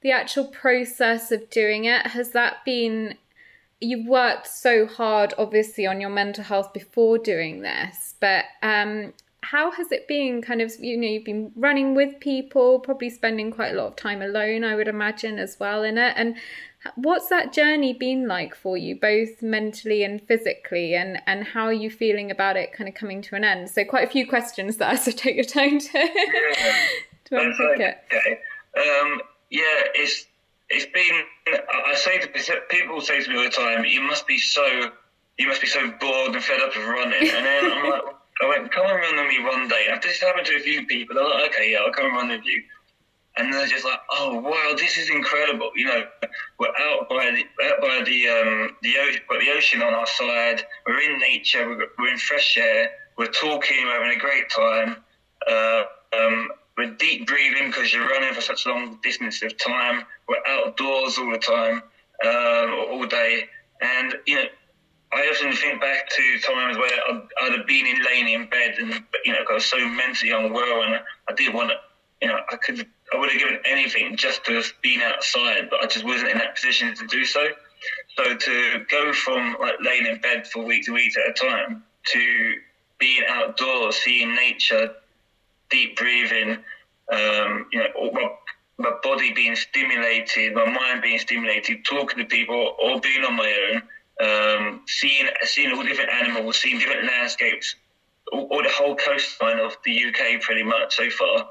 the 0.00 0.12
actual 0.12 0.46
process 0.46 1.30
of 1.30 1.50
doing 1.50 1.84
it 1.84 2.06
has 2.08 2.30
that 2.30 2.64
been 2.64 3.16
you've 3.80 4.06
worked 4.06 4.46
so 4.46 4.86
hard, 4.86 5.34
obviously, 5.38 5.86
on 5.86 6.00
your 6.00 6.10
mental 6.10 6.44
health 6.44 6.72
before 6.72 7.18
doing 7.18 7.62
this, 7.62 8.14
but 8.20 8.44
um, 8.62 9.12
how 9.42 9.70
has 9.70 9.92
it 9.92 10.08
been? 10.08 10.42
Kind 10.42 10.60
of, 10.60 10.72
you 10.78 10.96
know, 10.96 11.06
you've 11.06 11.24
been 11.24 11.52
running 11.56 11.94
with 11.94 12.18
people, 12.20 12.80
probably 12.80 13.10
spending 13.10 13.50
quite 13.50 13.72
a 13.72 13.76
lot 13.76 13.88
of 13.88 13.96
time 13.96 14.22
alone, 14.22 14.64
I 14.64 14.74
would 14.74 14.88
imagine, 14.88 15.38
as 15.38 15.58
well 15.58 15.82
in 15.82 15.98
it, 15.98 16.14
and 16.16 16.36
what's 16.96 17.28
that 17.28 17.52
journey 17.52 17.94
been 17.94 18.28
like 18.28 18.54
for 18.54 18.76
you 18.76 18.94
both 19.00 19.40
mentally 19.40 20.04
and 20.04 20.20
physically 20.28 20.94
and 20.94 21.18
and 21.26 21.42
how 21.42 21.64
are 21.64 21.72
you 21.72 21.88
feeling 21.88 22.30
about 22.30 22.58
it 22.58 22.74
kind 22.74 22.86
of 22.86 22.94
coming 22.94 23.22
to 23.22 23.34
an 23.34 23.42
end 23.42 23.70
so 23.70 23.82
quite 23.86 24.06
a 24.06 24.10
few 24.10 24.28
questions 24.28 24.76
there 24.76 24.94
so 24.98 25.10
take 25.10 25.34
your 25.34 25.46
time 25.46 25.78
to 25.78 25.90
to 27.24 27.36
unpick 27.36 27.80
it. 27.80 27.98
Okay. 28.12 28.40
Um, 28.76 29.20
yeah, 29.50 29.82
it's 29.94 30.26
it's 30.74 30.86
been. 30.86 31.22
I 31.86 31.94
say 31.94 32.18
to 32.18 32.28
people 32.68 33.00
say 33.00 33.22
to 33.22 33.30
me 33.30 33.36
all 33.36 33.44
the 33.44 33.50
time, 33.50 33.84
"You 33.84 34.02
must 34.02 34.26
be 34.26 34.38
so 34.38 34.90
you 35.38 35.48
must 35.48 35.60
be 35.60 35.66
so 35.66 35.90
bored 36.00 36.34
and 36.34 36.42
fed 36.42 36.60
up 36.60 36.74
of 36.76 36.86
running." 36.86 37.28
And 37.28 37.46
then 37.46 37.72
I'm 37.72 37.90
like, 37.90 38.02
I 38.42 38.48
went, 38.48 38.72
"Come 38.72 38.86
and 38.86 38.96
run 38.96 39.16
with 39.16 39.28
me 39.28 39.44
one 39.44 39.68
day." 39.68 39.86
And 39.90 40.02
this 40.02 40.20
happened 40.20 40.46
to 40.46 40.56
a 40.56 40.60
few 40.60 40.86
people. 40.86 41.14
They're 41.14 41.24
like, 41.24 41.50
"Okay, 41.50 41.72
yeah, 41.72 41.78
I'll 41.78 41.92
come 41.92 42.06
and 42.06 42.16
run 42.16 42.28
with 42.28 42.44
you." 42.44 42.62
And 43.36 43.52
they're 43.52 43.66
just 43.66 43.84
like, 43.84 44.00
"Oh 44.10 44.38
wow, 44.40 44.74
this 44.76 44.98
is 44.98 45.10
incredible!" 45.10 45.70
You 45.76 45.86
know, 45.86 46.02
we're 46.58 46.68
out 46.68 47.08
by 47.08 47.30
the 47.30 47.66
out 47.66 47.80
by 47.80 48.02
the 48.04 48.28
um 48.28 48.76
the 48.82 48.98
ocean, 48.98 49.22
the 49.28 49.50
ocean 49.52 49.82
on 49.82 49.94
our 49.94 50.06
side. 50.06 50.62
We're 50.86 51.00
in 51.00 51.18
nature. 51.18 51.68
We're, 51.68 51.86
we're 51.98 52.12
in 52.12 52.18
fresh 52.18 52.56
air. 52.56 52.90
We're 53.16 53.26
talking. 53.26 53.84
We're 53.84 54.02
having 54.02 54.16
a 54.16 54.20
great 54.20 54.50
time. 54.50 54.96
Uh, 55.46 55.82
um, 56.16 56.48
we're 56.76 56.94
deep 56.94 57.26
breathing 57.26 57.68
because 57.68 57.92
you're 57.92 58.08
running 58.08 58.34
for 58.34 58.40
such 58.40 58.66
long 58.66 58.98
distance 59.02 59.42
of 59.42 59.56
time. 59.58 60.04
We're 60.28 60.42
outdoors 60.46 61.18
all 61.18 61.30
the 61.30 61.38
time, 61.38 61.82
um, 62.24 62.86
all 62.90 63.06
day. 63.06 63.44
And, 63.80 64.14
you 64.26 64.36
know, 64.36 64.44
I 65.12 65.28
often 65.28 65.52
think 65.52 65.80
back 65.80 66.08
to 66.10 66.38
times 66.40 66.76
where 66.76 66.90
I'd, 67.08 67.22
I'd 67.42 67.58
have 67.58 67.66
been 67.66 67.86
in 67.86 68.02
laying 68.04 68.28
in 68.28 68.48
bed 68.48 68.76
and, 68.78 69.04
you 69.24 69.32
know, 69.32 69.38
was 69.50 69.64
so 69.66 69.78
mentally 69.78 70.32
unwell 70.32 70.82
and 70.82 71.00
I 71.28 71.32
didn't 71.36 71.54
want 71.54 71.70
to, 71.70 71.76
you 72.20 72.28
know, 72.28 72.38
I 72.50 72.56
could, 72.56 72.86
I 73.12 73.18
would 73.18 73.30
have 73.30 73.38
given 73.38 73.58
anything 73.64 74.16
just 74.16 74.44
to 74.46 74.54
have 74.54 74.72
been 74.82 75.00
outside, 75.00 75.68
but 75.70 75.80
I 75.80 75.86
just 75.86 76.04
wasn't 76.04 76.30
in 76.30 76.38
that 76.38 76.56
position 76.56 76.94
to 76.96 77.06
do 77.06 77.24
so. 77.24 77.46
So 78.16 78.34
to 78.34 78.84
go 78.90 79.12
from 79.12 79.56
like 79.60 79.74
laying 79.80 80.06
in 80.06 80.20
bed 80.20 80.48
for 80.48 80.64
weeks 80.64 80.88
and 80.88 80.94
weeks 80.94 81.14
at 81.16 81.30
a 81.30 81.32
time 81.32 81.84
to 82.12 82.54
being 82.98 83.22
outdoors, 83.28 83.96
seeing 83.96 84.34
nature, 84.34 84.94
deep 85.74 85.96
breathing, 85.96 86.58
um, 87.12 87.66
you 87.72 87.80
know, 87.80 88.10
my, 88.12 88.28
my 88.78 88.92
body 89.02 89.32
being 89.32 89.56
stimulated, 89.56 90.54
my 90.54 90.66
mind 90.66 91.02
being 91.02 91.18
stimulated, 91.18 91.84
talking 91.84 92.18
to 92.18 92.24
people, 92.24 92.76
or 92.80 93.00
being 93.00 93.24
on 93.24 93.36
my 93.36 93.52
own, 93.64 93.82
um, 94.26 94.82
seeing 94.86 95.26
seeing 95.42 95.72
all 95.72 95.82
different 95.82 96.10
animals, 96.10 96.60
seeing 96.60 96.78
different 96.78 97.06
landscapes, 97.06 97.74
all, 98.32 98.46
all, 98.52 98.62
the 98.62 98.70
whole 98.70 98.94
coastline 98.94 99.58
of 99.58 99.76
the 99.84 100.04
UK 100.04 100.40
pretty 100.40 100.62
much 100.62 100.94
so 100.94 101.10
far. 101.10 101.48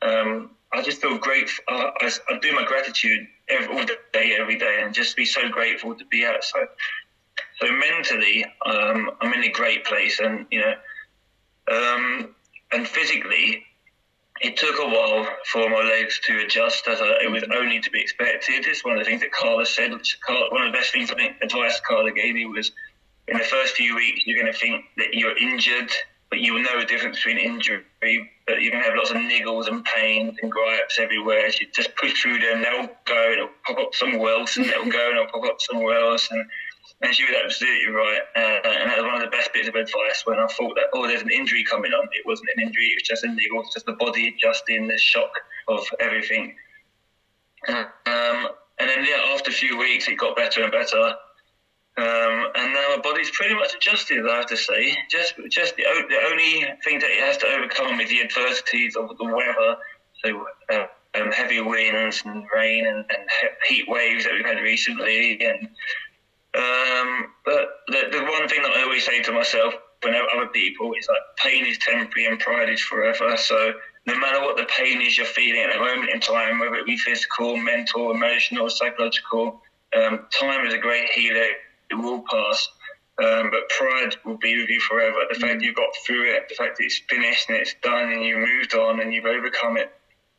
Um, 0.00 0.52
I 0.72 0.80
just 0.80 1.02
feel 1.02 1.18
grateful. 1.18 1.62
I, 1.68 1.90
I, 2.00 2.10
I, 2.30 2.38
do 2.38 2.54
my 2.54 2.64
gratitude 2.64 3.26
every, 3.50 3.76
all 3.76 3.84
day, 4.14 4.36
every 4.38 4.58
day, 4.58 4.80
and 4.82 4.94
just 4.94 5.16
be 5.16 5.26
so 5.26 5.50
grateful 5.50 5.94
to 5.94 6.04
be 6.06 6.24
outside. 6.24 6.68
So 7.60 7.70
mentally, 7.70 8.46
um, 8.64 9.10
I'm 9.20 9.34
in 9.34 9.44
a 9.44 9.50
great 9.50 9.84
place, 9.84 10.18
and 10.20 10.46
you 10.50 10.62
know, 10.62 10.74
um, 11.70 12.34
and 12.72 12.86
physically, 12.86 13.65
it 14.40 14.56
took 14.56 14.78
a 14.78 14.86
while 14.86 15.26
for 15.46 15.68
my 15.70 15.82
legs 15.82 16.20
to 16.26 16.40
adjust, 16.40 16.86
as 16.88 17.00
I, 17.00 17.24
it 17.24 17.30
was 17.30 17.44
only 17.54 17.80
to 17.80 17.90
be 17.90 18.00
expected. 18.00 18.66
It's 18.66 18.84
one 18.84 18.94
of 18.94 18.98
the 18.98 19.04
things 19.04 19.20
that 19.22 19.32
Carla 19.32 19.66
said. 19.66 19.92
Carla, 20.26 20.50
one 20.50 20.66
of 20.66 20.72
the 20.72 20.78
best 20.78 20.92
things 20.92 21.10
I 21.10 21.14
think 21.14 21.36
advice 21.42 21.80
Carla 21.86 22.12
gave 22.12 22.34
me 22.34 22.46
was, 22.46 22.70
in 23.28 23.38
the 23.38 23.44
first 23.44 23.74
few 23.74 23.96
weeks, 23.96 24.22
you're 24.26 24.40
going 24.40 24.52
to 24.52 24.58
think 24.58 24.84
that 24.98 25.14
you're 25.14 25.36
injured, 25.36 25.90
but 26.30 26.40
you 26.40 26.54
will 26.54 26.62
know 26.62 26.78
the 26.78 26.86
difference 26.86 27.16
between 27.16 27.38
injury. 27.38 27.82
But 28.00 28.60
you're 28.60 28.70
going 28.70 28.84
to 28.84 28.88
have 28.88 28.96
lots 28.96 29.10
of 29.10 29.16
niggles 29.16 29.68
and 29.68 29.84
pains 29.84 30.36
and 30.42 30.52
gripes 30.52 30.98
everywhere. 31.00 31.50
So 31.50 31.58
you 31.62 31.68
just 31.74 31.96
push 31.96 32.20
through 32.20 32.38
them. 32.40 32.62
They'll 32.62 32.88
go 33.04 33.34
they'll 33.36 33.48
pop 33.66 33.78
up 33.78 33.94
somewhere 33.94 34.32
else, 34.34 34.56
and 34.56 34.66
they'll 34.66 34.84
go 34.90 35.08
and 35.08 35.18
they'll 35.18 35.26
pop 35.26 35.44
up 35.44 35.60
somewhere 35.60 35.98
else, 35.98 36.28
and 36.30 36.44
and 37.02 37.14
she 37.14 37.24
was 37.24 37.34
absolutely 37.44 37.92
right. 37.92 38.20
Uh, 38.36 38.68
and 38.68 38.90
that 38.90 38.96
was 38.96 39.04
one 39.04 39.14
of 39.16 39.20
the 39.22 39.36
best 39.36 39.52
bits 39.52 39.68
of 39.68 39.74
advice 39.74 40.22
when 40.24 40.38
I 40.38 40.46
thought 40.46 40.74
that, 40.76 40.86
oh, 40.94 41.06
there's 41.06 41.22
an 41.22 41.30
injury 41.30 41.64
coming 41.64 41.92
on. 41.92 42.08
It 42.12 42.24
wasn't 42.24 42.48
an 42.56 42.62
injury, 42.62 42.86
it 42.86 43.02
was 43.02 43.08
just 43.08 43.24
a 43.24 43.28
niggle, 43.28 43.60
it's 43.60 43.74
just 43.74 43.86
the 43.86 43.92
body 43.92 44.34
adjusting 44.34 44.88
the 44.88 44.98
shock 44.98 45.32
of 45.68 45.84
everything. 46.00 46.54
Um, 47.68 48.48
and 48.78 48.88
then, 48.88 49.04
yeah, 49.04 49.34
after 49.34 49.50
a 49.50 49.54
few 49.54 49.78
weeks, 49.78 50.08
it 50.08 50.16
got 50.18 50.36
better 50.36 50.62
and 50.62 50.72
better. 50.72 51.14
Um, 51.98 52.50
and 52.54 52.74
now 52.74 52.96
my 52.96 53.00
body's 53.02 53.30
pretty 53.30 53.54
much 53.54 53.74
adjusted, 53.74 54.28
I 54.28 54.36
have 54.36 54.46
to 54.46 54.56
say. 54.56 54.94
Just 55.10 55.34
just 55.50 55.76
the, 55.76 55.84
the 56.10 56.18
only 56.30 56.66
thing 56.84 56.98
that 56.98 57.10
it 57.10 57.24
has 57.24 57.38
to 57.38 57.46
overcome 57.46 57.98
is 58.00 58.10
the 58.10 58.20
adversities 58.20 58.96
of 58.96 59.16
the 59.16 59.24
weather. 59.24 59.76
So, 60.22 60.46
uh, 60.70 60.86
um, 61.14 61.32
heavy 61.32 61.60
winds 61.62 62.22
and 62.26 62.44
rain 62.54 62.86
and, 62.86 62.98
and 62.98 63.28
heat 63.66 63.88
waves 63.88 64.24
that 64.24 64.34
we've 64.34 64.44
had 64.44 64.58
recently, 64.58 65.40
and 65.42 65.68
um, 66.56 67.26
but 67.44 67.68
the, 67.88 68.08
the 68.12 68.24
one 68.24 68.48
thing 68.48 68.62
that 68.62 68.72
I 68.72 68.82
always 68.82 69.04
say 69.04 69.22
to 69.22 69.32
myself 69.32 69.74
whenever 70.02 70.26
other 70.34 70.48
people 70.48 70.92
is 70.98 71.08
like 71.08 71.18
pain 71.36 71.66
is 71.66 71.78
temporary 71.78 72.26
and 72.26 72.38
pride 72.38 72.70
is 72.70 72.80
forever. 72.80 73.36
So 73.36 73.72
no 74.06 74.18
matter 74.18 74.40
what 74.40 74.56
the 74.56 74.66
pain 74.76 75.00
is 75.02 75.18
you're 75.18 75.26
feeling 75.26 75.62
at 75.62 75.72
the 75.72 75.80
moment 75.80 76.10
in 76.12 76.20
time, 76.20 76.58
whether 76.58 76.76
it 76.76 76.86
be 76.86 76.96
physical, 76.96 77.56
mental, 77.56 78.10
emotional, 78.10 78.70
psychological, 78.70 79.60
um, 79.96 80.26
time 80.38 80.66
is 80.66 80.74
a 80.74 80.78
great 80.78 81.08
healer. 81.10 81.48
It 81.90 81.94
will 81.94 82.22
pass. 82.30 82.68
Um, 83.22 83.50
but 83.50 83.68
pride 83.70 84.14
will 84.24 84.36
be 84.36 84.58
with 84.60 84.68
you 84.68 84.78
forever. 84.80 85.16
The 85.32 85.40
fact 85.40 85.62
you 85.62 85.72
got 85.72 85.88
through 86.06 86.30
it, 86.30 86.48
the 86.50 86.54
fact 86.54 86.76
that 86.76 86.84
it's 86.84 87.00
finished 87.08 87.48
and 87.48 87.56
it's 87.56 87.74
done 87.82 88.12
and 88.12 88.22
you 88.22 88.36
moved 88.36 88.74
on 88.74 89.00
and 89.00 89.12
you've 89.12 89.24
overcome 89.24 89.78
it, 89.78 89.90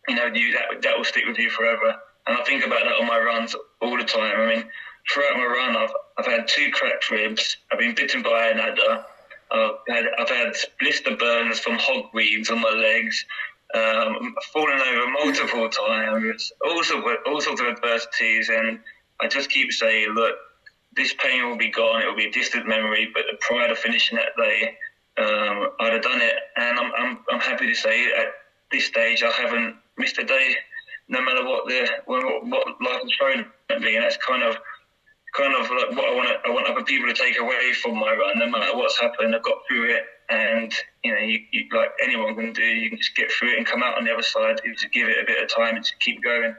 you 0.08 0.16
know, 0.16 0.28
you 0.28 0.54
that 0.54 0.84
that 0.84 0.96
will 0.96 1.04
stick 1.04 1.26
with 1.28 1.40
you 1.40 1.50
forever. 1.50 1.96
And 2.28 2.38
I 2.38 2.44
think 2.44 2.66
about 2.66 2.84
that 2.84 3.02
on 3.02 3.08
my 3.08 3.18
runs 3.20 3.56
all 3.82 3.98
the 3.98 4.04
time. 4.04 4.40
I 4.40 4.56
mean, 4.56 4.66
throughout 5.12 5.38
my 5.38 5.46
run, 5.46 5.76
I've 5.76 5.92
I've 6.18 6.26
had 6.26 6.48
two 6.48 6.72
cracked 6.72 7.10
ribs. 7.12 7.58
I've 7.72 7.80
been 7.80 7.96
bitten 7.96 8.24
by 8.24 8.48
an 8.48 8.60
adder. 8.60 9.04
I've 9.52 9.72
had, 9.88 10.06
I've 10.20 10.30
had 10.30 10.54
blister 10.80 11.16
burns 11.16 11.60
from 11.60 11.78
hogweeds 11.78 12.52
on 12.52 12.60
my 12.60 12.70
legs. 12.70 13.26
Um, 13.74 14.36
I've 14.38 14.52
fallen 14.52 14.80
over 14.80 15.12
multiple 15.12 15.70
times. 15.70 16.52
All 16.66 16.84
sorts, 16.84 17.08
of, 17.08 17.18
all 17.26 17.42
sorts 17.42 17.62
of 17.62 17.68
adversities, 17.68 18.50
and 18.50 18.80
I 19.22 19.28
just 19.28 19.50
keep 19.50 19.72
saying, 19.72 20.10
look, 20.16 20.36
this 20.96 21.14
pain 21.20 21.48
will 21.48 21.58
be 21.58 21.70
gone. 21.70 22.02
It 22.02 22.08
will 22.08 22.16
be 22.16 22.28
a 22.28 22.32
distant 22.32 22.68
memory, 22.68 23.10
but 23.14 23.24
the 23.30 23.38
pride 23.42 23.72
of 23.72 23.78
finishing 23.78 24.18
that 24.18 24.36
day, 24.38 24.76
um, 25.18 25.70
I'd 25.80 25.94
have 25.94 26.02
done 26.02 26.22
it. 26.22 26.34
And 26.56 26.80
I'm, 26.80 26.92
I'm, 26.98 27.20
I'm 27.32 27.40
happy 27.40 27.68
to 27.68 27.76
say 27.76 28.06
at 28.14 28.28
this 28.72 28.86
stage, 28.86 29.24
I 29.24 29.32
haven't 29.32 29.76
missed 29.98 30.18
a 30.18 30.24
day, 30.24 30.56
no 31.08 31.22
matter 31.22 31.46
what 31.46 31.68
the 31.68 31.88
what, 32.06 32.46
what 32.48 32.68
life 32.82 33.02
has 33.02 33.12
thrown 33.18 33.46
at 33.70 33.82
me. 33.82 33.96
And 33.96 34.04
that's 34.04 34.18
kind 34.18 34.44
of 34.44 34.58
kind 35.36 35.54
of 35.56 35.70
like 35.70 35.92
what 35.92 36.10
I 36.10 36.16
want 36.16 36.30
I 36.46 36.50
want 36.50 36.68
other 36.68 36.84
people 36.84 37.08
to 37.08 37.14
take 37.14 37.40
away 37.40 37.74
from 37.74 37.96
my 37.96 38.12
run. 38.12 38.40
No 38.40 38.50
matter 38.50 38.76
what's 38.76 39.00
happened, 39.00 39.36
I've 39.36 39.44
got 39.44 39.60
through 39.68 39.92
it, 39.92 40.04
and 40.30 40.74
you 41.04 41.14
know, 41.14 41.20
you, 41.20 41.40
you, 41.52 41.66
like 41.74 41.92
anyone 42.04 42.36
can 42.36 42.54
do, 42.54 42.64
you 42.64 42.90
can 42.90 42.98
just 42.98 43.16
get 43.16 43.32
through 43.32 43.54
it 43.54 43.58
and 43.58 43.66
come 43.66 43.84
out 43.84 43.98
on 43.98 44.06
the 44.06 44.12
other 44.12 44.24
side. 44.24 44.62
You 44.64 44.74
just 44.74 44.92
give 44.92 45.08
it 45.08 45.18
a 45.22 45.26
bit 45.26 45.42
of 45.42 45.50
time 45.50 45.76
and 45.76 45.84
just 45.84 46.00
keep 46.00 46.24
going. 46.24 46.56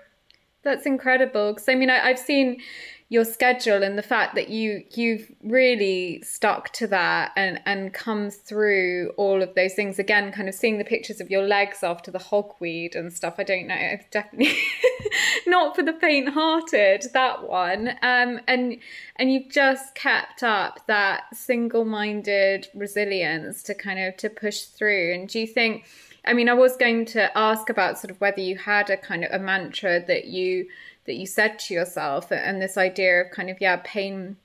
That's 0.63 0.87
incredible. 0.87 1.53
Because 1.53 1.69
I 1.69 1.75
mean, 1.75 1.91
I, 1.91 2.09
I've 2.09 2.19
seen 2.19 2.61
your 3.11 3.25
schedule 3.25 3.83
and 3.83 3.97
the 3.97 4.03
fact 4.03 4.35
that 4.35 4.51
you 4.51 4.85
you've 4.95 5.33
really 5.43 6.21
stuck 6.23 6.71
to 6.75 6.87
that 6.87 7.33
and 7.37 7.59
and 7.65 7.95
come 7.95 8.31
through 8.31 9.13
all 9.17 9.43
of 9.43 9.55
those 9.55 9.73
things. 9.75 9.99
Again 9.99 10.31
kind 10.31 10.49
of 10.49 10.55
seeing 10.55 10.77
the 10.77 10.85
pictures 10.85 11.21
of 11.21 11.31
your 11.31 11.47
legs 11.47 11.83
after 11.83 12.11
the 12.11 12.19
hogweed 12.19 12.95
and 12.95 13.13
stuff 13.13 13.35
i 13.39 13.43
don't 13.43 13.67
know 13.67 13.77
it's 13.79 14.05
definitely 14.11 14.55
not 15.47 15.75
for 15.75 15.83
the 15.83 15.95
faint 15.95 16.29
hearted 16.29 17.07
that 17.15 17.49
one. 17.49 17.89
Um 18.03 18.41
and 18.47 18.79
and 19.17 19.33
you've 19.33 19.51
just 19.51 19.95
kept 19.95 20.43
up 20.43 20.87
that 20.87 21.35
single-minded 21.35 22.69
resilience 22.75 23.63
to 23.65 23.75
kind 23.75 23.99
of 23.99 24.17
to 24.19 24.29
push 24.29 24.63
through. 24.63 25.15
And 25.15 25.29
do 25.29 25.39
you 25.39 25.47
think 25.47 25.87
i 26.27 26.35
mean 26.35 26.49
i 26.49 26.53
was 26.53 26.77
going 26.77 27.07
to 27.07 27.39
ask 27.39 27.71
about 27.71 27.97
sort 27.97 28.11
of 28.11 28.21
whether 28.21 28.41
you 28.41 28.59
had 28.59 28.91
a 28.91 28.97
kind 28.97 29.25
of 29.25 29.33
a 29.33 29.39
mantra 29.43 30.05
that 30.07 30.27
you 30.27 30.67
that 31.09 31.17
you 31.17 31.27
said 31.27 31.59
to 31.59 31.75
yourself 31.75 32.31
and 32.31 32.63
this 32.63 32.77
idea 32.77 33.23
of 33.23 33.31
kind 33.33 33.51
of 33.51 33.57
yeah 33.61 33.81
pain 33.85 34.37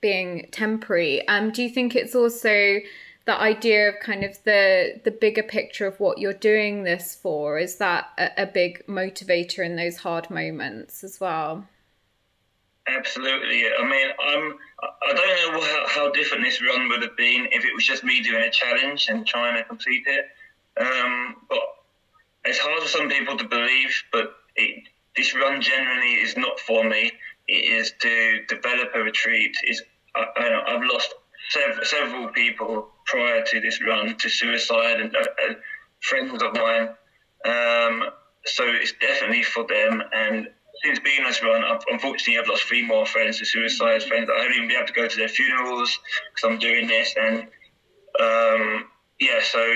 being 0.00 0.48
temporary 0.50 1.26
um 1.28 1.50
do 1.50 1.62
you 1.62 1.68
think 1.68 1.94
it's 1.94 2.14
also 2.14 2.80
the 3.26 3.40
idea 3.40 3.88
of 3.88 4.00
kind 4.00 4.22
of 4.22 4.36
the 4.44 5.00
the 5.04 5.10
bigger 5.10 5.42
picture 5.42 5.86
of 5.86 5.98
what 5.98 6.18
you're 6.18 6.32
doing 6.32 6.84
this 6.84 7.14
for? 7.14 7.58
Is 7.58 7.76
that 7.76 8.08
a, 8.18 8.42
a 8.42 8.46
big 8.46 8.86
motivator 8.86 9.64
in 9.64 9.76
those 9.76 9.96
hard 9.98 10.30
moments 10.30 11.02
as 11.02 11.20
well? 11.20 11.66
Absolutely. 12.86 13.64
I 13.66 13.88
mean 13.88 14.08
i'm 14.20 14.54
i 15.08 15.14
don't 15.14 15.52
know 15.54 15.60
how, 15.60 15.84
how 15.88 16.12
different 16.12 16.44
this 16.44 16.60
run 16.60 16.88
would 16.90 17.02
have 17.02 17.16
been 17.16 17.48
if 17.50 17.64
it 17.64 17.74
was 17.74 17.86
just 17.86 18.04
me 18.04 18.20
doing 18.20 18.42
a 18.42 18.50
challenge 18.50 19.06
and 19.08 19.26
trying 19.26 19.56
to 19.56 19.64
complete 19.64 20.04
it. 20.06 20.26
Um, 20.76 21.36
but 21.48 21.60
it's 22.44 22.58
hard 22.58 22.82
for 22.82 22.88
some 22.88 23.08
people 23.08 23.38
to 23.38 23.48
believe 23.48 24.02
but 24.12 24.34
it 24.56 24.84
this 25.16 25.34
run 25.34 25.60
generally 25.60 26.14
is 26.14 26.36
not 26.36 26.58
for 26.60 26.84
me. 26.84 27.12
It 27.46 27.52
is 27.52 27.92
to 28.00 28.44
develop 28.48 28.90
a 28.94 29.00
retreat. 29.00 29.54
Is 29.64 29.82
I, 30.16 30.26
I 30.36 30.72
have 30.72 30.82
lost 30.82 31.14
sev- 31.50 31.80
several 31.84 32.28
people 32.28 32.88
prior 33.06 33.42
to 33.42 33.60
this 33.60 33.82
run 33.82 34.16
to 34.16 34.28
suicide 34.28 35.00
and 35.00 35.14
uh, 35.14 35.20
uh, 35.20 35.54
friends 36.00 36.42
of 36.42 36.54
mine. 36.54 36.88
Um, 37.44 38.10
so 38.46 38.64
it's 38.66 38.92
definitely 39.00 39.42
for 39.42 39.66
them. 39.66 40.02
And 40.12 40.48
since 40.84 40.98
being 41.00 41.24
this 41.24 41.42
run, 41.42 41.64
I've, 41.64 41.82
unfortunately, 41.90 42.38
I've 42.38 42.48
lost 42.48 42.64
three 42.64 42.86
more 42.86 43.06
friends 43.06 43.38
to 43.38 43.44
suicide. 43.44 44.02
Friends 44.02 44.28
I 44.34 44.40
haven't 44.40 44.56
even 44.56 44.68
been 44.68 44.76
able 44.78 44.86
to 44.86 44.92
go 44.92 45.06
to 45.06 45.16
their 45.16 45.28
funerals 45.28 45.98
because 46.34 46.50
I'm 46.50 46.58
doing 46.58 46.86
this. 46.86 47.14
And 47.16 47.46
um, 48.20 48.84
yeah, 49.20 49.40
so 49.42 49.74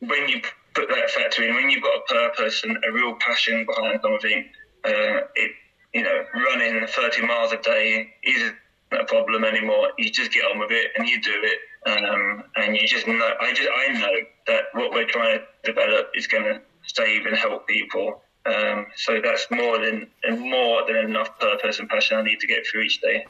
when 0.00 0.28
you 0.28 0.40
put 0.74 0.88
that 0.88 1.10
factor 1.10 1.42
in, 1.42 1.54
when 1.54 1.70
you've 1.70 1.82
got 1.82 1.96
a 1.96 2.12
purpose 2.12 2.62
and 2.64 2.76
a 2.88 2.92
real 2.92 3.14
passion 3.20 3.66
behind 3.66 4.00
something, 4.02 4.48
uh, 4.84 5.26
it, 5.34 5.52
you 5.92 6.02
know, 6.02 6.24
running 6.34 6.86
30 6.86 7.26
miles 7.26 7.52
a 7.52 7.58
day 7.58 8.12
isn't 8.22 8.54
a 8.92 9.04
problem 9.04 9.44
anymore. 9.44 9.90
You 9.98 10.10
just 10.10 10.32
get 10.32 10.44
on 10.44 10.58
with 10.58 10.70
it 10.70 10.90
and 10.96 11.08
you 11.08 11.20
do 11.20 11.34
it. 11.34 11.58
Um, 11.86 12.44
and 12.56 12.76
you 12.76 12.86
just 12.86 13.06
know, 13.06 13.32
I 13.40 13.52
just, 13.52 13.68
I 13.74 13.92
know 13.92 14.14
that 14.46 14.64
what 14.72 14.92
we're 14.92 15.06
trying 15.06 15.38
to 15.38 15.72
develop 15.72 16.10
is 16.14 16.26
going 16.26 16.44
to 16.44 16.60
save 16.86 17.26
and 17.26 17.36
help 17.36 17.66
people. 17.66 18.22
Um, 18.46 18.86
so 18.96 19.20
that's 19.22 19.46
more 19.50 19.78
than 19.78 20.08
more 20.38 20.86
than 20.86 20.96
enough 20.96 21.38
purpose 21.38 21.78
and 21.80 21.88
passion 21.88 22.16
I 22.16 22.22
need 22.22 22.40
to 22.40 22.46
get 22.46 22.66
through 22.66 22.82
each 22.82 23.00
day. 23.00 23.26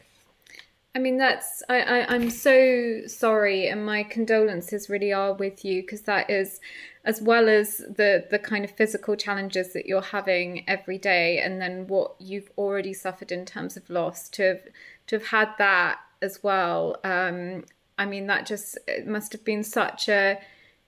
I 0.94 1.00
mean, 1.00 1.16
that's 1.16 1.62
I, 1.68 1.80
I 1.80 2.14
I'm 2.14 2.30
so 2.30 3.02
sorry, 3.06 3.68
and 3.68 3.84
my 3.84 4.04
condolences 4.04 4.88
really 4.88 5.12
are 5.12 5.32
with 5.32 5.64
you 5.64 5.82
because 5.82 6.02
that 6.02 6.30
is 6.30 6.60
as 7.08 7.22
well 7.22 7.48
as 7.48 7.78
the 7.78 8.26
the 8.30 8.38
kind 8.38 8.64
of 8.66 8.70
physical 8.70 9.16
challenges 9.16 9.72
that 9.72 9.86
you're 9.86 10.02
having 10.02 10.62
every 10.68 10.98
day 10.98 11.38
and 11.38 11.58
then 11.60 11.86
what 11.86 12.14
you've 12.20 12.50
already 12.58 12.92
suffered 12.92 13.32
in 13.32 13.46
terms 13.46 13.78
of 13.78 13.88
loss 13.88 14.28
to 14.28 14.42
have 14.42 14.60
to 15.06 15.16
have 15.16 15.26
had 15.28 15.48
that 15.58 15.98
as 16.22 16.40
well. 16.44 16.96
Um, 17.02 17.64
i 17.96 18.04
mean 18.04 18.26
that 18.28 18.46
just 18.46 18.78
must 19.06 19.32
have 19.32 19.44
been 19.44 19.64
such 19.64 20.08
a 20.08 20.38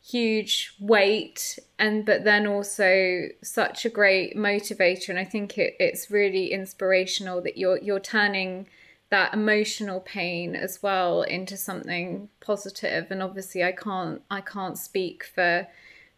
huge 0.03 0.75
weight 0.79 1.59
and 1.79 2.05
but 2.07 2.23
then 2.25 2.47
also 2.47 3.27
such 3.43 3.87
a 3.87 3.89
great 3.89 4.37
motivator. 4.37 5.09
And 5.09 5.18
i 5.18 5.25
think 5.25 5.57
it, 5.57 5.75
it's 5.81 6.11
really 6.11 6.53
inspirational 6.53 7.41
that 7.41 7.57
you're 7.57 7.79
you're 7.79 7.99
turning 8.16 8.66
that 9.09 9.33
emotional 9.33 10.01
pain 10.01 10.55
as 10.55 10.83
well 10.83 11.23
into 11.23 11.57
something 11.57 12.29
positive. 12.41 13.07
And 13.11 13.23
obviously 13.23 13.64
i 13.64 13.73
can't 13.73 14.21
i 14.31 14.43
can't 14.43 14.77
speak 14.77 15.25
for 15.25 15.66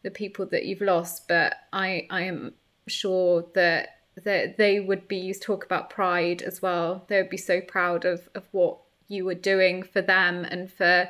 the 0.02 0.10
people 0.10 0.46
that 0.46 0.64
you've 0.64 0.80
lost 0.80 1.28
but 1.28 1.54
i 1.72 2.06
i 2.10 2.22
am 2.22 2.52
sure 2.86 3.44
that 3.54 4.02
that 4.24 4.58
they 4.58 4.80
would 4.80 5.08
be 5.08 5.16
used 5.16 5.42
to 5.42 5.46
talk 5.46 5.64
about 5.64 5.90
pride 5.90 6.42
as 6.42 6.60
well. 6.60 7.04
They 7.08 7.16
would 7.16 7.30
be 7.30 7.36
so 7.36 7.60
proud 7.60 8.04
of 8.04 8.28
of 8.34 8.44
what 8.52 8.78
you 9.08 9.24
were 9.24 9.34
doing 9.34 9.82
for 9.82 10.02
them 10.02 10.44
and 10.44 10.70
for 10.70 11.08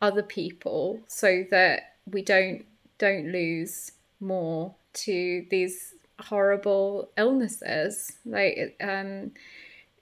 other 0.00 0.22
people 0.22 1.00
so 1.06 1.44
that 1.50 1.94
we 2.10 2.22
don't 2.22 2.64
don't 2.98 3.32
lose 3.32 3.92
more 4.20 4.74
to 4.92 5.46
these 5.50 5.94
horrible 6.20 7.10
illnesses. 7.16 8.12
Like 8.24 8.76
um 8.80 9.32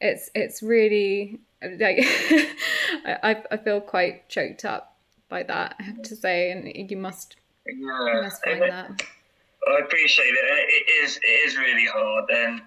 it's 0.01 0.31
it's 0.35 0.63
really 0.63 1.41
like 1.63 1.99
I, 3.07 3.43
I 3.51 3.57
feel 3.57 3.81
quite 3.81 4.29
choked 4.29 4.67
up 4.67 4.91
by 5.31 5.43
that 5.45 5.77
i 5.81 5.83
have 5.83 6.03
to 6.03 6.15
say 6.15 6.51
and 6.51 6.91
you 6.91 6.97
must, 6.99 7.37
yeah, 7.67 8.21
must 8.23 8.43
i 8.47 9.79
appreciate 9.81 10.27
it 10.27 10.45
it 10.69 11.05
is 11.05 11.19
it 11.23 11.49
is 11.49 11.57
really 11.57 11.87
hard 11.87 12.25
and 12.31 12.61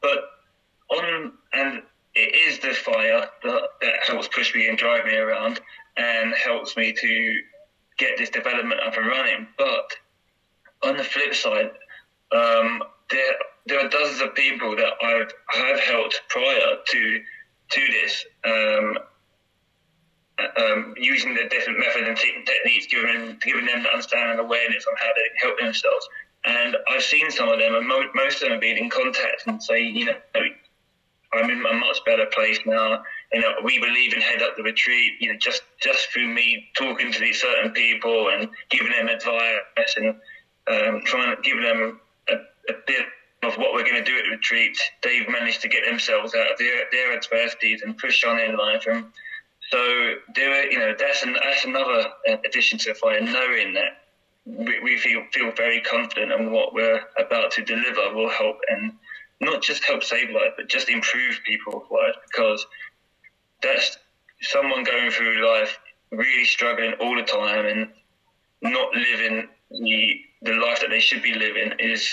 but 0.00 0.18
on 0.90 1.32
and 1.52 1.82
it 2.14 2.34
is 2.34 2.58
the 2.58 2.74
fire 2.74 3.26
that, 3.44 3.62
that 3.80 3.94
helps 4.06 4.28
push 4.28 4.54
me 4.54 4.68
and 4.68 4.76
drive 4.76 5.04
me 5.04 5.14
around 5.14 5.60
and 5.96 6.34
helps 6.34 6.76
me 6.76 6.92
to 6.92 7.34
get 7.96 8.18
this 8.18 8.30
development 8.30 8.80
up 8.84 8.96
and 8.96 9.06
running. 9.06 9.46
But 9.56 9.92
on 10.82 10.96
the 10.96 11.04
flip 11.04 11.34
side, 11.34 11.70
um, 12.32 12.82
there 13.10 13.34
there 13.66 13.84
are 13.84 13.88
dozens 13.88 14.20
of 14.20 14.34
people 14.34 14.74
that 14.76 14.92
I've 15.02 15.32
have 15.54 15.80
helped 15.80 16.20
prior 16.28 16.76
to 16.86 17.20
to 17.70 17.80
this. 17.92 18.24
Um, 18.44 18.98
um, 20.56 20.94
using 20.96 21.34
the 21.34 21.44
different 21.48 21.78
methods 21.78 22.06
and 22.06 22.46
techniques, 22.46 22.86
giving 22.86 23.38
giving 23.42 23.66
them 23.66 23.82
the 23.82 23.90
understanding 23.90 24.38
and 24.38 24.40
awareness 24.40 24.86
on 24.86 24.94
how 24.98 25.10
they 25.14 25.46
help 25.46 25.58
themselves. 25.58 26.08
And 26.44 26.76
I've 26.88 27.02
seen 27.02 27.30
some 27.30 27.48
of 27.48 27.58
them, 27.58 27.74
and 27.74 27.86
mo- 27.86 28.10
most 28.14 28.36
of 28.36 28.40
them 28.42 28.52
have 28.52 28.60
been 28.60 28.78
in 28.78 28.90
contact 28.90 29.44
and 29.46 29.62
say, 29.62 29.82
you 29.82 30.06
know, 30.06 30.14
I'm 31.34 31.50
in 31.50 31.64
a 31.64 31.74
much 31.74 31.98
better 32.06 32.26
place 32.26 32.58
now 32.64 33.02
you 33.32 33.40
know, 33.40 33.54
we 33.62 33.78
believe 33.78 34.14
in 34.14 34.20
head 34.20 34.42
up 34.42 34.56
the 34.56 34.62
retreat. 34.62 35.14
You 35.20 35.32
know, 35.32 35.38
just 35.38 35.62
just 35.80 36.08
through 36.12 36.28
me 36.28 36.68
talking 36.76 37.12
to 37.12 37.20
these 37.20 37.40
certain 37.40 37.72
people 37.72 38.30
and 38.30 38.48
giving 38.70 38.92
them 38.92 39.08
advice 39.08 39.96
and 39.96 40.08
um, 40.68 41.02
trying 41.04 41.34
to 41.34 41.42
give 41.42 41.60
them 41.60 42.00
a, 42.28 42.34
a, 42.34 42.74
bit 42.86 43.06
of 43.42 43.56
what 43.56 43.72
we're 43.72 43.84
going 43.84 44.02
to 44.02 44.04
do 44.04 44.16
at 44.18 44.24
the 44.24 44.30
retreat, 44.30 44.76
they've 45.02 45.28
managed 45.28 45.62
to 45.62 45.68
get 45.68 45.84
themselves 45.84 46.34
out 46.34 46.50
of 46.50 46.58
their, 46.58 46.84
their 46.90 47.16
adversities 47.16 47.82
and 47.82 47.96
push 47.96 48.24
on 48.24 48.38
in 48.40 48.56
life. 48.56 48.84
And 48.90 49.04
so 49.70 50.14
there, 50.34 50.70
you 50.70 50.78
know, 50.78 50.94
that's 50.98 51.22
an, 51.22 51.36
that's 51.44 51.64
another 51.64 52.06
uh, 52.28 52.36
addition 52.44 52.78
to 52.78 52.90
the 52.90 52.94
fire, 52.94 53.20
knowing 53.20 53.74
that 53.74 53.98
we, 54.44 54.80
we 54.80 54.98
feel 54.98 55.22
feel 55.32 55.52
very 55.52 55.80
confident 55.82 56.32
in 56.32 56.50
what 56.50 56.72
we're 56.72 57.00
about 57.18 57.50
to 57.52 57.62
deliver 57.62 58.14
will 58.14 58.30
help 58.30 58.56
and 58.68 58.92
not 59.40 59.62
just 59.62 59.84
help 59.84 60.02
save 60.02 60.30
life, 60.30 60.52
but 60.56 60.68
just 60.68 60.88
improve 60.88 61.38
people's 61.46 61.84
lives 61.90 62.16
because 62.26 62.66
that's 63.62 63.98
someone 64.40 64.84
going 64.84 65.10
through 65.10 65.46
life 65.46 65.78
really 66.10 66.44
struggling 66.44 66.94
all 67.00 67.14
the 67.16 67.22
time 67.22 67.66
and 67.66 67.88
not 68.62 68.88
living 68.94 69.48
the 69.70 70.20
the 70.42 70.52
life 70.52 70.80
that 70.80 70.90
they 70.90 71.00
should 71.00 71.22
be 71.22 71.34
living 71.34 71.72
is 71.78 72.08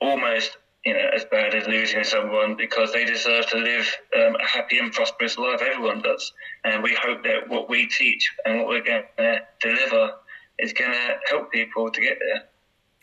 almost 0.00 0.56
you 0.86 0.94
know 0.94 1.08
as 1.12 1.24
bad 1.24 1.54
as 1.54 1.66
losing 1.66 2.04
someone 2.04 2.54
because 2.56 2.92
they 2.92 3.04
deserve 3.04 3.46
to 3.48 3.58
live 3.58 3.96
um, 4.16 4.36
a 4.36 4.46
happy 4.46 4.78
and 4.78 4.92
prosperous 4.92 5.36
life. 5.36 5.60
Everyone 5.60 6.00
does, 6.00 6.32
and 6.64 6.82
we 6.82 6.96
hope 7.02 7.24
that 7.24 7.48
what 7.48 7.68
we 7.68 7.88
teach 7.88 8.32
and 8.44 8.58
what 8.58 8.68
we're 8.68 8.84
going 8.84 9.02
to 9.18 9.40
deliver 9.60 10.12
is 10.60 10.72
going 10.72 10.92
to 10.92 11.16
help 11.28 11.50
people 11.50 11.90
to 11.90 12.00
get 12.00 12.18
there. 12.20 12.44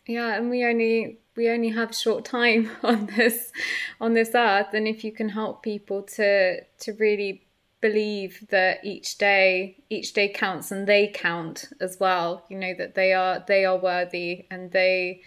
Yeah, 0.07 0.37
and 0.37 0.49
we 0.49 0.65
only 0.65 1.19
we 1.35 1.49
only 1.49 1.69
have 1.69 1.93
short 1.93 2.23
time 2.23 2.71
on 2.83 3.07
this 3.17 3.51
on 3.99 4.13
this 4.13 4.31
earth 4.33 4.73
and 4.73 4.87
if 4.87 5.03
you 5.03 5.11
can 5.11 5.29
help 5.29 5.61
people 5.61 6.03
to 6.03 6.61
to 6.61 6.93
really 6.93 7.45
believe 7.81 8.45
that 8.49 8.79
each 8.85 9.17
day 9.17 9.75
each 9.89 10.13
day 10.13 10.29
counts 10.29 10.71
and 10.71 10.87
they 10.87 11.07
count 11.07 11.65
as 11.81 11.97
well 11.99 12.45
you 12.49 12.57
know 12.57 12.73
that 12.77 12.95
they 12.95 13.11
are 13.11 13.43
they 13.45 13.65
are 13.65 13.77
worthy 13.77 14.45
and 14.49 14.71
they 14.71 15.21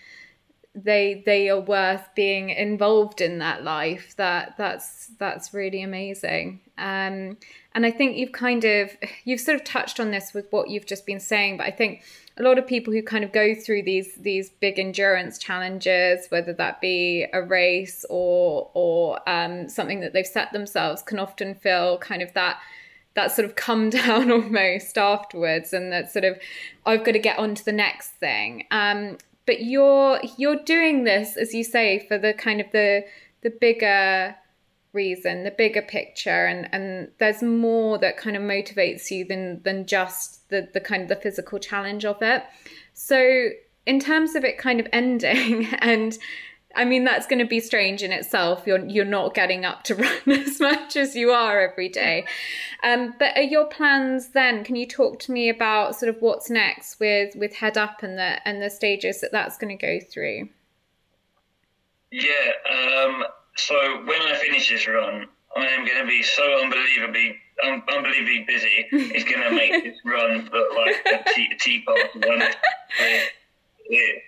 they 0.77 1.22
they 1.24 1.49
are 1.49 1.61
worth 1.61 2.09
being 2.14 2.51
involved 2.51 3.20
in 3.20 3.39
that 3.39 3.64
life 3.64 4.14
that 4.16 4.55
that's 4.59 5.07
that's 5.18 5.55
really 5.55 5.83
amazing 5.83 6.61
um 6.77 7.37
and 7.74 7.87
i 7.87 7.91
think 7.91 8.16
you've 8.16 8.33
kind 8.33 8.64
of 8.64 8.91
you've 9.24 9.41
sort 9.41 9.59
of 9.59 9.64
touched 9.64 9.99
on 9.99 10.11
this 10.11 10.35
with 10.35 10.47
what 10.51 10.68
you've 10.68 10.87
just 10.87 11.07
been 11.07 11.20
saying 11.20 11.57
but 11.57 11.66
i 11.66 11.70
think 11.70 12.03
a 12.39 12.43
lot 12.43 12.59
of 12.59 12.66
people 12.66 12.93
who 12.93 13.03
kind 13.03 13.24
of 13.24 13.33
go 13.33 13.55
through 13.55 13.83
these 13.83 14.14
these 14.16 14.51
big 14.51 14.79
endurance 14.79 15.39
challenges, 15.39 16.27
whether 16.29 16.53
that 16.53 16.81
be 16.81 17.27
a 17.33 17.43
race 17.43 18.05
or 18.11 18.70
or 18.74 19.27
um, 19.29 19.68
something 19.68 20.01
that 20.01 20.12
they've 20.12 20.27
set 20.27 20.53
themselves, 20.53 21.03
can 21.03 21.18
often 21.18 21.55
feel 21.55 21.99
kind 21.99 22.22
of 22.22 22.33
that 22.35 22.59
that 23.14 23.33
sort 23.33 23.47
of 23.47 23.55
come 23.55 23.89
down 23.91 24.31
almost 24.31 24.99
afterwards, 24.99 25.72
and 25.72 25.91
that 25.93 26.12
sort 26.12 26.24
of 26.24 26.39
I've 26.85 27.05
got 27.05 27.12
to 27.12 27.18
get 27.18 27.39
on 27.39 27.55
to 27.55 27.64
the 27.64 27.72
next 27.72 28.11
thing. 28.11 28.66
Um, 28.70 29.16
but 29.47 29.62
you're 29.62 30.20
you're 30.36 30.62
doing 30.64 31.05
this, 31.05 31.36
as 31.36 31.55
you 31.55 31.64
say, 31.64 32.05
for 32.07 32.18
the 32.18 32.34
kind 32.34 32.61
of 32.61 32.70
the 32.72 33.05
the 33.42 33.51
bigger 33.51 34.36
reason, 34.92 35.44
the 35.44 35.51
bigger 35.51 35.82
picture, 35.82 36.47
and 36.47 36.68
and 36.72 37.11
there's 37.18 37.42
more 37.42 37.99
that 37.99 38.16
kind 38.16 38.36
of 38.36 38.42
motivates 38.42 39.11
you 39.11 39.24
than 39.24 39.62
than 39.62 39.86
just 39.86 40.49
the 40.51 40.68
the 40.74 40.80
kind 40.80 41.03
of 41.03 41.09
the 41.09 41.16
physical 41.16 41.59
challenge 41.59 42.05
of 42.05 42.20
it. 42.22 42.42
So 42.92 43.51
in 43.86 44.01
terms 44.01 44.34
of 44.34 44.44
it 44.44 44.59
kind 44.59 44.80
of 44.80 44.88
ending 44.92 45.66
and 45.78 46.18
I 46.77 46.85
mean 46.85 47.05
that's 47.05 47.27
going 47.27 47.39
to 47.39 47.47
be 47.47 47.61
strange 47.61 48.03
in 48.03 48.12
itself. 48.12 48.64
You're 48.66 48.85
you're 48.85 49.05
not 49.05 49.35
getting 49.35 49.64
up 49.64 49.83
to 49.85 49.95
run 49.97 50.31
as 50.31 50.61
much 50.61 50.97
as 50.97 51.16
you 51.16 51.31
are 51.31 51.61
every 51.61 51.89
day. 51.89 52.27
Um, 52.83 53.14
but 53.18 53.37
are 53.37 53.43
your 53.43 53.64
plans 53.64 54.29
then? 54.29 54.62
Can 54.62 54.77
you 54.77 54.87
talk 54.87 55.18
to 55.20 55.33
me 55.33 55.49
about 55.49 55.97
sort 55.97 56.14
of 56.14 56.20
what's 56.20 56.51
next 56.51 57.01
with 57.01 57.35
with 57.35 57.55
Head 57.55 57.77
Up 57.77 58.03
and 58.03 58.18
the 58.18 58.47
and 58.47 58.62
the 58.62 58.70
stages 58.70 59.20
that 59.22 59.33
that's 59.33 59.57
going 59.59 59.77
to 59.77 59.87
go 59.87 59.99
through? 60.05 60.49
Yeah, 62.12 62.53
um, 62.70 63.24
so 63.57 63.74
when 64.05 64.22
I 64.22 64.37
finish 64.37 64.70
this 64.70 64.87
run, 64.87 65.27
I 65.57 65.66
am 65.66 65.85
going 65.85 66.01
to 66.01 66.07
be 66.07 66.22
so 66.22 66.62
unbelievably 66.62 67.37
um, 67.64 67.83
unbelievably 67.89 68.45
busy. 68.47 68.87
It's 68.93 69.24
going 69.24 69.49
to 69.49 69.55
make 69.55 69.85
this 69.85 69.99
run 70.05 70.49
look 70.53 70.77
like 70.77 71.07
a 71.07 71.35
tea, 71.35 71.49
a 71.53 71.59
teapot 71.59 71.97
run. 72.27 72.43
It, 73.89 74.22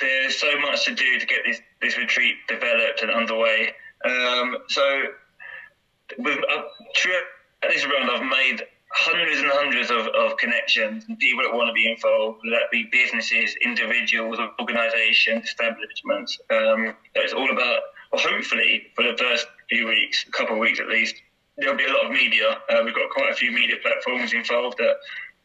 there's 0.00 0.36
so 0.36 0.58
much 0.60 0.84
to 0.86 0.94
do 0.94 1.18
to 1.18 1.26
get 1.26 1.40
this, 1.46 1.60
this 1.80 1.96
retreat 1.96 2.36
developed 2.48 3.02
and 3.02 3.10
underway. 3.10 3.72
Um, 4.04 4.58
so 4.68 5.02
with, 6.18 6.38
uh, 6.38 6.62
at 7.62 7.70
this 7.70 7.84
run, 7.84 8.08
I've 8.10 8.26
made 8.26 8.62
hundreds 8.92 9.40
and 9.40 9.50
hundreds 9.50 9.90
of, 9.90 10.06
of 10.08 10.36
connections 10.38 11.04
and 11.08 11.18
people 11.18 11.42
that 11.42 11.54
want 11.54 11.68
to 11.68 11.72
be 11.72 11.90
involved, 11.90 12.40
whether 12.44 12.56
that 12.56 12.70
be 12.70 12.88
businesses, 12.90 13.54
individuals, 13.64 14.38
organisations, 14.60 15.44
establishments. 15.44 16.38
Um, 16.50 16.94
it's 17.14 17.32
all 17.32 17.50
about 17.50 17.80
well, 18.12 18.22
hopefully 18.22 18.86
for 18.94 19.02
the 19.02 19.16
first 19.18 19.46
few 19.68 19.86
weeks, 19.86 20.24
a 20.28 20.30
couple 20.30 20.54
of 20.54 20.60
weeks 20.60 20.80
at 20.80 20.88
least, 20.88 21.16
there'll 21.58 21.76
be 21.76 21.84
a 21.84 21.92
lot 21.92 22.06
of 22.06 22.12
media. 22.12 22.58
Uh, 22.70 22.82
we've 22.84 22.94
got 22.94 23.10
quite 23.10 23.30
a 23.30 23.34
few 23.34 23.50
media 23.50 23.76
platforms 23.82 24.32
involved 24.32 24.78
that 24.78 24.96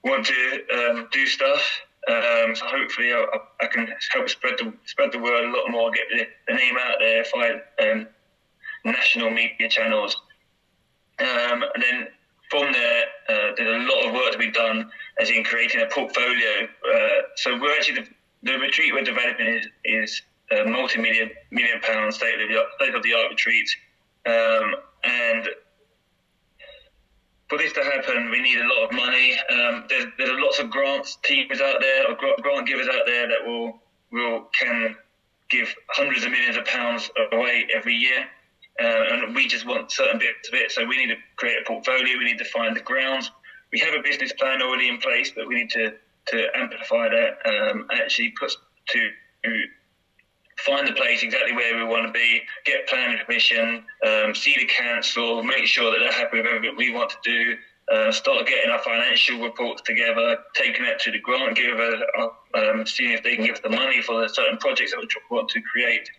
want 0.03 0.25
to 0.25 0.61
um, 0.73 1.07
do 1.11 1.25
stuff. 1.25 1.82
Um, 2.08 2.56
so 2.56 2.66
hopefully 2.66 3.14
I, 3.14 3.26
I, 3.62 3.68
can 3.68 3.88
help 4.12 4.28
spread 4.28 4.56
the 4.58 4.74
spread 4.86 5.12
the 5.12 5.20
word 5.20 5.45
a 5.45 5.52
lot 5.56 5.70
more, 5.70 5.91
get 5.91 6.06
the, 6.12 6.28
the 6.47 6.56
name 6.56 6.76
out 6.80 6.95
there, 6.99 7.24
find 7.26 7.62
um, 7.80 8.08
national 8.84 9.30
media 9.30 9.70
channels, 9.70 10.18
um, 11.20 11.64
and 11.76 11.84
then 11.84 12.08
from 12.49 12.72
there, 12.74 13.04
uh, 13.30 13.54
there's 13.56 13.84
a 13.84 13.88
lot 13.88 14.08
of 14.08 14.14
work 14.14 14.32
to 14.34 14.38
be 14.38 14.52
done, 14.52 14.89
as 15.20 15.30
in 15.30 15.43
creating 15.43 15.82
a 15.82 15.86
portfolio. 15.86 16.68
Uh, 16.93 17.22
so 17.36 17.58
we're 17.60 17.74
actually 17.74 18.02
the, 18.02 18.08
the 18.43 18.58
retreat 18.58 18.93
we're 18.93 19.04
developing 19.04 19.47
is, 19.47 19.68
is 19.86 20.22
a 20.52 20.66
multi-million 20.66 21.30
million 21.52 21.80
pound 21.82 22.14
state 22.14 22.41
of 22.41 22.49
the 22.49 22.64
state 22.78 22.95
of 22.95 23.04
the 23.04 23.14
art 23.14 23.30
retreat, 23.30 23.70
um, 24.26 24.76
and 25.04 25.49
for 27.52 27.58
this 27.58 27.74
to 27.74 27.84
happen, 27.84 28.32
we 28.32 28.41
need 28.41 28.58
a 28.60 28.66
lot 28.66 28.89
of 28.89 28.91
money. 28.93 29.36
Um, 29.49 29.84
there's 29.89 30.06
there's 30.18 30.39
lots 30.39 30.60
of 30.60 30.70
grants 30.70 31.18
teams 31.22 31.60
out 31.60 31.82
there 31.82 32.10
or 32.10 32.16
grant 32.41 32.66
givers 32.66 32.88
out 32.88 33.02
there 33.06 33.28
that 33.28 33.45
will 33.45 33.78
will 34.10 34.47
can 34.58 34.95
give 35.49 35.76
hundreds 35.89 36.24
of 36.24 36.32
millions 36.32 36.56
of 36.56 36.64
pounds 36.64 37.12
away 37.34 37.68
every 37.76 37.95
year. 37.95 38.26
Uh, 38.80 39.04
and 39.12 39.36
we 39.36 39.49
just 39.49 39.68
want 39.68 39.91
certain 39.91 40.18
bits 40.18 40.47
of 40.47 40.54
it. 40.54 40.72
So 40.72 40.86
we 40.86 40.95
need 40.95 41.14
to 41.14 41.18
create 41.36 41.58
a 41.62 41.68
portfolio. 41.68 42.18
We 42.18 42.24
need 42.24 42.38
to 42.38 42.45
find 42.45 42.74
the 42.74 42.80
grounds. 42.80 43.30
We 43.74 43.80
have 43.80 43.93
a 43.93 44.02
business 44.02 44.32
plan 44.32 44.62
already 44.62 44.88
in 44.88 44.99
place, 44.99 45.32
but 45.36 45.45
we 45.45 45.56
need 45.56 45.70
to 45.72 45.93
to 46.28 46.47
amplify 46.56 47.10
that, 47.10 47.32
um, 47.45 47.88
actually 47.91 48.34
puts 48.39 48.56
to 48.88 49.10
find 50.66 50.88
the 50.88 50.93
place 50.93 51.24
exactly 51.24 51.53
where 51.53 51.78
we 51.78 51.84
want 51.84 52.05
to 52.07 52.12
be, 52.12 52.41
get 52.66 52.88
planning 52.88 53.18
permission, 53.26 53.84
um, 54.05 54.36
see 54.36 54.55
the 54.57 54.66
council, 54.66 55.43
make 55.43 55.66
sure 55.66 55.91
that 55.91 55.99
they're 55.99 56.12
happy 56.12 56.38
with 56.38 56.47
everything 56.47 56.76
we 56.78 56.91
want 56.91 57.09
to 57.09 57.18
do, 57.24 57.55
uh, 57.91 58.12
start 58.12 58.47
getting 58.47 58.70
our 58.70 58.80
financial 58.80 59.41
reports 59.41 59.82
together, 59.82 60.38
taking 60.55 60.86
it 60.86 60.99
to 60.99 61.12
the 61.12 61.20
grant 61.20 61.55
giver, 61.55 61.99
uh, 62.18 62.28
um, 62.55 62.86
seeing 62.86 63.12
if 63.12 63.24
they 63.24 63.36
can 63.36 63.45
give 63.45 63.55
us 63.55 63.62
the 63.62 63.70
money 63.70 64.01
for 64.01 64.22
the 64.22 64.30
certain 64.30 64.57
projects 64.57 64.91
that 64.91 64.99
we 64.99 65.36
want 65.36 65.49
to 65.49 65.62
create. 65.62 66.09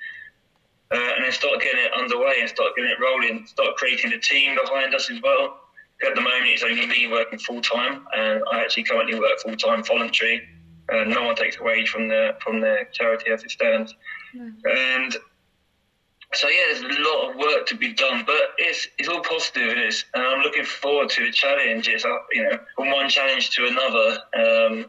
Uh, 0.93 0.97
and 1.17 1.25
then 1.25 1.33
start 1.33 1.59
getting 1.61 1.81
it 1.81 1.91
underway 1.97 2.37
and 2.41 2.49
start 2.51 2.71
getting 2.77 2.91
it 2.91 2.99
rolling, 3.01 3.47
start 3.47 3.75
creating 3.77 4.11
the 4.11 4.19
team 4.19 4.59
behind 4.63 4.95
us 4.95 5.11
as 5.11 5.19
well. 5.23 5.61
At 6.07 6.15
the 6.15 6.21
moment, 6.21 6.49
it's 6.49 6.63
only 6.63 6.85
me 6.85 7.07
working 7.07 7.39
full 7.39 7.63
time, 7.63 8.07
and 8.15 8.43
I 8.53 8.61
actually 8.61 8.83
currently 8.83 9.19
work 9.19 9.39
full 9.43 9.57
time 9.57 9.83
voluntary. 9.85 10.47
Uh, 10.93 11.05
no 11.05 11.25
one 11.25 11.37
takes 11.37 11.57
a 11.59 11.63
wage 11.63 11.89
from 11.89 12.09
the 12.09 12.37
from 12.43 12.61
the 12.61 12.81
charity 12.93 13.31
as 13.31 13.45
it 13.45 13.51
stands. 13.53 13.95
And 14.35 15.17
so 16.35 16.49
yeah, 16.49 16.63
there's 16.71 16.97
a 16.97 17.03
lot 17.03 17.31
of 17.31 17.37
work 17.37 17.67
to 17.67 17.77
be 17.77 17.93
done, 17.93 18.25
but 18.27 18.41
it's 18.59 18.89
it's 18.99 19.09
all 19.09 19.21
positive, 19.21 19.69
and 19.69 19.81
it's 19.81 20.05
and 20.15 20.23
I'm 20.23 20.41
looking 20.43 20.65
forward 20.65 21.11
to 21.11 21.27
the 21.27 21.33
challenge. 21.33 21.89
It's 21.89 22.05
uh, 22.05 22.17
you 22.33 22.43
know 22.45 22.59
from 22.77 22.91
one 22.91 23.09
challenge 23.09 23.51
to 23.51 23.67
another, 23.67 24.19
um, 24.35 24.87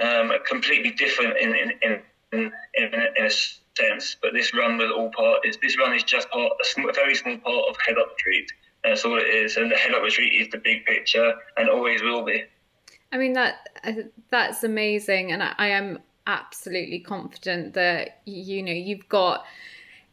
um, 0.00 0.38
completely 0.46 0.92
different 0.92 1.38
in 1.38 1.54
in, 1.54 1.72
in 1.82 2.02
in 2.32 2.52
in 2.74 3.24
a 3.24 3.30
sense. 3.30 4.16
But 4.22 4.32
this 4.32 4.54
run 4.54 4.78
was 4.78 4.92
all 4.96 5.10
part. 5.10 5.44
Is 5.44 5.58
this 5.60 5.76
run 5.76 5.94
is 5.94 6.04
just 6.04 6.30
part 6.30 6.52
a, 6.52 6.88
a 6.88 6.92
very 6.92 7.14
small 7.16 7.38
part 7.38 7.64
of 7.68 7.76
Head 7.84 7.98
Up 7.98 8.08
Retreat. 8.10 8.52
That's 8.84 9.04
all 9.04 9.18
it 9.18 9.26
is, 9.26 9.56
and 9.56 9.70
the 9.70 9.76
Head 9.76 9.92
Up 9.92 10.02
Retreat 10.02 10.32
is 10.40 10.48
the 10.52 10.58
big 10.58 10.84
picture, 10.84 11.34
and 11.56 11.68
always 11.68 12.02
will 12.02 12.24
be. 12.24 12.44
I 13.10 13.18
mean 13.18 13.32
that 13.32 13.68
that's 14.30 14.62
amazing, 14.62 15.32
and 15.32 15.42
I, 15.42 15.54
I 15.58 15.66
am 15.68 15.98
absolutely 16.26 16.98
confident 16.98 17.74
that 17.74 18.20
you 18.24 18.62
know 18.62 18.72
you've 18.72 19.08
got 19.08 19.44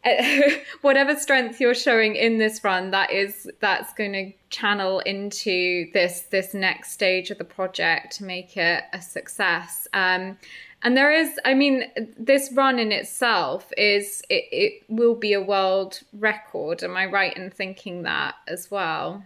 whatever 0.81 1.15
strength 1.15 1.61
you're 1.61 1.73
showing 1.73 2.15
in 2.15 2.37
this 2.37 2.63
run 2.63 2.91
that 2.91 3.11
is 3.11 3.49
that's 3.59 3.93
going 3.93 4.11
to 4.11 4.31
channel 4.49 4.99
into 4.99 5.89
this 5.93 6.23
this 6.23 6.53
next 6.53 6.91
stage 6.91 7.31
of 7.31 7.37
the 7.37 7.45
project 7.45 8.17
to 8.17 8.23
make 8.23 8.57
it 8.57 8.83
a 8.91 9.01
success. 9.01 9.87
Um, 9.93 10.37
and 10.85 10.97
there 10.97 11.13
is 11.13 11.39
i 11.45 11.53
mean 11.53 11.89
this 12.19 12.51
run 12.53 12.77
in 12.77 12.91
itself 12.91 13.71
is 13.77 14.21
it, 14.29 14.43
it 14.51 14.83
will 14.89 15.15
be 15.15 15.33
a 15.33 15.41
world 15.41 16.01
record. 16.13 16.83
Am 16.83 16.97
i 16.97 17.05
right 17.05 17.35
in 17.37 17.49
thinking 17.49 18.03
that 18.03 18.35
as 18.47 18.69
well? 18.69 19.23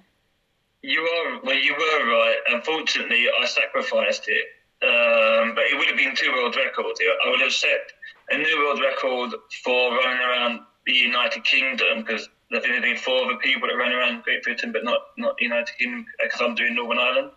You 0.84 1.02
are 1.02 1.42
well 1.44 1.58
you 1.58 1.74
were 1.74 2.06
right. 2.06 2.38
Unfortunately 2.50 3.26
i 3.42 3.46
sacrificed 3.46 4.26
it 4.28 4.46
um, 4.84 5.56
but 5.56 5.66
it 5.66 5.78
would 5.78 5.88
have 5.88 5.98
been 5.98 6.16
two 6.16 6.32
world 6.32 6.56
records. 6.56 7.00
I 7.26 7.30
would 7.30 7.42
have 7.42 7.52
set 7.52 7.92
a 8.30 8.38
new 8.38 8.58
world 8.60 8.82
record 8.82 9.32
for 9.64 9.96
running 9.96 10.22
around 10.22 10.60
the 10.86 10.94
United 10.94 11.44
Kingdom 11.44 12.04
because 12.06 12.30
there 12.52 12.62
have 12.62 12.84
been 12.84 12.98
four 12.98 13.26
other 13.26 13.38
people 13.38 13.68
that 13.68 13.76
ran 13.76 13.92
around 13.92 14.24
Great 14.24 14.44
Britain, 14.44 14.72
but 14.72 14.84
not 14.84 15.00
not 15.18 15.36
United 15.40 15.76
Kingdom 15.78 16.06
because 16.22 16.42
I'm 16.42 16.56
doing 16.56 16.76
Northern 16.76 17.00
Ireland. 17.00 17.32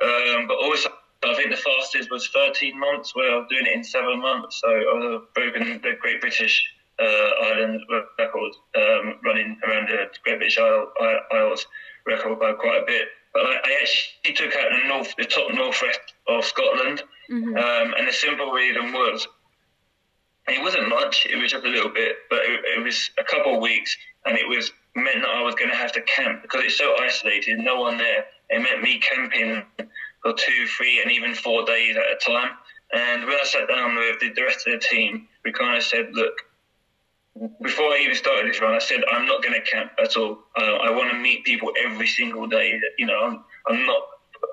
Um, 0.00 0.46
but 0.46 0.56
also, 0.62 0.90
I 1.24 1.34
think 1.34 1.50
the 1.50 1.56
fastest 1.56 2.10
was 2.10 2.28
13 2.28 2.78
months, 2.78 3.14
where 3.14 3.32
I 3.32 3.36
was 3.38 3.46
doing 3.50 3.66
it 3.66 3.74
in 3.74 3.82
seven 3.82 4.20
months. 4.20 4.60
So 4.60 4.68
I've 4.68 5.34
broken 5.34 5.80
the 5.82 5.96
Great 6.00 6.20
British 6.20 6.64
uh, 7.00 7.30
Island 7.42 7.80
record, 8.18 8.52
um, 8.76 9.18
running 9.24 9.58
around 9.66 9.88
the 9.88 10.06
Great 10.22 10.38
British 10.38 10.58
Isles 10.58 11.66
record 12.06 12.38
by 12.38 12.52
quite 12.52 12.82
a 12.82 12.86
bit. 12.86 13.08
I 13.40 13.78
actually 13.80 14.34
took 14.34 14.56
out 14.56 14.68
the 14.70 14.88
north, 14.88 15.14
the 15.16 15.24
top 15.24 15.52
northwest 15.52 16.00
of 16.26 16.44
Scotland, 16.44 17.02
mm-hmm. 17.30 17.56
um, 17.56 17.94
and 17.98 18.08
the 18.08 18.12
simple 18.12 18.50
reason 18.50 18.92
was 18.92 19.26
it 20.48 20.62
wasn't 20.62 20.88
much. 20.88 21.26
It 21.30 21.36
was 21.36 21.52
just 21.52 21.64
a 21.64 21.68
little 21.68 21.90
bit, 21.90 22.16
but 22.30 22.40
it, 22.40 22.78
it 22.78 22.82
was 22.82 23.10
a 23.18 23.24
couple 23.24 23.54
of 23.56 23.60
weeks, 23.60 23.96
and 24.24 24.36
it 24.36 24.48
was 24.48 24.72
meant 24.94 25.22
that 25.22 25.30
I 25.30 25.42
was 25.42 25.54
going 25.54 25.70
to 25.70 25.76
have 25.76 25.92
to 25.92 26.00
camp 26.02 26.42
because 26.42 26.62
it's 26.64 26.78
so 26.78 26.94
isolated, 27.00 27.58
no 27.58 27.80
one 27.80 27.98
there. 27.98 28.24
It 28.50 28.62
meant 28.62 28.82
me 28.82 28.98
camping 28.98 29.62
for 30.22 30.32
two, 30.32 30.66
three, 30.76 31.00
and 31.02 31.12
even 31.12 31.34
four 31.34 31.64
days 31.64 31.96
at 31.96 32.02
a 32.02 32.16
time. 32.16 32.52
And 32.92 33.26
when 33.26 33.34
I 33.34 33.44
sat 33.44 33.68
down 33.68 33.96
with 33.96 34.20
the, 34.20 34.32
the 34.32 34.42
rest 34.42 34.66
of 34.66 34.72
the 34.72 34.78
team, 34.78 35.28
we 35.44 35.52
kind 35.52 35.76
of 35.76 35.82
said, 35.82 36.08
look, 36.12 36.34
before 37.62 37.86
I 37.86 37.98
even 38.02 38.16
started 38.16 38.50
this 38.50 38.60
run, 38.60 38.74
I 38.74 38.78
said 38.78 39.00
I'm 39.10 39.26
not 39.26 39.42
going 39.42 39.54
to 39.54 39.70
camp 39.70 39.92
at 40.02 40.16
all. 40.16 40.38
Uh, 40.56 40.76
I 40.76 40.90
want 40.90 41.10
to 41.10 41.18
meet 41.18 41.44
people 41.44 41.72
every 41.84 42.06
single 42.06 42.46
day. 42.46 42.80
You 42.98 43.06
know, 43.06 43.18
I'm, 43.18 43.44
I'm 43.68 43.86
not. 43.86 44.02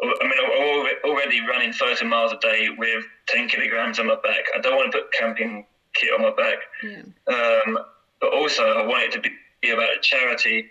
I 0.04 0.24
mean, 0.24 0.34
I'm 0.44 1.10
already 1.10 1.42
running 1.42 1.72
30 1.72 2.06
miles 2.06 2.32
a 2.32 2.38
day 2.40 2.70
with 2.78 3.04
10 3.28 3.48
kilograms 3.48 4.00
on 4.00 4.08
my 4.08 4.16
back. 4.16 4.44
I 4.56 4.60
don't 4.60 4.76
want 4.76 4.92
to 4.92 5.00
put 5.00 5.12
camping 5.14 5.66
kit 5.94 6.10
on 6.14 6.24
my 6.24 6.32
back. 6.32 6.58
Yeah. 6.84 7.02
Um, 7.34 7.80
but 8.20 8.34
also, 8.34 8.64
I 8.64 8.86
want 8.86 9.04
it 9.04 9.12
to 9.14 9.22
be 9.62 9.70
about 9.70 9.90
a 9.98 10.02
charity. 10.02 10.68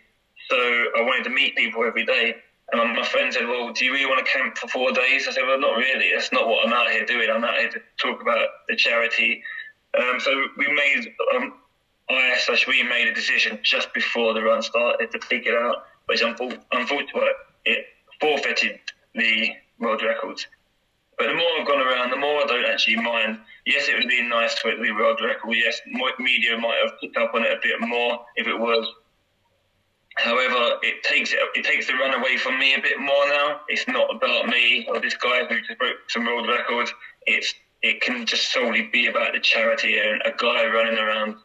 So 0.50 0.56
I 0.56 1.00
wanted 1.00 1.24
to 1.24 1.30
meet 1.30 1.56
people 1.56 1.84
every 1.84 2.04
day. 2.04 2.36
And 2.72 2.96
my 2.96 3.04
friend 3.04 3.32
said, 3.32 3.46
"Well, 3.46 3.72
do 3.72 3.84
you 3.84 3.92
really 3.92 4.06
want 4.06 4.24
to 4.24 4.32
camp 4.32 4.56
for 4.56 4.68
four 4.68 4.92
days?" 4.92 5.28
I 5.28 5.32
said, 5.32 5.44
"Well, 5.46 5.60
not 5.60 5.76
really. 5.76 6.10
That's 6.12 6.32
not 6.32 6.48
what 6.48 6.66
I'm 6.66 6.72
out 6.72 6.90
here 6.90 7.04
doing. 7.04 7.28
I'm 7.30 7.44
out 7.44 7.58
here 7.58 7.70
to 7.70 7.80
talk 7.98 8.20
about 8.20 8.48
the 8.68 8.76
charity." 8.76 9.42
Um, 9.98 10.18
so 10.18 10.48
we 10.56 10.66
made 10.72 11.12
um, 11.34 11.54
I 12.10 12.36
slash 12.38 12.66
we 12.66 12.82
made 12.82 13.08
a 13.08 13.14
decision 13.14 13.58
just 13.62 13.92
before 13.94 14.34
the 14.34 14.42
run 14.42 14.62
started 14.62 15.10
to 15.12 15.18
take 15.18 15.46
it 15.46 15.54
out, 15.54 15.86
which 16.06 16.22
unfortunately 16.22 17.30
it 17.64 17.86
forfeited 18.20 18.80
the 19.14 19.50
world 19.78 20.02
records. 20.02 20.46
But 21.18 21.28
the 21.28 21.34
more 21.34 21.46
I've 21.60 21.66
gone 21.66 21.80
around, 21.80 22.10
the 22.10 22.16
more 22.16 22.42
I 22.42 22.46
don't 22.46 22.66
actually 22.66 22.96
mind. 22.96 23.38
Yes, 23.66 23.88
it 23.88 23.94
would 23.94 24.08
be 24.08 24.20
nice 24.22 24.54
to 24.62 24.76
the 24.82 24.92
world 24.92 25.20
record. 25.24 25.54
Yes, 25.54 25.80
media 26.18 26.58
might 26.58 26.78
have 26.82 27.00
picked 27.00 27.16
up 27.16 27.34
on 27.34 27.44
it 27.44 27.52
a 27.52 27.60
bit 27.62 27.80
more 27.80 28.24
if 28.36 28.46
it 28.46 28.58
was. 28.58 28.86
However, 30.16 30.78
it 30.82 31.02
takes 31.02 31.32
it, 31.32 31.38
it 31.54 31.64
takes 31.64 31.86
the 31.86 31.94
run 31.94 32.14
away 32.14 32.36
from 32.36 32.58
me 32.58 32.74
a 32.74 32.80
bit 32.80 32.98
more 33.00 33.28
now. 33.28 33.60
It's 33.68 33.86
not 33.88 34.14
about 34.14 34.46
me 34.46 34.86
or 34.88 35.00
this 35.00 35.16
guy 35.16 35.44
who 35.44 35.60
just 35.60 35.78
broke 35.78 35.96
some 36.08 36.24
world 36.24 36.48
records. 36.48 36.92
It's 37.26 37.52
it 37.82 38.00
can 38.00 38.24
just 38.24 38.52
solely 38.52 38.88
be 38.92 39.06
about 39.06 39.34
the 39.34 39.40
charity 39.40 39.98
and 39.98 40.22
a 40.24 40.32
guy 40.36 40.66
running 40.66 40.98
around 40.98 41.36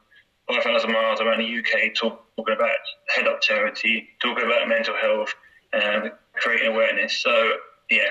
5,000 0.50 0.92
miles 0.92 1.22
around 1.22 1.40
the 1.40 1.60
UK 1.60 1.94
talking 1.94 2.56
about 2.56 2.72
head 3.16 3.28
up 3.28 3.40
charity, 3.40 4.10
talking 4.20 4.46
about 4.46 4.68
mental 4.68 4.96
health, 4.96 5.34
and 5.74 6.12
creating 6.34 6.74
awareness. 6.74 7.18
So, 7.18 7.54
yeah, 7.90 8.10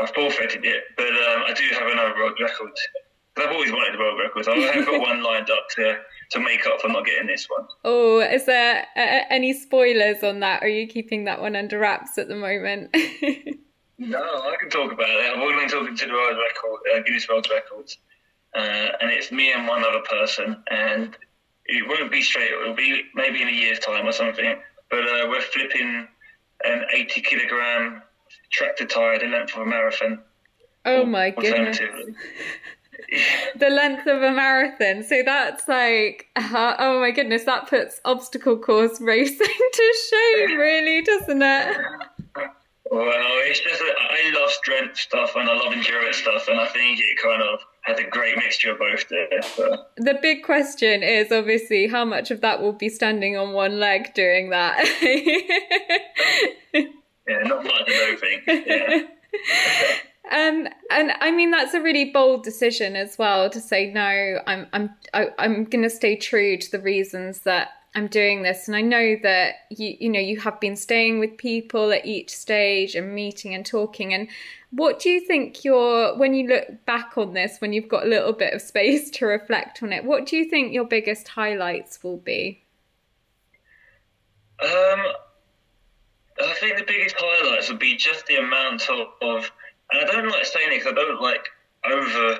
I 0.00 0.06
forfeited 0.14 0.64
it, 0.64 0.84
but 0.96 1.08
um, 1.08 1.44
I 1.46 1.52
do 1.54 1.64
have 1.74 1.86
another 1.86 2.14
world 2.16 2.38
record. 2.40 2.72
I've 3.36 3.50
always 3.50 3.72
wanted 3.72 3.96
a 3.96 3.98
world 3.98 4.18
record. 4.18 4.48
I 4.48 4.56
have 4.72 4.86
got 4.86 5.00
one 5.00 5.22
lined 5.22 5.50
up 5.50 5.68
to, 5.76 5.98
to 6.30 6.40
make 6.40 6.66
up 6.66 6.80
for 6.80 6.88
not 6.88 7.04
getting 7.04 7.26
this 7.26 7.46
one. 7.48 7.66
Oh, 7.84 8.20
is 8.20 8.46
there 8.46 8.86
uh, 8.96 9.24
any 9.28 9.52
spoilers 9.52 10.22
on 10.22 10.40
that? 10.40 10.62
Are 10.62 10.68
you 10.68 10.86
keeping 10.86 11.24
that 11.24 11.40
one 11.40 11.56
under 11.56 11.78
wraps 11.78 12.16
at 12.16 12.28
the 12.28 12.36
moment? 12.36 12.94
no, 13.98 14.22
I 14.22 14.54
can 14.60 14.70
talk 14.70 14.92
about 14.92 15.08
it. 15.08 15.32
I've 15.32 15.42
already 15.42 15.60
been 15.60 15.68
talking 15.68 15.96
to 15.96 16.06
the 16.06 16.12
world 16.12 16.38
record, 16.38 16.80
uh, 16.94 17.02
Guinness 17.04 17.28
World 17.28 17.48
Records, 17.50 17.98
uh, 18.56 18.88
and 19.00 19.10
it's 19.10 19.32
me 19.32 19.52
and 19.52 19.66
one 19.66 19.84
other 19.84 20.02
person, 20.08 20.62
and 20.70 21.16
it 21.66 21.88
won't 21.88 22.10
be 22.10 22.22
straight. 22.22 22.50
It'll 22.50 22.74
be 22.74 23.02
maybe 23.14 23.42
in 23.42 23.48
a 23.48 23.52
year's 23.52 23.78
time 23.78 24.06
or 24.06 24.12
something. 24.12 24.56
But 24.90 25.00
uh, 25.00 25.26
we're 25.28 25.40
flipping 25.40 26.08
an 26.64 26.84
80 26.92 27.20
kilogram 27.22 28.02
tractor 28.50 28.86
tire 28.86 29.18
the 29.18 29.26
length 29.26 29.54
of 29.54 29.62
a 29.62 29.66
marathon. 29.66 30.20
Oh 30.84 31.04
my 31.04 31.30
goodness. 31.30 31.78
the 33.56 33.70
length 33.70 34.06
of 34.06 34.22
a 34.22 34.32
marathon. 34.32 35.02
So 35.02 35.22
that's 35.24 35.66
like, 35.68 36.28
uh, 36.36 36.76
oh 36.78 37.00
my 37.00 37.10
goodness, 37.10 37.44
that 37.44 37.68
puts 37.68 38.00
obstacle 38.04 38.58
course 38.58 39.00
racing 39.00 39.46
to 39.72 39.94
shame, 40.10 40.58
really, 40.58 41.02
doesn't 41.02 41.42
it? 41.42 41.76
Well, 42.90 43.10
it's 43.10 43.58
just, 43.58 43.82
I 43.82 44.30
love 44.38 44.50
strength 44.50 44.98
stuff 44.98 45.32
and 45.34 45.48
I 45.48 45.54
love 45.56 45.72
endurance 45.72 46.18
stuff, 46.18 46.46
and 46.46 46.60
I 46.60 46.66
think 46.66 47.00
it 47.00 47.18
kind 47.20 47.42
of 47.42 47.58
had 47.84 47.98
a 47.98 48.08
great 48.08 48.36
mixture 48.36 48.72
of 48.72 48.78
both 48.78 49.08
there. 49.08 49.42
So. 49.42 49.84
The 49.96 50.18
big 50.20 50.42
question 50.42 51.02
is 51.02 51.30
obviously 51.30 51.86
how 51.86 52.04
much 52.04 52.30
of 52.30 52.40
that 52.40 52.60
will 52.60 52.72
be 52.72 52.88
standing 52.88 53.36
on 53.36 53.52
one 53.52 53.78
leg 53.78 54.14
doing 54.14 54.50
that. 54.50 54.78
yeah, 56.72 57.42
not 57.44 57.64
much, 57.64 57.82
I 57.86 58.16
don't. 58.46 58.66
Yeah. 58.66 59.02
Um, 60.32 60.68
and 60.90 61.12
I 61.20 61.30
mean 61.30 61.50
that's 61.50 61.74
a 61.74 61.82
really 61.82 62.10
bold 62.10 62.44
decision 62.44 62.96
as 62.96 63.18
well 63.18 63.50
to 63.50 63.60
say 63.60 63.92
no. 63.92 64.40
I'm 64.46 64.66
I'm 64.72 64.90
I, 65.12 65.24
am 65.24 65.32
i 65.38 65.44
am 65.44 65.64
going 65.64 65.82
to 65.82 65.90
stay 65.90 66.16
true 66.16 66.56
to 66.56 66.70
the 66.70 66.80
reasons 66.80 67.40
that 67.40 67.68
I'm 67.94 68.08
doing 68.08 68.42
this 68.42 68.66
and 68.66 68.76
I 68.76 68.80
know 68.80 69.16
that 69.22 69.54
you 69.70 69.96
you 70.00 70.10
know 70.10 70.20
you 70.20 70.40
have 70.40 70.58
been 70.60 70.76
staying 70.76 71.20
with 71.20 71.36
people 71.36 71.92
at 71.92 72.04
each 72.04 72.30
stage 72.30 72.94
and 72.94 73.14
meeting 73.14 73.54
and 73.54 73.64
talking 73.64 74.12
and 74.12 74.28
what 74.70 74.98
do 74.98 75.08
you 75.08 75.20
think 75.20 75.64
your 75.64 76.16
when 76.18 76.34
you 76.34 76.48
look 76.48 76.84
back 76.86 77.16
on 77.16 77.34
this 77.34 77.58
when 77.60 77.72
you've 77.72 77.88
got 77.88 78.04
a 78.04 78.08
little 78.08 78.32
bit 78.32 78.52
of 78.52 78.60
space 78.60 79.10
to 79.12 79.26
reflect 79.26 79.82
on 79.82 79.92
it 79.92 80.04
what 80.04 80.26
do 80.26 80.36
you 80.36 80.44
think 80.44 80.72
your 80.72 80.84
biggest 80.84 81.28
highlights 81.28 82.02
will 82.02 82.18
be? 82.18 82.62
Um 84.60 85.02
I 86.40 86.52
think 86.54 86.78
the 86.78 86.84
biggest 86.84 87.14
highlights 87.18 87.68
would 87.68 87.78
be 87.78 87.96
just 87.96 88.26
the 88.26 88.36
amount 88.36 88.88
of, 88.90 89.52
and 89.90 90.08
I 90.08 90.12
don't 90.12 90.28
like 90.28 90.44
saying 90.44 90.72
it 90.72 90.78
because 90.78 90.92
I 90.92 90.94
don't 90.94 91.20
like 91.20 91.48
over 91.84 92.38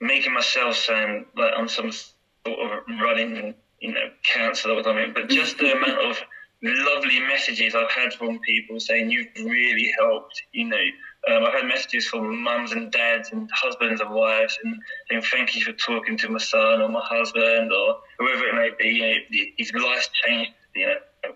making 0.00 0.34
myself 0.34 0.76
sound 0.76 1.26
like 1.36 1.52
I'm 1.56 1.68
some 1.68 1.90
sort 1.90 2.08
of 2.46 2.84
running, 3.00 3.54
you 3.80 3.92
know, 3.92 4.10
counsellor 4.32 4.74
or 4.74 4.84
something. 4.84 5.12
But 5.14 5.28
just 5.28 5.58
the 5.58 5.72
amount 5.72 5.98
of 6.10 6.20
lovely 6.62 7.20
messages 7.20 7.74
I've 7.74 7.90
had 7.90 8.12
from 8.12 8.38
people 8.40 8.78
saying 8.80 9.10
you've 9.10 9.28
really 9.36 9.92
helped. 9.98 10.42
You 10.52 10.66
know, 10.66 10.84
um, 11.28 11.44
I've 11.44 11.54
had 11.54 11.66
messages 11.66 12.06
from 12.06 12.42
mums 12.42 12.72
and 12.72 12.90
dads 12.92 13.30
and 13.32 13.48
husbands 13.52 14.00
and 14.00 14.10
wives 14.10 14.58
and 14.62 14.76
saying 15.10 15.22
thank 15.30 15.56
you 15.56 15.62
for 15.62 15.72
talking 15.72 16.16
to 16.18 16.28
my 16.28 16.38
son 16.38 16.82
or 16.82 16.88
my 16.88 17.02
husband 17.02 17.72
or 17.72 17.96
whoever 18.18 18.48
it 18.48 18.54
may 18.54 18.70
be. 18.78 18.90
You 18.90 19.00
know, 19.00 19.46
his 19.56 19.72
life's 19.72 20.10
changed, 20.24 20.52
you 20.74 20.86
know, 20.86 21.32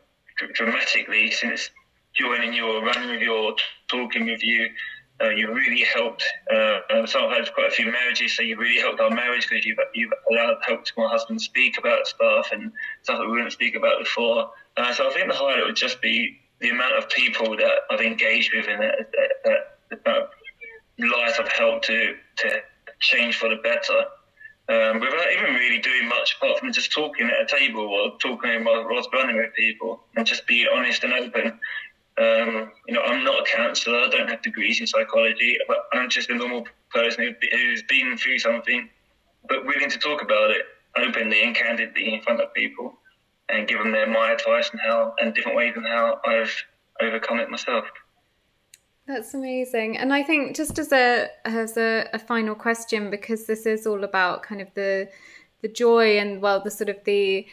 dramatically 0.55 1.30
since 1.30 1.70
joining 2.14 2.53
you 2.53 2.66
or 2.66 2.84
running 2.84 3.11
with 3.11 3.20
you 3.20 3.34
or 3.34 3.55
talking 3.88 4.26
with 4.26 4.42
you. 4.42 4.68
Uh, 5.20 5.30
you 5.30 5.52
really 5.52 5.84
helped. 5.84 6.24
Uh, 6.52 6.78
um, 6.90 7.06
so 7.06 7.26
I've 7.26 7.36
had 7.36 7.54
quite 7.54 7.68
a 7.68 7.70
few 7.70 7.90
marriages, 7.90 8.36
so 8.36 8.42
you 8.42 8.58
really 8.58 8.80
helped 8.80 9.00
our 9.00 9.10
marriage 9.10 9.46
because 9.48 9.64
you've, 9.64 9.78
you've 9.94 10.12
allowed 10.30 10.56
helped 10.66 10.92
my 10.96 11.06
husband 11.08 11.40
speak 11.40 11.78
about 11.78 12.06
stuff 12.06 12.50
and 12.52 12.72
stuff 13.02 13.18
that 13.18 13.26
we 13.26 13.30
wouldn't 13.32 13.52
speak 13.52 13.76
about 13.76 14.00
before. 14.00 14.50
Uh, 14.76 14.92
so 14.92 15.08
I 15.08 15.14
think 15.14 15.28
the 15.28 15.36
highlight 15.36 15.64
would 15.64 15.76
just 15.76 16.02
be 16.02 16.40
the 16.60 16.70
amount 16.70 16.96
of 16.96 17.08
people 17.10 17.56
that 17.56 17.72
I've 17.90 18.00
engaged 18.00 18.52
with 18.54 18.66
and 18.68 18.82
that, 18.82 19.10
that, 19.12 19.30
that, 19.44 20.00
that 20.04 20.30
lives 20.98 21.38
I've 21.38 21.48
helped 21.48 21.86
to 21.86 22.14
to 22.38 22.60
change 23.00 23.36
for 23.36 23.48
the 23.48 23.56
better. 23.56 24.04
Um, 24.66 24.98
without 24.98 25.30
even 25.30 25.54
really 25.56 25.78
doing 25.78 26.08
much 26.08 26.36
apart 26.36 26.58
from 26.58 26.72
just 26.72 26.90
talking 26.90 27.26
at 27.28 27.42
a 27.42 27.46
table 27.46 27.84
or 27.84 28.16
talking 28.18 28.64
while 28.64 28.76
I 28.76 28.84
was 28.84 29.06
running 29.12 29.36
with 29.36 29.52
people 29.54 30.00
and 30.16 30.26
just 30.26 30.46
be 30.46 30.66
honest 30.72 31.04
and 31.04 31.12
open. 31.12 31.60
Um, 32.16 32.70
you 32.86 32.94
know, 32.94 33.02
I'm 33.02 33.24
not 33.24 33.40
a 33.40 33.44
counsellor. 33.50 33.98
I 33.98 34.08
don't 34.08 34.28
have 34.28 34.42
degrees 34.42 34.80
in 34.80 34.86
psychology, 34.86 35.56
but 35.66 35.78
I'm 35.92 36.08
just 36.08 36.30
a 36.30 36.34
normal 36.34 36.66
person 36.92 37.34
who's 37.52 37.82
been 37.82 38.16
through 38.16 38.38
something, 38.38 38.88
but 39.48 39.66
willing 39.66 39.90
to 39.90 39.98
talk 39.98 40.22
about 40.22 40.50
it 40.50 40.62
openly 40.96 41.42
and 41.42 41.56
candidly 41.56 42.14
in 42.14 42.22
front 42.22 42.40
of 42.40 42.54
people, 42.54 42.94
and 43.48 43.66
give 43.66 43.78
them 43.78 43.90
their 43.90 44.06
my 44.06 44.30
advice 44.30 44.70
and 44.70 44.80
how 44.80 45.14
and 45.18 45.34
different 45.34 45.56
ways 45.56 45.72
and 45.74 45.86
how 45.86 46.20
I've 46.24 46.54
overcome 47.00 47.40
it 47.40 47.50
myself. 47.50 47.84
That's 49.06 49.34
amazing, 49.34 49.98
and 49.98 50.14
I 50.14 50.22
think 50.22 50.54
just 50.54 50.78
as 50.78 50.92
a 50.92 51.28
as 51.44 51.76
a, 51.76 52.08
a 52.12 52.18
final 52.18 52.54
question, 52.54 53.10
because 53.10 53.46
this 53.46 53.66
is 53.66 53.88
all 53.88 54.04
about 54.04 54.44
kind 54.44 54.60
of 54.60 54.68
the 54.74 55.08
the 55.62 55.68
joy 55.68 56.18
and 56.18 56.40
well, 56.40 56.60
the 56.62 56.70
sort 56.70 56.90
of 56.90 57.02
the 57.04 57.46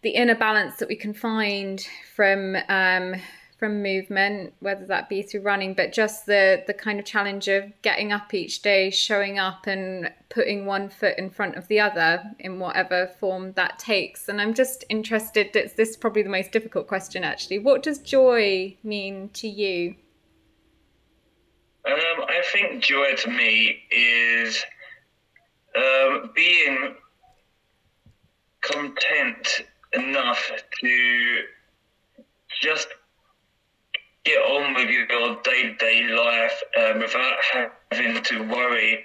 the 0.00 0.10
inner 0.10 0.34
balance 0.34 0.76
that 0.76 0.88
we 0.88 0.96
can 0.96 1.12
find 1.12 1.86
from 2.16 2.56
um, 2.68 3.14
from 3.62 3.80
movement, 3.80 4.52
whether 4.58 4.84
that 4.86 5.08
be 5.08 5.22
through 5.22 5.42
running, 5.42 5.72
but 5.72 5.92
just 5.92 6.26
the 6.26 6.64
the 6.66 6.74
kind 6.74 6.98
of 6.98 7.06
challenge 7.06 7.46
of 7.46 7.62
getting 7.82 8.10
up 8.10 8.34
each 8.34 8.60
day, 8.60 8.90
showing 8.90 9.38
up 9.38 9.68
and 9.68 10.10
putting 10.30 10.66
one 10.66 10.88
foot 10.88 11.16
in 11.16 11.30
front 11.30 11.54
of 11.54 11.68
the 11.68 11.78
other 11.78 12.24
in 12.40 12.58
whatever 12.58 13.06
form 13.20 13.52
that 13.52 13.78
takes. 13.78 14.28
And 14.28 14.40
I'm 14.40 14.52
just 14.52 14.84
interested, 14.88 15.54
it's 15.54 15.74
this 15.74 15.90
is 15.90 15.96
probably 15.96 16.24
the 16.24 16.28
most 16.28 16.50
difficult 16.50 16.88
question 16.88 17.22
actually. 17.22 17.60
What 17.60 17.84
does 17.84 17.98
joy 17.98 18.76
mean 18.82 19.30
to 19.34 19.46
you? 19.46 19.94
Um, 21.86 21.94
I 22.28 22.42
think 22.52 22.82
joy 22.82 23.14
to 23.14 23.30
me 23.30 23.78
is 23.92 24.64
um, 25.76 26.32
being 26.34 26.96
content 28.62 29.60
enough 29.92 30.50
to 30.80 31.42
just 32.60 32.88
get 34.24 34.38
on 34.38 34.74
with 34.74 34.88
your 34.88 35.06
day 35.42 35.62
to 35.62 35.74
day 35.76 36.08
life 36.08 36.62
um, 36.78 37.00
without 37.00 37.36
having 37.90 38.22
to 38.22 38.42
worry 38.48 39.04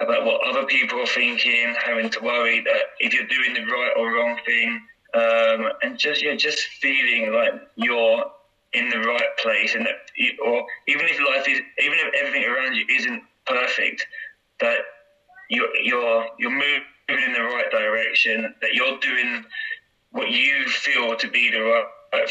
about 0.00 0.24
what 0.24 0.40
other 0.46 0.66
people 0.66 1.00
are 1.00 1.06
thinking, 1.06 1.74
having 1.84 2.10
to 2.10 2.20
worry 2.20 2.60
that 2.60 2.82
if 2.98 3.14
you're 3.14 3.26
doing 3.26 3.54
the 3.54 3.64
right 3.72 3.92
or 3.96 4.12
wrong 4.12 4.36
thing, 4.44 4.80
um, 5.14 5.72
and 5.82 5.98
just 5.98 6.20
you're 6.20 6.36
just 6.36 6.58
feeling 6.80 7.32
like 7.32 7.54
you're 7.76 8.24
in 8.72 8.88
the 8.90 8.98
right 8.98 9.36
place, 9.38 9.74
and 9.74 9.86
that, 9.86 9.94
or 10.44 10.66
even 10.88 11.06
if 11.06 11.18
life 11.20 11.48
is, 11.48 11.60
even 11.82 11.98
if 11.98 12.14
everything 12.14 12.44
around 12.44 12.74
you 12.74 12.84
isn't 12.90 13.22
perfect, 13.46 14.06
that 14.60 14.78
you're 15.48 15.74
you're 15.82 16.26
you're 16.38 16.50
moving 16.50 16.82
in 17.08 17.32
the 17.32 17.42
right 17.42 17.70
direction, 17.70 18.54
that 18.60 18.74
you're 18.74 18.98
doing 18.98 19.44
what 20.10 20.30
you 20.30 20.64
feel 20.66 21.16
to 21.16 21.30
be 21.30 21.50
the 21.50 21.60
right 21.60 21.84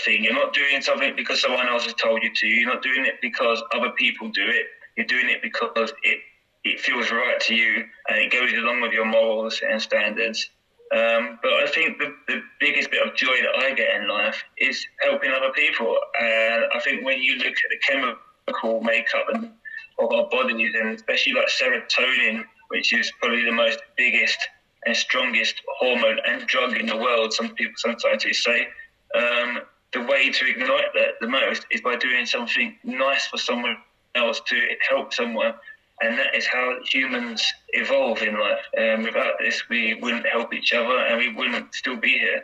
thing. 0.04 0.24
You're 0.24 0.34
not 0.34 0.54
doing 0.54 0.82
something 0.82 1.16
because 1.16 1.42
someone 1.42 1.68
else 1.68 1.86
has 1.86 1.94
told 1.94 2.24
you 2.24 2.32
to. 2.34 2.48
You're 2.48 2.74
not 2.74 2.82
doing 2.84 3.06
it 3.06 3.16
because 3.22 3.62
other 3.74 3.92
people 3.92 4.30
do 4.30 4.46
it. 4.46 4.66
You're 4.98 5.08
doing 5.08 5.30
it 5.30 5.42
because 5.42 5.94
it 6.04 6.20
it 6.66 6.80
feels 6.80 7.12
right 7.12 7.40
to 7.40 7.54
you 7.54 7.86
and 8.10 8.18
it 8.18 8.32
goes 8.32 8.52
along 8.54 8.82
with 8.82 8.92
your 8.92 9.06
morals 9.06 9.62
and 9.70 9.80
standards. 9.80 10.50
Um, 10.96 11.40
but 11.42 11.54
I 11.54 11.68
think 11.68 11.98
the, 12.00 12.14
the 12.28 12.42
biggest 12.60 12.92
bit 12.92 13.06
of 13.06 13.16
joy 13.16 13.36
that 13.42 13.56
I 13.64 13.74
get 13.74 14.02
in 14.02 14.08
life 14.08 14.44
is 14.58 14.86
helping 15.02 15.32
other 15.32 15.52
people. 15.54 15.96
And 16.20 16.66
I 16.74 16.80
think 16.80 17.06
when 17.06 17.22
you 17.22 17.38
look 17.38 17.48
at 17.48 17.70
the 17.70 17.78
chemical 17.88 18.82
makeup 18.82 19.26
and, 19.34 19.52
of 20.00 20.12
our 20.12 20.28
bodies, 20.30 20.74
and 20.80 20.90
especially 20.90 21.34
like 21.34 21.48
serotonin, 21.48 22.44
which 22.70 22.94
is 22.94 23.12
probably 23.22 23.46
the 23.46 23.52
most 23.52 23.80
biggest 23.96 24.38
and 24.86 24.96
strongest 24.96 25.62
hormone 25.80 26.18
and 26.28 26.46
drug 26.48 26.78
in 26.78 26.86
the 26.86 26.98
world, 26.98 27.34
some 27.34 27.50
people, 27.56 27.74
some 27.78 27.96
scientists 28.00 28.44
say, 28.44 28.68
um, 29.16 29.62
the 29.94 30.02
way 30.02 30.30
to 30.30 30.50
ignite 30.50 30.94
that 30.94 31.20
the 31.22 31.28
most 31.28 31.66
is 31.72 31.82
by 31.82 31.96
doing 31.96 32.26
something 32.26 32.76
nice 32.84 33.28
for 33.28 33.38
someone 33.38 33.78
else 34.16 34.42
to 34.48 34.56
help 34.90 35.14
someone. 35.14 35.54
And 36.02 36.20
that 36.20 36.36
is 36.36 36.46
how 36.46 36.78
humans 36.92 37.42
evolve 37.70 38.22
in 38.22 38.38
life. 38.38 38.60
Um, 38.78 39.04
without 39.04 39.36
this, 39.40 39.64
we 39.70 39.94
wouldn't 39.94 40.28
help 40.28 40.54
each 40.54 40.74
other 40.74 40.98
and 40.98 41.18
we 41.18 41.34
wouldn't 41.34 41.74
still 41.74 41.96
be 41.96 42.20
here. 42.20 42.44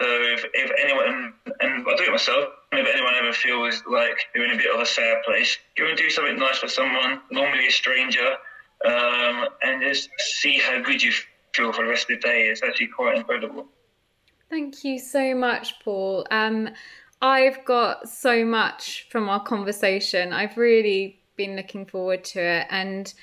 So 0.00 0.06
if, 0.06 0.44
if 0.54 0.70
anyone, 0.82 1.34
and 1.60 1.86
I 1.86 1.96
do 1.96 2.04
it 2.04 2.10
myself, 2.10 2.46
if 2.72 2.88
anyone 2.92 3.14
ever 3.14 3.32
feels 3.32 3.82
like 3.88 4.26
they're 4.34 4.44
in 4.44 4.52
a 4.52 4.56
bit 4.56 4.74
of 4.74 4.80
a 4.80 4.86
sad 4.86 5.22
place, 5.22 5.58
go 5.76 5.86
and 5.86 5.96
do 5.96 6.10
something 6.10 6.38
nice 6.38 6.58
for 6.58 6.68
someone, 6.68 7.20
normally 7.30 7.66
a 7.66 7.70
stranger, 7.70 8.36
um, 8.84 9.48
and 9.62 9.82
just 9.82 10.08
see 10.18 10.58
how 10.58 10.80
good 10.82 11.02
you 11.02 11.12
feel 11.54 11.72
for 11.72 11.84
the 11.84 11.90
rest 11.90 12.10
of 12.10 12.20
the 12.20 12.28
day. 12.28 12.48
It's 12.48 12.62
actually 12.62 12.88
quite 12.88 13.16
incredible. 13.16 13.66
Thank 14.52 14.84
you 14.84 14.98
so 14.98 15.34
much, 15.34 15.80
Paul. 15.80 16.26
Um, 16.30 16.68
I've 17.22 17.64
got 17.64 18.06
so 18.06 18.44
much 18.44 19.06
from 19.08 19.30
our 19.30 19.42
conversation. 19.42 20.34
I've 20.34 20.58
really 20.58 21.22
been 21.36 21.56
looking 21.56 21.86
forward 21.86 22.22
to 22.24 22.40
it 22.40 22.66
and 22.68 23.14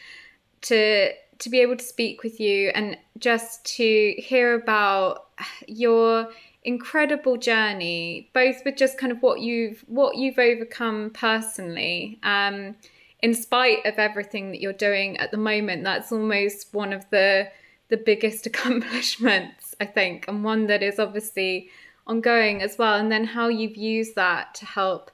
to 0.62 1.12
to 1.38 1.50
be 1.52 1.60
able 1.60 1.78
to 1.78 1.86
speak 1.86 2.24
with 2.24 2.40
you 2.40 2.70
and 2.70 2.98
just 3.20 3.64
to 3.78 4.16
hear 4.18 4.56
about 4.56 5.28
your 5.68 6.30
incredible 6.64 7.38
journey 7.38 8.32
both 8.34 8.66
with 8.66 8.76
just 8.76 8.98
kind 8.98 9.12
of 9.12 9.22
what 9.22 9.40
you've 9.40 9.86
what 9.88 10.18
you've 10.18 10.40
overcome 10.40 11.12
personally 11.14 12.20
um 12.24 12.76
in 13.22 13.34
spite 13.34 13.86
of 13.86 13.94
everything 14.00 14.52
that 14.52 14.60
you're 14.60 14.74
doing 14.74 15.16
at 15.18 15.32
the 15.32 15.38
moment 15.38 15.84
that's 15.84 16.12
almost 16.12 16.74
one 16.74 16.92
of 16.92 17.10
the 17.12 17.48
the 17.90 17.98
biggest 17.98 18.46
accomplishments, 18.52 19.69
I 19.80 19.86
think, 19.86 20.26
and 20.28 20.44
one 20.44 20.68
that 20.68 20.84
is 20.84 21.00
obviously 21.00 21.70
ongoing 22.06 22.62
as 22.62 22.78
well. 22.78 22.96
And 22.96 23.12
then 23.12 23.24
how 23.24 23.48
you've 23.48 23.78
used 23.78 24.16
that 24.16 24.56
to 24.56 24.66
help 24.66 25.12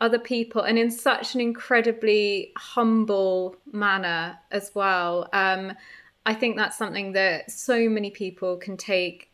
other 0.00 0.18
people 0.18 0.62
and 0.62 0.78
in 0.78 0.90
such 0.90 1.34
an 1.34 1.40
incredibly 1.40 2.52
humble 2.56 3.56
manner 3.70 4.38
as 4.50 4.70
well. 4.74 5.28
Um, 5.32 5.72
I 6.24 6.34
think 6.34 6.56
that's 6.56 6.78
something 6.78 7.12
that 7.12 7.50
so 7.50 7.88
many 7.88 8.10
people 8.10 8.56
can 8.56 8.76
take 8.76 9.27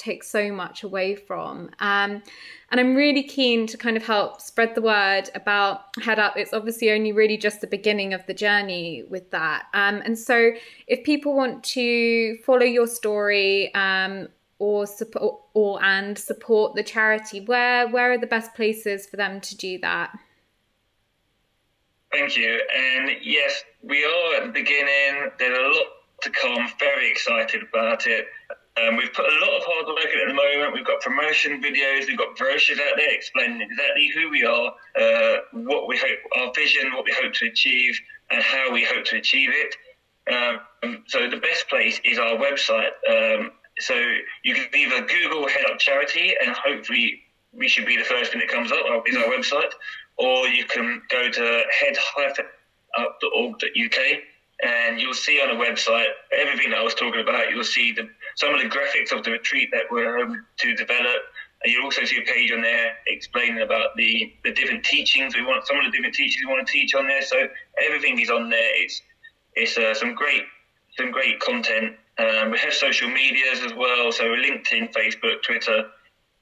take 0.00 0.24
so 0.24 0.50
much 0.50 0.82
away 0.82 1.14
from. 1.14 1.70
Um, 1.78 2.22
and 2.70 2.80
I'm 2.80 2.94
really 2.94 3.22
keen 3.22 3.66
to 3.68 3.76
kind 3.76 3.96
of 3.96 4.04
help 4.04 4.40
spread 4.40 4.74
the 4.74 4.82
word 4.82 5.30
about 5.34 5.96
Head 6.02 6.18
Up. 6.18 6.36
It's 6.36 6.52
obviously 6.52 6.90
only 6.90 7.12
really 7.12 7.36
just 7.36 7.60
the 7.60 7.66
beginning 7.66 8.14
of 8.14 8.24
the 8.26 8.34
journey 8.34 9.04
with 9.08 9.30
that. 9.30 9.64
Um, 9.74 10.02
and 10.04 10.18
so 10.18 10.52
if 10.86 11.04
people 11.04 11.36
want 11.36 11.62
to 11.64 12.36
follow 12.44 12.64
your 12.64 12.86
story, 12.86 13.72
um, 13.74 14.28
or 14.60 14.86
support 14.86 15.40
or 15.54 15.82
and 15.82 16.16
support 16.16 16.74
the 16.74 16.82
charity 16.82 17.40
where 17.40 17.88
where 17.88 18.12
are 18.12 18.18
the 18.18 18.26
best 18.26 18.54
places 18.54 19.06
for 19.06 19.16
them 19.16 19.40
to 19.40 19.56
do 19.56 19.78
that 19.78 20.16
thank 22.12 22.36
you 22.36 22.60
and 22.76 23.10
yes 23.22 23.64
we 23.82 24.04
are 24.04 24.34
at 24.36 24.46
the 24.46 24.52
beginning 24.52 25.30
there's 25.38 25.58
a 25.58 25.62
lot 25.62 25.86
to 26.20 26.30
come 26.30 26.68
very 26.78 27.10
excited 27.10 27.62
about 27.72 28.06
it 28.06 28.26
um, 28.86 28.96
we've 28.96 29.12
put 29.12 29.26
a 29.26 29.38
lot 29.44 29.56
of 29.56 29.62
hard 29.66 29.86
work 29.86 30.12
in 30.12 30.20
at 30.20 30.28
the 30.28 30.34
moment. 30.34 30.74
We've 30.74 30.86
got 30.86 31.00
promotion 31.00 31.62
videos, 31.62 32.06
we've 32.06 32.18
got 32.18 32.36
brochures 32.36 32.78
out 32.78 32.96
there 32.96 33.12
explaining 33.12 33.60
exactly 33.60 34.10
who 34.14 34.30
we 34.30 34.44
are, 34.44 34.72
uh, 35.00 35.36
what 35.52 35.88
we 35.88 35.96
hope, 35.96 36.18
our 36.38 36.52
vision, 36.54 36.92
what 36.94 37.04
we 37.04 37.14
hope 37.20 37.32
to 37.34 37.46
achieve, 37.46 37.98
and 38.30 38.42
how 38.42 38.72
we 38.72 38.84
hope 38.84 39.04
to 39.06 39.16
achieve 39.16 39.50
it. 39.52 39.74
Um, 40.32 41.04
so 41.06 41.28
the 41.28 41.38
best 41.38 41.68
place 41.68 42.00
is 42.04 42.18
our 42.18 42.36
website. 42.36 42.90
Um, 43.08 43.52
so 43.78 43.94
you 44.44 44.54
can 44.54 44.66
either 44.74 45.06
Google 45.06 45.48
Head 45.48 45.64
Up 45.70 45.78
Charity, 45.78 46.34
and 46.44 46.54
hopefully 46.54 47.22
we 47.52 47.68
should 47.68 47.86
be 47.86 47.96
the 47.96 48.04
first 48.04 48.32
thing 48.32 48.40
that 48.40 48.48
comes 48.48 48.70
up. 48.70 48.84
Is 49.06 49.16
our 49.16 49.24
website, 49.24 49.72
or 50.16 50.46
you 50.48 50.64
can 50.66 51.02
go 51.10 51.30
to 51.30 51.62
head 51.80 51.96
up.org.uk, 52.98 53.98
and 54.62 55.00
you'll 55.00 55.14
see 55.14 55.40
on 55.40 55.56
the 55.56 55.64
website 55.64 56.08
everything 56.32 56.70
that 56.70 56.78
I 56.78 56.82
was 56.82 56.94
talking 56.94 57.20
about. 57.20 57.50
You'll 57.50 57.64
see 57.64 57.92
the, 57.92 58.08
some 58.40 58.54
of 58.54 58.60
the 58.62 58.68
graphics 58.68 59.12
of 59.12 59.22
the 59.22 59.32
retreat 59.32 59.68
that 59.70 59.84
we're 59.90 60.16
hoping 60.16 60.42
to 60.58 60.74
develop. 60.74 61.20
And 61.62 61.70
you'll 61.70 61.84
also 61.84 62.04
see 62.04 62.16
a 62.16 62.22
page 62.22 62.50
on 62.52 62.62
there 62.62 62.96
explaining 63.06 63.60
about 63.60 63.94
the, 63.96 64.32
the 64.44 64.52
different 64.52 64.82
teachings 64.82 65.36
we 65.36 65.42
want, 65.42 65.66
some 65.66 65.76
of 65.76 65.84
the 65.84 65.90
different 65.90 66.14
teachings 66.14 66.42
we 66.46 66.50
want 66.50 66.66
to 66.66 66.72
teach 66.72 66.94
on 66.94 67.06
there. 67.06 67.20
So 67.20 67.36
everything 67.84 68.18
is 68.18 68.30
on 68.30 68.48
there. 68.48 68.82
It's 68.82 69.02
it's 69.54 69.76
uh, 69.76 69.92
some 69.92 70.14
great 70.14 70.44
some 70.96 71.10
great 71.10 71.38
content. 71.40 71.96
Um, 72.18 72.50
we 72.50 72.58
have 72.58 72.72
social 72.72 73.10
medias 73.10 73.60
as 73.64 73.74
well, 73.74 74.10
so 74.10 74.24
LinkedIn, 74.24 74.92
Facebook, 74.92 75.42
Twitter, 75.42 75.84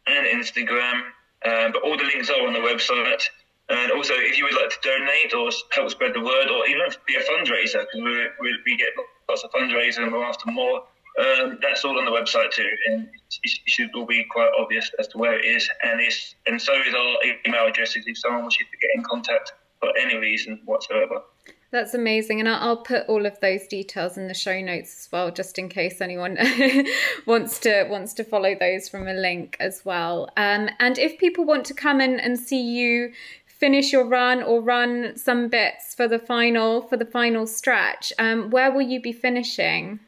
and 0.06 0.26
Instagram. 0.26 1.02
Um, 1.46 1.72
but 1.72 1.82
all 1.82 1.96
the 1.96 2.04
links 2.04 2.30
are 2.30 2.46
on 2.46 2.52
the 2.52 2.60
website. 2.60 3.22
And 3.70 3.92
also, 3.92 4.14
if 4.14 4.38
you 4.38 4.44
would 4.44 4.54
like 4.54 4.70
to 4.70 4.80
donate 4.82 5.34
or 5.34 5.50
help 5.72 5.90
spread 5.90 6.14
the 6.14 6.20
word, 6.20 6.48
or 6.48 6.66
even 6.66 6.88
be 7.06 7.16
a 7.16 7.20
fundraiser, 7.20 7.84
because 7.84 8.30
we, 8.40 8.58
we, 8.64 8.76
get 8.76 8.88
lots 9.28 9.44
of 9.44 9.50
fundraisers 9.50 9.98
and 9.98 10.12
we're 10.12 10.24
after 10.24 10.50
more, 10.50 10.84
um, 11.18 11.58
that's 11.60 11.84
all 11.84 11.98
on 11.98 12.04
the 12.04 12.10
website 12.10 12.50
too. 12.50 12.68
And 12.90 13.08
it, 13.42 13.58
should 13.66 13.90
all 13.94 14.06
be 14.06 14.24
quite 14.30 14.50
obvious 14.58 14.90
as 14.98 15.08
to 15.08 15.18
where 15.18 15.38
it 15.38 15.44
is. 15.44 15.68
And 15.82 16.00
it's, 16.00 16.34
and 16.46 16.60
so 16.60 16.72
is 16.74 16.94
our 16.94 17.16
email 17.46 17.66
address 17.66 17.96
if 17.96 18.18
someone 18.18 18.44
you 18.44 18.50
to 18.50 18.78
get 18.80 18.90
in 18.94 19.02
contact 19.02 19.52
for 19.80 19.96
any 19.98 20.16
reason 20.16 20.60
whatsoever. 20.64 21.22
That's 21.70 21.92
amazing. 21.92 22.40
And 22.40 22.48
I'll 22.48 22.78
put 22.78 23.06
all 23.08 23.26
of 23.26 23.38
those 23.40 23.66
details 23.66 24.16
in 24.16 24.26
the 24.26 24.34
show 24.34 24.60
notes 24.60 25.00
as 25.00 25.12
well, 25.12 25.30
just 25.30 25.58
in 25.58 25.68
case 25.68 26.00
anyone 26.00 26.38
wants 27.26 27.58
to 27.60 27.86
wants 27.90 28.14
to 28.14 28.24
follow 28.24 28.54
those 28.58 28.88
from 28.88 29.06
a 29.06 29.12
link 29.12 29.56
as 29.60 29.84
well. 29.84 30.30
Um, 30.36 30.70
and 30.78 30.98
if 30.98 31.18
people 31.18 31.44
want 31.44 31.66
to 31.66 31.74
come 31.74 32.00
in 32.00 32.18
and 32.20 32.38
see 32.38 32.60
you 32.60 33.12
finish 33.46 33.92
your 33.92 34.06
run 34.06 34.42
or 34.42 34.62
run 34.62 35.16
some 35.16 35.48
bits 35.48 35.94
for 35.94 36.08
the 36.08 36.18
final 36.18 36.82
for 36.88 36.96
the 36.96 37.04
final 37.04 37.46
stretch, 37.46 38.14
um, 38.18 38.48
where 38.48 38.72
will 38.72 38.82
you 38.82 39.00
be 39.02 39.12
finishing? 39.12 40.00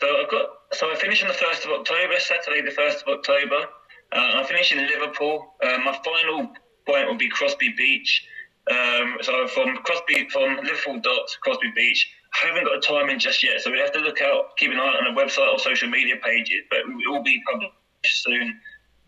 So 0.00 0.08
I've 0.08 0.30
got 0.30 0.46
so 0.72 0.90
I 0.90 0.94
finish 0.96 1.22
on 1.22 1.28
the 1.28 1.34
first 1.34 1.64
of 1.64 1.72
October, 1.72 2.18
Saturday 2.18 2.62
the 2.62 2.70
first 2.70 3.04
of 3.06 3.18
October. 3.18 3.66
Uh, 4.12 4.40
I 4.40 4.44
finish 4.48 4.72
in 4.72 4.78
Liverpool. 4.86 5.54
Uh, 5.62 5.78
my 5.84 5.98
final 6.04 6.50
point 6.86 7.06
will 7.06 7.18
be 7.18 7.28
Crosby 7.28 7.74
Beach. 7.76 8.24
Um, 8.70 9.18
so 9.20 9.46
from 9.48 9.76
Crosby, 9.78 10.28
from 10.30 10.56
Liverpool 10.56 11.00
dot 11.00 11.28
Crosby 11.42 11.72
Beach. 11.76 12.10
I 12.32 12.46
haven't 12.46 12.64
got 12.64 12.76
a 12.76 12.80
timing 12.80 13.18
just 13.18 13.42
yet, 13.42 13.60
so 13.60 13.72
we 13.72 13.78
have 13.78 13.92
to 13.92 13.98
look 13.98 14.22
out, 14.22 14.56
keep 14.56 14.70
an 14.70 14.78
eye 14.78 14.94
on 15.04 15.12
the 15.12 15.20
website 15.20 15.52
or 15.52 15.58
social 15.58 15.88
media 15.88 16.14
pages. 16.22 16.62
But 16.70 16.80
it 16.80 17.10
will 17.10 17.22
be 17.22 17.42
published 17.50 17.74
soon. 18.22 18.60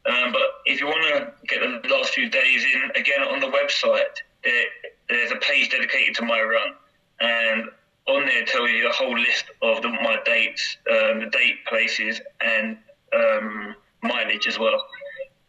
Um, 0.04 0.32
but 0.32 0.42
if 0.66 0.80
you 0.80 0.86
want 0.86 1.02
to 1.14 1.46
get 1.46 1.60
the 1.82 1.88
last 1.88 2.10
few 2.10 2.28
days 2.28 2.64
in, 2.64 2.90
again 3.00 3.22
on 3.22 3.38
the 3.38 3.46
website, 3.46 4.18
there, 4.42 4.64
there's 5.08 5.30
a 5.30 5.36
page 5.36 5.70
dedicated 5.70 6.16
to 6.16 6.24
my 6.24 6.40
run, 6.42 6.74
and 7.20 7.64
on 8.08 8.26
there 8.26 8.44
tells 8.44 8.70
you 8.70 8.82
the 8.82 8.92
whole 8.92 9.18
list 9.18 9.44
of 9.62 9.82
the, 9.82 9.88
my 9.88 10.18
dates, 10.24 10.76
um, 10.90 11.20
the 11.20 11.30
date, 11.30 11.64
places, 11.68 12.20
and 12.40 12.76
um, 13.14 13.74
mileage 14.02 14.46
as 14.46 14.58
well. 14.58 14.84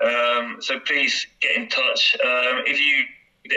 Um, 0.03 0.57
so 0.59 0.79
please 0.81 1.25
get 1.41 1.55
in 1.55 1.69
touch. 1.69 2.15
Um, 2.23 2.63
if 2.65 2.79
you 2.79 3.05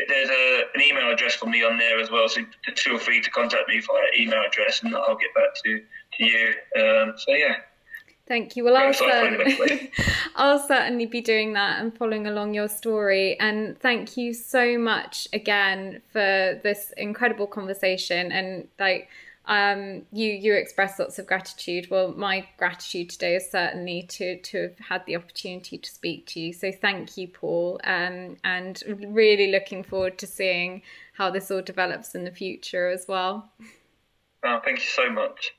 there's 0.09 0.29
a, 0.29 0.63
an 0.75 0.83
email 0.83 1.13
address 1.13 1.35
for 1.35 1.47
me 1.47 1.63
on 1.63 1.79
there 1.79 2.01
as 2.01 2.11
well, 2.11 2.29
so 2.29 2.41
feel 2.77 2.99
free 2.99 3.21
to 3.21 3.31
contact 3.31 3.69
me 3.69 3.81
via 3.81 4.21
email 4.21 4.43
address, 4.45 4.83
and 4.83 4.95
I'll 4.95 5.17
get 5.17 5.33
back 5.35 5.55
to, 5.65 5.79
to 5.79 6.25
you. 6.25 6.55
Um, 6.81 7.15
so 7.17 7.33
yeah. 7.33 7.57
Thank 8.27 8.57
you. 8.57 8.65
Well, 8.65 8.77
I'll 8.77 8.93
certainly, 8.93 9.93
I'll 10.37 10.59
certainly 10.59 11.07
be 11.07 11.21
doing 11.21 11.53
that 11.53 11.81
and 11.81 11.97
following 11.97 12.27
along 12.27 12.55
your 12.55 12.69
story. 12.69 13.39
And 13.39 13.79
thank 13.79 14.17
you 14.17 14.35
so 14.35 14.77
much 14.79 15.29
again 15.33 16.03
for 16.13 16.59
this 16.63 16.93
incredible 16.97 17.47
conversation. 17.47 18.33
And 18.33 18.67
like, 18.81 19.09
um, 19.49 20.03
you 20.11 20.33
you 20.33 20.55
express 20.55 20.99
lots 20.99 21.21
of 21.21 21.27
gratitude. 21.29 21.89
Well, 21.89 22.13
my 22.17 22.49
gratitude 22.59 23.11
today 23.11 23.37
is 23.37 23.49
certainly 23.49 24.03
to 24.03 24.41
to 24.41 24.63
have 24.63 24.79
had 24.79 25.07
the 25.07 25.15
opportunity 25.15 25.79
to 25.79 25.89
speak 25.89 26.27
to 26.29 26.41
you. 26.41 26.53
So 26.53 26.73
thank 26.73 27.17
you, 27.17 27.29
Paul, 27.29 27.81
um, 27.85 28.39
and 28.43 28.83
really 28.89 29.53
looking 29.53 29.85
forward 29.85 30.19
to 30.19 30.27
seeing 30.27 30.83
how 31.13 31.31
this 31.31 31.51
all 31.51 31.63
develops 31.63 32.17
in 32.17 32.25
the 32.25 32.33
future 32.33 32.89
as 32.89 33.07
well. 33.09 33.53
Oh, 34.43 34.61
thank 34.65 34.79
you 34.79 34.85
so 34.85 35.11
much. 35.11 35.56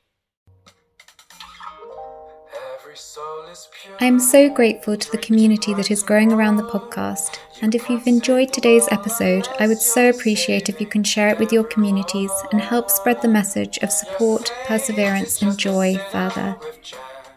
I 4.00 4.04
am 4.04 4.18
so 4.18 4.48
grateful 4.48 4.96
to 4.96 5.10
the 5.10 5.18
community 5.18 5.74
that 5.74 5.90
is 5.90 6.02
growing 6.02 6.32
around 6.32 6.56
the 6.56 6.62
podcast. 6.62 7.38
And 7.60 7.74
if 7.74 7.88
you've 7.88 8.06
enjoyed 8.06 8.52
today's 8.52 8.88
episode, 8.90 9.48
I 9.58 9.66
would 9.66 9.80
so 9.80 10.08
appreciate 10.08 10.68
if 10.68 10.80
you 10.80 10.86
can 10.86 11.04
share 11.04 11.28
it 11.28 11.38
with 11.38 11.52
your 11.52 11.64
communities 11.64 12.30
and 12.52 12.60
help 12.60 12.90
spread 12.90 13.20
the 13.20 13.28
message 13.28 13.78
of 13.78 13.90
support, 13.90 14.52
perseverance, 14.64 15.42
and 15.42 15.58
joy 15.58 15.96
further. 16.10 16.56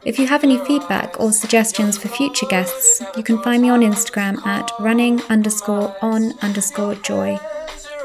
If 0.03 0.17
you 0.17 0.27
have 0.27 0.43
any 0.43 0.57
feedback 0.57 1.19
or 1.19 1.31
suggestions 1.31 1.97
for 1.97 2.07
future 2.07 2.47
guests, 2.47 3.03
you 3.15 3.23
can 3.23 3.41
find 3.43 3.61
me 3.61 3.69
on 3.69 3.81
Instagram 3.81 4.45
at 4.45 4.71
running 4.79 5.21
underscore 5.23 5.95
on 6.01 6.33
underscore 6.39 6.95
joy. 6.95 7.39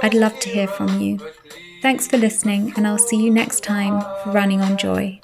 I'd 0.02 0.14
love 0.14 0.38
to 0.40 0.48
hear 0.48 0.66
from 0.68 1.00
you. 1.00 1.18
Thanks 1.80 2.06
for 2.06 2.18
listening, 2.18 2.72
and 2.76 2.86
I'll 2.86 2.98
see 2.98 3.22
you 3.22 3.30
next 3.30 3.62
time 3.62 4.00
for 4.22 4.30
Running 4.30 4.60
on 4.60 4.76
Joy. 4.76 5.20